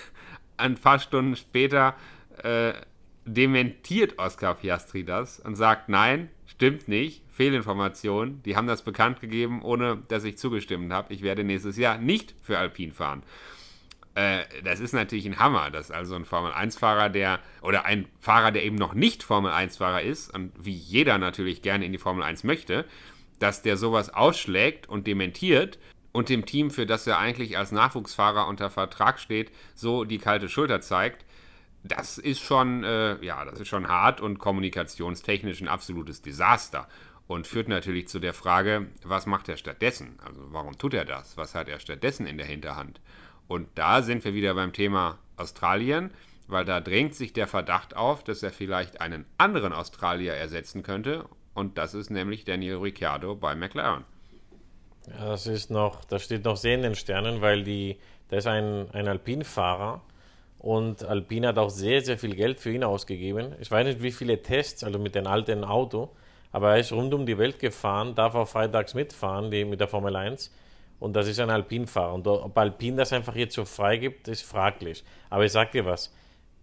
ein 0.55 0.75
paar 0.75 0.99
Stunden 0.99 1.35
später 1.35 1.95
äh, 2.43 2.73
dementiert 3.27 4.17
Oscar 4.17 4.55
Piastri 4.55 5.03
das 5.03 5.39
und 5.39 5.55
sagt, 5.55 5.89
nein, 5.89 6.29
stimmt 6.45 6.87
nicht, 6.87 7.21
Fehlinformation. 7.29 8.41
Die 8.43 8.55
haben 8.55 8.67
das 8.67 8.81
bekannt 8.81 9.19
gegeben, 9.19 9.61
ohne 9.61 9.97
dass 10.07 10.23
ich 10.23 10.37
zugestimmt 10.37 10.91
habe. 10.91 11.13
Ich 11.13 11.21
werde 11.21 11.43
nächstes 11.43 11.77
Jahr 11.77 11.97
nicht 11.97 12.33
für 12.41 12.57
Alpine 12.57 12.93
fahren. 12.93 13.21
Äh, 14.15 14.45
das 14.63 14.79
ist 14.79 14.93
natürlich 14.93 15.27
ein 15.27 15.37
Hammer, 15.37 15.69
dass 15.69 15.91
also 15.91 16.15
ein 16.15 16.25
Formel-1-Fahrer, 16.25 17.09
der 17.09 17.39
oder 17.61 17.85
ein 17.85 18.07
Fahrer, 18.19 18.51
der 18.51 18.63
eben 18.63 18.77
noch 18.77 18.95
nicht 18.95 19.21
Formel-1-Fahrer 19.21 20.01
ist 20.01 20.33
und 20.33 20.51
wie 20.59 20.73
jeder 20.73 21.17
natürlich 21.17 21.61
gerne 21.61 21.85
in 21.85 21.91
die 21.91 21.99
Formel 21.99 22.23
1 22.23 22.43
möchte, 22.43 22.85
dass 23.39 23.61
der 23.61 23.77
sowas 23.77 24.11
ausschlägt 24.11 24.89
und 24.89 25.05
dementiert 25.05 25.77
und 26.13 26.29
dem 26.29 26.47
Team, 26.47 26.71
für 26.71 26.87
das 26.87 27.05
er 27.05 27.19
eigentlich 27.19 27.59
als 27.59 27.71
Nachwuchsfahrer 27.71 28.47
unter 28.47 28.71
Vertrag 28.71 29.19
steht, 29.19 29.51
so 29.75 30.03
die 30.05 30.17
kalte 30.17 30.49
Schulter 30.49 30.81
zeigt 30.81 31.26
das 31.91 32.17
ist 32.17 32.41
schon, 32.41 32.83
äh, 32.83 33.23
ja, 33.23 33.45
das 33.45 33.59
ist 33.59 33.67
schon 33.67 33.87
hart 33.87 34.21
und 34.21 34.39
kommunikationstechnisch 34.39 35.61
ein 35.61 35.67
absolutes 35.67 36.21
Desaster 36.21 36.87
und 37.27 37.45
führt 37.45 37.67
natürlich 37.67 38.07
zu 38.07 38.19
der 38.19 38.33
Frage, 38.33 38.87
was 39.03 39.25
macht 39.25 39.49
er 39.49 39.57
stattdessen? 39.57 40.17
Also 40.25 40.41
warum 40.51 40.77
tut 40.77 40.93
er 40.93 41.05
das? 41.05 41.37
Was 41.37 41.55
hat 41.55 41.67
er 41.67 41.79
stattdessen 41.79 42.25
in 42.25 42.37
der 42.37 42.47
Hinterhand? 42.47 43.01
Und 43.47 43.67
da 43.75 44.01
sind 44.01 44.23
wir 44.25 44.33
wieder 44.33 44.53
beim 44.53 44.73
Thema 44.73 45.19
Australien, 45.35 46.11
weil 46.47 46.65
da 46.65 46.79
drängt 46.79 47.15
sich 47.15 47.33
der 47.33 47.47
Verdacht 47.47 47.95
auf, 47.95 48.23
dass 48.23 48.43
er 48.43 48.51
vielleicht 48.51 49.01
einen 49.01 49.25
anderen 49.37 49.73
Australier 49.73 50.33
ersetzen 50.33 50.83
könnte. 50.83 51.25
Und 51.53 51.77
das 51.77 51.93
ist 51.93 52.09
nämlich 52.09 52.45
Daniel 52.45 52.77
Ricciardo 52.77 53.35
bei 53.35 53.55
McLaren. 53.55 54.05
Ja, 55.07 55.29
das 55.29 55.47
ist 55.47 55.69
noch, 55.69 56.05
das 56.05 56.23
steht 56.23 56.45
noch 56.45 56.57
sehr 56.57 56.75
in 56.75 56.81
den 56.81 56.95
Sternen, 56.95 57.41
weil 57.41 57.63
die, 57.63 57.97
da 58.29 58.37
ist 58.37 58.47
ein, 58.47 58.89
ein 58.91 59.07
Alpinfahrer, 59.07 60.01
Und 60.59 61.03
Alpine 61.03 61.49
hat 61.49 61.57
auch 61.57 61.69
sehr, 61.69 62.01
sehr 62.01 62.17
viel 62.17 62.35
Geld 62.35 62.59
für 62.59 62.71
ihn 62.71 62.83
ausgegeben. 62.83 63.53
Ich 63.59 63.69
weiß 63.69 63.85
nicht, 63.85 64.01
wie 64.01 64.11
viele 64.11 64.41
Tests, 64.41 64.83
also 64.83 64.97
mit 64.97 65.15
dem 65.15 65.27
alten 65.27 65.63
Auto, 65.63 66.09
aber 66.51 66.71
er 66.71 66.79
ist 66.79 66.91
rund 66.91 67.13
um 67.13 67.25
die 67.25 67.37
Welt 67.37 67.59
gefahren, 67.59 68.15
darf 68.15 68.33
auch 68.35 68.47
freitags 68.47 68.93
mitfahren 68.93 69.51
die, 69.51 69.65
mit 69.65 69.79
der 69.79 69.87
Formel 69.87 70.15
1. 70.15 70.51
Und 70.99 71.15
das 71.15 71.27
ist 71.27 71.39
ein 71.39 71.49
Alpinfahrer. 71.49 72.13
Und 72.13 72.27
ob 72.27 72.57
Alpin 72.57 72.97
das 72.97 73.13
einfach 73.13 73.35
jetzt 73.35 73.53
so 73.53 73.65
freigibt, 73.65 74.27
ist 74.27 74.41
fraglich. 74.41 75.03
Aber 75.29 75.45
ich 75.45 75.51
sag 75.51 75.71
dir 75.71 75.85
was, 75.85 76.11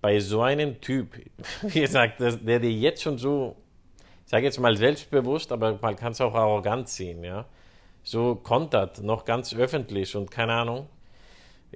bei 0.01 0.18
so 0.20 0.42
einem 0.42 0.80
Typ, 0.80 1.14
wie 1.62 1.80
gesagt, 1.80 2.20
der 2.20 2.59
dir 2.59 2.72
jetzt 2.72 3.03
schon 3.03 3.16
so, 3.16 3.57
ich 4.24 4.30
sage 4.30 4.45
jetzt 4.45 4.59
mal 4.59 4.76
selbstbewusst, 4.76 5.53
aber 5.53 5.78
man 5.80 5.97
kann 5.97 6.12
es 6.12 6.20
auch 6.20 6.34
arrogant 6.34 6.88
sehen, 6.88 7.22
ja, 7.22 7.45
so 8.03 8.34
kontert, 8.34 9.03
noch 9.03 9.24
ganz 9.24 9.55
öffentlich 9.55 10.14
und 10.16 10.30
keine 10.30 10.53
Ahnung. 10.53 10.88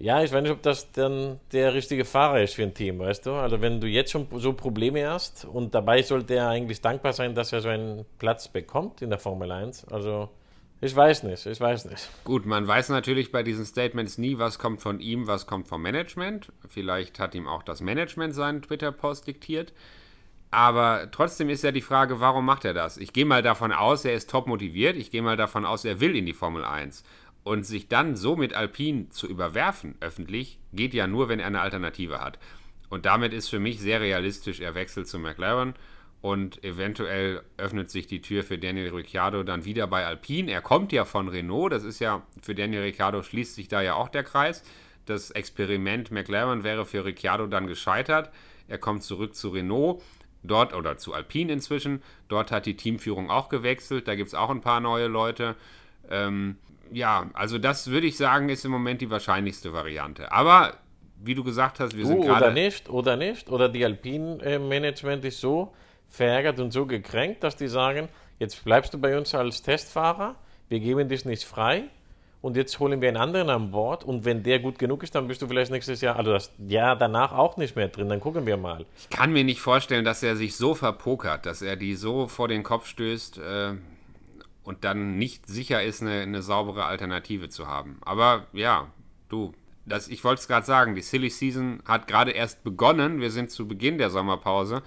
Ja, 0.00 0.22
ich 0.22 0.32
weiß 0.32 0.42
nicht, 0.42 0.52
ob 0.52 0.62
das 0.62 0.92
dann 0.92 1.40
der 1.52 1.74
richtige 1.74 2.04
Fahrer 2.04 2.42
ist 2.42 2.54
für 2.54 2.62
ein 2.62 2.74
Team, 2.74 3.00
weißt 3.00 3.26
du? 3.26 3.32
Also 3.32 3.60
wenn 3.60 3.80
du 3.80 3.88
jetzt 3.88 4.12
schon 4.12 4.28
so 4.36 4.52
Probleme 4.52 5.08
hast 5.10 5.44
und 5.44 5.74
dabei 5.74 6.02
sollte 6.02 6.34
er 6.34 6.48
eigentlich 6.48 6.80
dankbar 6.80 7.12
sein, 7.12 7.34
dass 7.34 7.52
er 7.52 7.60
so 7.60 7.68
einen 7.68 8.04
Platz 8.18 8.48
bekommt 8.48 9.02
in 9.02 9.10
der 9.10 9.18
Formel 9.18 9.50
1. 9.50 9.86
Also 9.86 10.28
ich 10.80 10.94
weiß 10.94 11.24
nicht, 11.24 11.44
ich 11.44 11.60
weiß 11.60 11.86
nicht. 11.86 12.08
Gut, 12.22 12.46
man 12.46 12.68
weiß 12.68 12.90
natürlich 12.90 13.32
bei 13.32 13.42
diesen 13.42 13.64
Statements 13.64 14.18
nie, 14.18 14.38
was 14.38 14.60
kommt 14.60 14.80
von 14.80 15.00
ihm, 15.00 15.26
was 15.26 15.48
kommt 15.48 15.66
vom 15.66 15.82
Management. 15.82 16.52
Vielleicht 16.68 17.18
hat 17.18 17.34
ihm 17.34 17.48
auch 17.48 17.64
das 17.64 17.80
Management 17.80 18.34
seinen 18.34 18.62
Twitter-Post 18.62 19.26
diktiert. 19.26 19.72
Aber 20.50 21.08
trotzdem 21.10 21.50
ist 21.50 21.64
ja 21.64 21.72
die 21.72 21.82
Frage, 21.82 22.20
warum 22.20 22.46
macht 22.46 22.64
er 22.64 22.72
das? 22.72 22.96
Ich 22.96 23.12
gehe 23.12 23.26
mal 23.26 23.42
davon 23.42 23.72
aus, 23.72 24.04
er 24.04 24.14
ist 24.14 24.30
top 24.30 24.46
motiviert. 24.46 24.96
Ich 24.96 25.10
gehe 25.10 25.20
mal 25.20 25.36
davon 25.36 25.66
aus, 25.66 25.84
er 25.84 26.00
will 26.00 26.16
in 26.16 26.24
die 26.24 26.32
Formel 26.32 26.64
1. 26.64 27.02
Und 27.44 27.64
sich 27.64 27.88
dann 27.88 28.16
so 28.16 28.36
mit 28.36 28.52
Alpine 28.52 29.08
zu 29.08 29.26
überwerfen, 29.26 29.94
öffentlich, 30.00 30.58
geht 30.72 30.92
ja 30.92 31.06
nur, 31.06 31.28
wenn 31.28 31.40
er 31.40 31.46
eine 31.46 31.60
Alternative 31.60 32.20
hat. 32.20 32.38
Und 32.90 33.06
damit 33.06 33.32
ist 33.32 33.48
für 33.48 33.58
mich 33.58 33.80
sehr 33.80 34.00
realistisch, 34.00 34.60
er 34.60 34.74
wechselt 34.74 35.08
zu 35.08 35.18
McLaren 35.18 35.74
und 36.20 36.64
eventuell 36.64 37.42
öffnet 37.56 37.90
sich 37.90 38.06
die 38.06 38.20
Tür 38.20 38.42
für 38.42 38.58
Daniel 38.58 38.92
Ricciardo 38.94 39.42
dann 39.42 39.64
wieder 39.64 39.86
bei 39.86 40.04
Alpine. 40.04 40.50
Er 40.50 40.62
kommt 40.62 40.92
ja 40.92 41.04
von 41.04 41.28
Renault, 41.28 41.72
das 41.72 41.84
ist 41.84 42.00
ja 42.00 42.22
für 42.42 42.54
Daniel 42.54 42.82
Ricciardo 42.82 43.22
schließt 43.22 43.54
sich 43.54 43.68
da 43.68 43.82
ja 43.82 43.94
auch 43.94 44.08
der 44.08 44.24
Kreis. 44.24 44.64
Das 45.06 45.30
Experiment 45.30 46.10
McLaren 46.10 46.64
wäre 46.64 46.84
für 46.84 47.04
Ricciardo 47.04 47.46
dann 47.46 47.66
gescheitert. 47.66 48.30
Er 48.66 48.78
kommt 48.78 49.04
zurück 49.04 49.34
zu 49.34 49.50
Renault, 49.50 50.02
dort 50.42 50.74
oder 50.74 50.98
zu 50.98 51.14
Alpine 51.14 51.52
inzwischen. 51.52 52.02
Dort 52.28 52.50
hat 52.50 52.66
die 52.66 52.76
Teamführung 52.76 53.30
auch 53.30 53.48
gewechselt, 53.48 54.08
da 54.08 54.14
gibt 54.16 54.28
es 54.28 54.34
auch 54.34 54.50
ein 54.50 54.60
paar 54.60 54.80
neue 54.80 55.06
Leute. 55.06 55.54
Ähm, 56.10 56.56
ja, 56.92 57.30
also 57.34 57.58
das 57.58 57.90
würde 57.90 58.06
ich 58.06 58.16
sagen, 58.16 58.48
ist 58.48 58.64
im 58.64 58.70
Moment 58.70 59.00
die 59.00 59.10
wahrscheinlichste 59.10 59.72
Variante. 59.72 60.32
Aber 60.32 60.74
wie 61.20 61.34
du 61.34 61.44
gesagt 61.44 61.80
hast, 61.80 61.96
wir 61.96 62.06
sind 62.06 62.18
uh, 62.18 62.22
gerade. 62.22 62.46
Oder 62.46 62.54
nicht, 62.54 62.88
oder 62.88 63.16
nicht. 63.16 63.50
Oder 63.50 63.68
die 63.68 63.84
Alpine-Management 63.84 65.24
ist 65.24 65.40
so 65.40 65.74
verärgert 66.08 66.58
und 66.60 66.72
so 66.72 66.86
gekränkt, 66.86 67.42
dass 67.42 67.56
die 67.56 67.68
sagen, 67.68 68.08
jetzt 68.38 68.64
bleibst 68.64 68.94
du 68.94 68.98
bei 68.98 69.16
uns 69.16 69.34
als 69.34 69.62
Testfahrer, 69.62 70.36
wir 70.68 70.80
geben 70.80 71.08
dich 71.08 71.24
nicht 71.24 71.44
frei 71.44 71.84
und 72.40 72.56
jetzt 72.56 72.78
holen 72.78 73.00
wir 73.00 73.08
einen 73.08 73.16
anderen 73.16 73.50
an 73.50 73.70
Bord 73.70 74.04
und 74.04 74.24
wenn 74.24 74.42
der 74.42 74.60
gut 74.60 74.78
genug 74.78 75.02
ist, 75.02 75.14
dann 75.14 75.28
bist 75.28 75.42
du 75.42 75.48
vielleicht 75.48 75.70
nächstes 75.70 76.00
Jahr, 76.00 76.16
also 76.16 76.32
das 76.32 76.52
Jahr 76.66 76.96
danach 76.96 77.32
auch 77.32 77.56
nicht 77.56 77.76
mehr 77.76 77.88
drin, 77.88 78.08
dann 78.08 78.20
gucken 78.20 78.46
wir 78.46 78.56
mal. 78.56 78.86
Ich 78.96 79.10
kann 79.10 79.32
mir 79.32 79.44
nicht 79.44 79.60
vorstellen, 79.60 80.04
dass 80.04 80.22
er 80.22 80.36
sich 80.36 80.56
so 80.56 80.74
verpokert, 80.74 81.46
dass 81.46 81.62
er 81.62 81.76
die 81.76 81.94
so 81.94 82.26
vor 82.26 82.48
den 82.48 82.62
Kopf 82.62 82.86
stößt 82.86 83.38
äh, 83.38 83.74
und 84.68 84.84
dann 84.84 85.16
nicht 85.16 85.46
sicher 85.46 85.82
ist, 85.82 86.02
eine, 86.02 86.20
eine 86.20 86.42
saubere 86.42 86.84
Alternative 86.84 87.48
zu 87.48 87.68
haben. 87.68 87.96
Aber 88.02 88.48
ja, 88.52 88.88
du, 89.30 89.54
das, 89.86 90.08
ich 90.08 90.22
wollte 90.24 90.42
es 90.42 90.46
gerade 90.46 90.66
sagen, 90.66 90.94
die 90.94 91.00
Silly 91.00 91.30
Season 91.30 91.82
hat 91.86 92.06
gerade 92.06 92.32
erst 92.32 92.64
begonnen, 92.64 93.18
wir 93.18 93.30
sind 93.30 93.50
zu 93.50 93.66
Beginn 93.66 93.96
der 93.96 94.10
Sommerpause. 94.10 94.82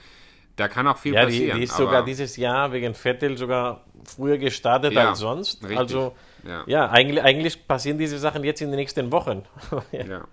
Da 0.56 0.68
kann 0.68 0.86
auch 0.86 1.00
viel 1.00 1.16
ja, 1.16 1.24
passieren. 1.24 1.48
Ja, 1.48 1.54
die, 1.56 1.62
die 1.62 1.64
ist 1.64 1.76
sogar 1.76 2.06
dieses 2.06 2.38
Jahr 2.38 2.72
wegen 2.72 2.94
Vettel 2.94 3.40
sogar 3.40 3.84
früher 4.04 4.38
gestartet 4.38 4.94
ja, 4.94 5.10
als 5.10 5.18
sonst. 5.18 5.64
Richtig. 5.64 5.80
Also 5.80 6.16
ja, 6.48 6.64
ja 6.68 6.90
eigentlich, 6.92 7.24
eigentlich, 7.24 7.68
passieren 7.68 7.98
diese 7.98 8.20
Sachen 8.20 8.44
jetzt 8.44 8.62
in 8.62 8.70
den 8.70 8.78
nächsten 8.78 9.12
Wochen. 9.12 9.46
ja. 9.92 10.28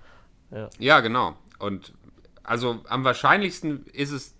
Ja. 0.51 0.69
ja, 0.79 1.01
genau. 1.01 1.37
Und 1.59 1.95
also 2.43 2.83
am 2.87 3.03
wahrscheinlichsten 3.03 3.87
ist 3.95 4.11
es 4.11 4.35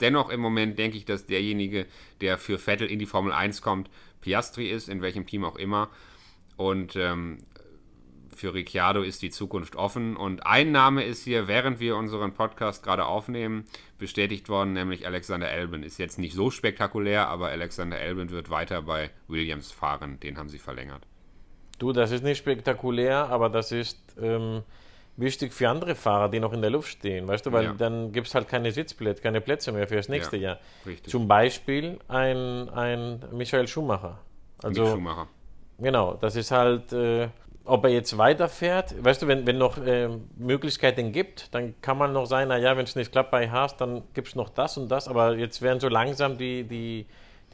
dennoch 0.00 0.30
im 0.30 0.40
Moment, 0.40 0.78
denke 0.78 0.96
ich, 0.96 1.04
dass 1.04 1.26
derjenige, 1.26 1.86
der 2.20 2.38
für 2.38 2.58
Vettel 2.58 2.90
in 2.90 2.98
die 2.98 3.06
Formel 3.06 3.32
1 3.32 3.62
kommt, 3.62 3.90
Piastri 4.20 4.70
ist, 4.70 4.88
in 4.88 5.02
welchem 5.02 5.26
Team 5.26 5.44
auch 5.44 5.56
immer. 5.56 5.88
Und 6.56 6.96
ähm, 6.96 7.38
für 8.36 8.54
Ricciardo 8.54 9.02
ist 9.02 9.22
die 9.22 9.30
Zukunft 9.30 9.76
offen. 9.76 10.16
Und 10.16 10.46
ein 10.46 10.70
Name 10.72 11.04
ist 11.04 11.24
hier, 11.24 11.48
während 11.48 11.80
wir 11.80 11.96
unseren 11.96 12.34
Podcast 12.34 12.82
gerade 12.82 13.06
aufnehmen, 13.06 13.64
bestätigt 13.98 14.48
worden, 14.48 14.74
nämlich 14.74 15.06
Alexander 15.06 15.48
Albin. 15.48 15.82
Ist 15.82 15.98
jetzt 15.98 16.18
nicht 16.18 16.34
so 16.34 16.50
spektakulär, 16.50 17.28
aber 17.28 17.48
Alexander 17.48 17.96
Albin 17.98 18.30
wird 18.30 18.50
weiter 18.50 18.82
bei 18.82 19.10
Williams 19.28 19.72
fahren. 19.72 20.20
Den 20.20 20.38
haben 20.38 20.48
sie 20.48 20.58
verlängert. 20.58 21.06
Du, 21.78 21.92
das 21.92 22.10
ist 22.10 22.24
nicht 22.24 22.38
spektakulär, 22.38 23.28
aber 23.28 23.48
das 23.50 23.72
ist 23.72 23.98
ähm, 24.20 24.62
wichtig 25.16 25.52
für 25.52 25.68
andere 25.68 25.94
Fahrer, 25.94 26.28
die 26.28 26.40
noch 26.40 26.52
in 26.52 26.60
der 26.60 26.70
Luft 26.70 26.88
stehen. 26.88 27.26
Weißt 27.26 27.46
du, 27.46 27.52
weil 27.52 27.64
ja. 27.64 27.72
dann 27.72 28.12
gibt 28.12 28.28
es 28.28 28.34
halt 28.34 28.48
keine 28.48 28.72
Sitzplätze, 28.72 29.22
keine 29.22 29.40
Plätze 29.40 29.72
mehr 29.72 29.88
für 29.88 29.96
das 29.96 30.08
nächste 30.08 30.36
ja, 30.36 30.50
Jahr. 30.50 30.58
Richtig. 30.84 31.10
Zum 31.10 31.28
Beispiel 31.28 31.98
ein, 32.08 32.68
ein 32.68 33.24
Michael 33.32 33.66
Schumacher. 33.66 34.18
Also, 34.62 34.82
Mick 34.82 34.92
Schumacher. 34.92 35.28
Genau, 35.78 36.14
das 36.14 36.36
ist 36.36 36.50
halt. 36.50 36.92
Äh, 36.92 37.28
ob 37.66 37.84
er 37.84 37.90
jetzt 37.90 38.16
weiterfährt, 38.16 38.94
weißt 39.02 39.22
du, 39.22 39.26
wenn, 39.26 39.44
wenn 39.44 39.58
noch 39.58 39.76
äh, 39.78 40.08
Möglichkeiten 40.36 41.10
gibt, 41.10 41.52
dann 41.52 41.74
kann 41.80 41.98
man 41.98 42.12
noch 42.12 42.26
sagen, 42.26 42.48
naja, 42.48 42.76
wenn 42.76 42.84
es 42.84 42.94
nicht 42.94 43.10
klappt 43.10 43.32
bei 43.32 43.50
Haas, 43.50 43.76
dann 43.76 44.04
gibt 44.14 44.28
es 44.28 44.36
noch 44.36 44.50
das 44.50 44.78
und 44.78 44.88
das, 44.88 45.08
aber 45.08 45.36
jetzt 45.36 45.60
werden 45.62 45.80
so 45.80 45.88
langsam 45.88 46.38
die, 46.38 46.62
die, 46.62 47.06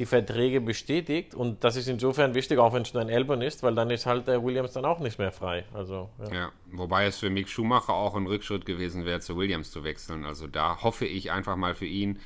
die 0.02 0.06
Verträge 0.06 0.60
bestätigt 0.60 1.32
und 1.32 1.62
das 1.62 1.76
ist 1.76 1.86
insofern 1.86 2.34
wichtig, 2.34 2.58
auch 2.58 2.72
wenn 2.72 2.82
es 2.82 2.92
nur 2.92 3.02
ein 3.04 3.08
Elbern 3.08 3.40
ist, 3.40 3.62
weil 3.62 3.76
dann 3.76 3.88
ist 3.88 4.04
halt 4.04 4.26
der 4.26 4.42
Williams 4.42 4.72
dann 4.72 4.84
auch 4.84 4.98
nicht 4.98 5.16
mehr 5.16 5.30
frei. 5.30 5.64
Also, 5.72 6.10
ja. 6.18 6.34
ja. 6.34 6.52
wobei 6.72 7.06
es 7.06 7.20
für 7.20 7.30
Mick 7.30 7.48
Schumacher 7.48 7.94
auch 7.94 8.16
ein 8.16 8.26
Rückschritt 8.26 8.66
gewesen 8.66 9.04
wäre, 9.04 9.20
zu 9.20 9.36
Williams 9.36 9.70
zu 9.70 9.84
wechseln. 9.84 10.24
Also 10.24 10.48
da 10.48 10.82
hoffe 10.82 11.06
ich 11.06 11.30
einfach 11.30 11.54
mal 11.54 11.76
für 11.76 11.86
ihn, 11.86 12.18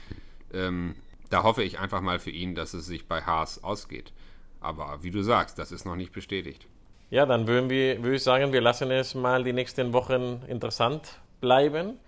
ähm, 0.55 0.95
da 1.29 1.43
hoffe 1.43 1.63
ich 1.63 1.79
einfach 1.79 2.01
mal 2.01 2.19
für 2.19 2.31
ihn, 2.31 2.55
dass 2.55 2.73
es 2.73 2.87
sich 2.87 3.07
bei 3.09 3.21
Haas 3.21 3.63
ausgeht. 3.63 4.15
Aber 4.59 5.03
wie 5.03 5.11
du 5.11 5.21
sagst, 5.21 5.59
das 5.59 5.71
ist 5.71 5.85
noch 5.85 5.97
nicht 5.97 6.13
bestätigt. 6.13 6.67
Ja, 7.11 7.27
dann 7.27 7.47
würden 7.47 7.69
wir, 7.69 8.03
würde 8.03 8.17
ich 8.17 8.23
sagen, 8.23 8.55
wir 8.55 8.63
lassen 8.63 8.91
es 8.91 9.15
mal 9.15 9.45
die 9.45 9.53
nächsten 9.53 9.93
Wochen 9.93 10.41
interessant 10.49 11.21
bleiben. 11.43 11.99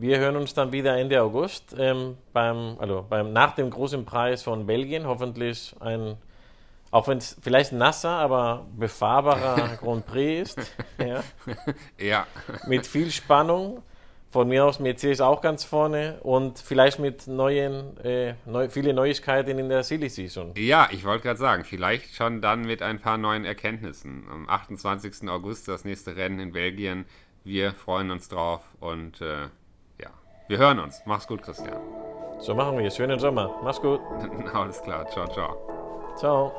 Wir 0.00 0.18
hören 0.18 0.36
uns 0.36 0.54
dann 0.54 0.72
wieder 0.72 0.96
Ende 0.96 1.20
August 1.20 1.76
ähm, 1.78 2.16
beim, 2.32 2.78
also 2.78 3.04
beim, 3.06 3.34
nach 3.34 3.54
dem 3.54 3.68
großen 3.68 4.06
Preis 4.06 4.42
von 4.42 4.64
Belgien. 4.64 5.06
Hoffentlich 5.06 5.76
ein, 5.78 6.16
auch 6.90 7.06
wenn 7.06 7.18
es 7.18 7.36
vielleicht 7.42 7.72
nasser, 7.72 8.08
aber 8.08 8.66
befahrbarer 8.78 9.76
Grand 9.80 10.06
Prix 10.06 10.56
ist. 10.56 10.74
Ja. 10.98 11.22
ja. 11.98 12.26
Mit 12.66 12.86
viel 12.86 13.10
Spannung. 13.10 13.82
Von 14.30 14.48
mir 14.48 14.64
aus 14.64 14.78
Mercedes 14.78 15.20
auch 15.20 15.40
ganz 15.40 15.64
vorne 15.64 16.20
und 16.22 16.60
vielleicht 16.60 17.00
mit 17.00 17.26
neuen, 17.26 17.98
äh, 18.04 18.34
neu, 18.46 18.68
viele 18.68 18.94
Neuigkeiten 18.94 19.58
in 19.58 19.68
der 19.68 19.82
Silly 19.82 20.08
Season. 20.08 20.52
Ja, 20.56 20.88
ich 20.92 21.04
wollte 21.04 21.24
gerade 21.24 21.40
sagen, 21.40 21.64
vielleicht 21.64 22.14
schon 22.14 22.40
dann 22.40 22.62
mit 22.62 22.80
ein 22.80 23.00
paar 23.00 23.18
neuen 23.18 23.44
Erkenntnissen. 23.44 24.28
Am 24.30 24.48
28. 24.48 25.28
August 25.28 25.66
das 25.66 25.84
nächste 25.84 26.14
Rennen 26.14 26.38
in 26.38 26.52
Belgien. 26.52 27.06
Wir 27.42 27.72
freuen 27.72 28.12
uns 28.12 28.28
drauf 28.28 28.62
und 28.78 29.20
äh, 29.20 29.48
wir 30.50 30.58
hören 30.58 30.80
uns. 30.80 31.02
Mach's 31.06 31.26
gut, 31.26 31.42
Christian. 31.42 31.78
So 32.40 32.54
machen 32.54 32.76
wir 32.76 32.86
es. 32.86 32.96
Schönen 32.96 33.20
Sommer. 33.20 33.54
Mach's 33.62 33.80
gut. 33.80 34.00
Alles 34.52 34.82
klar. 34.82 35.06
Ciao, 35.08 35.28
ciao. 35.28 35.56
Ciao. 36.16 36.52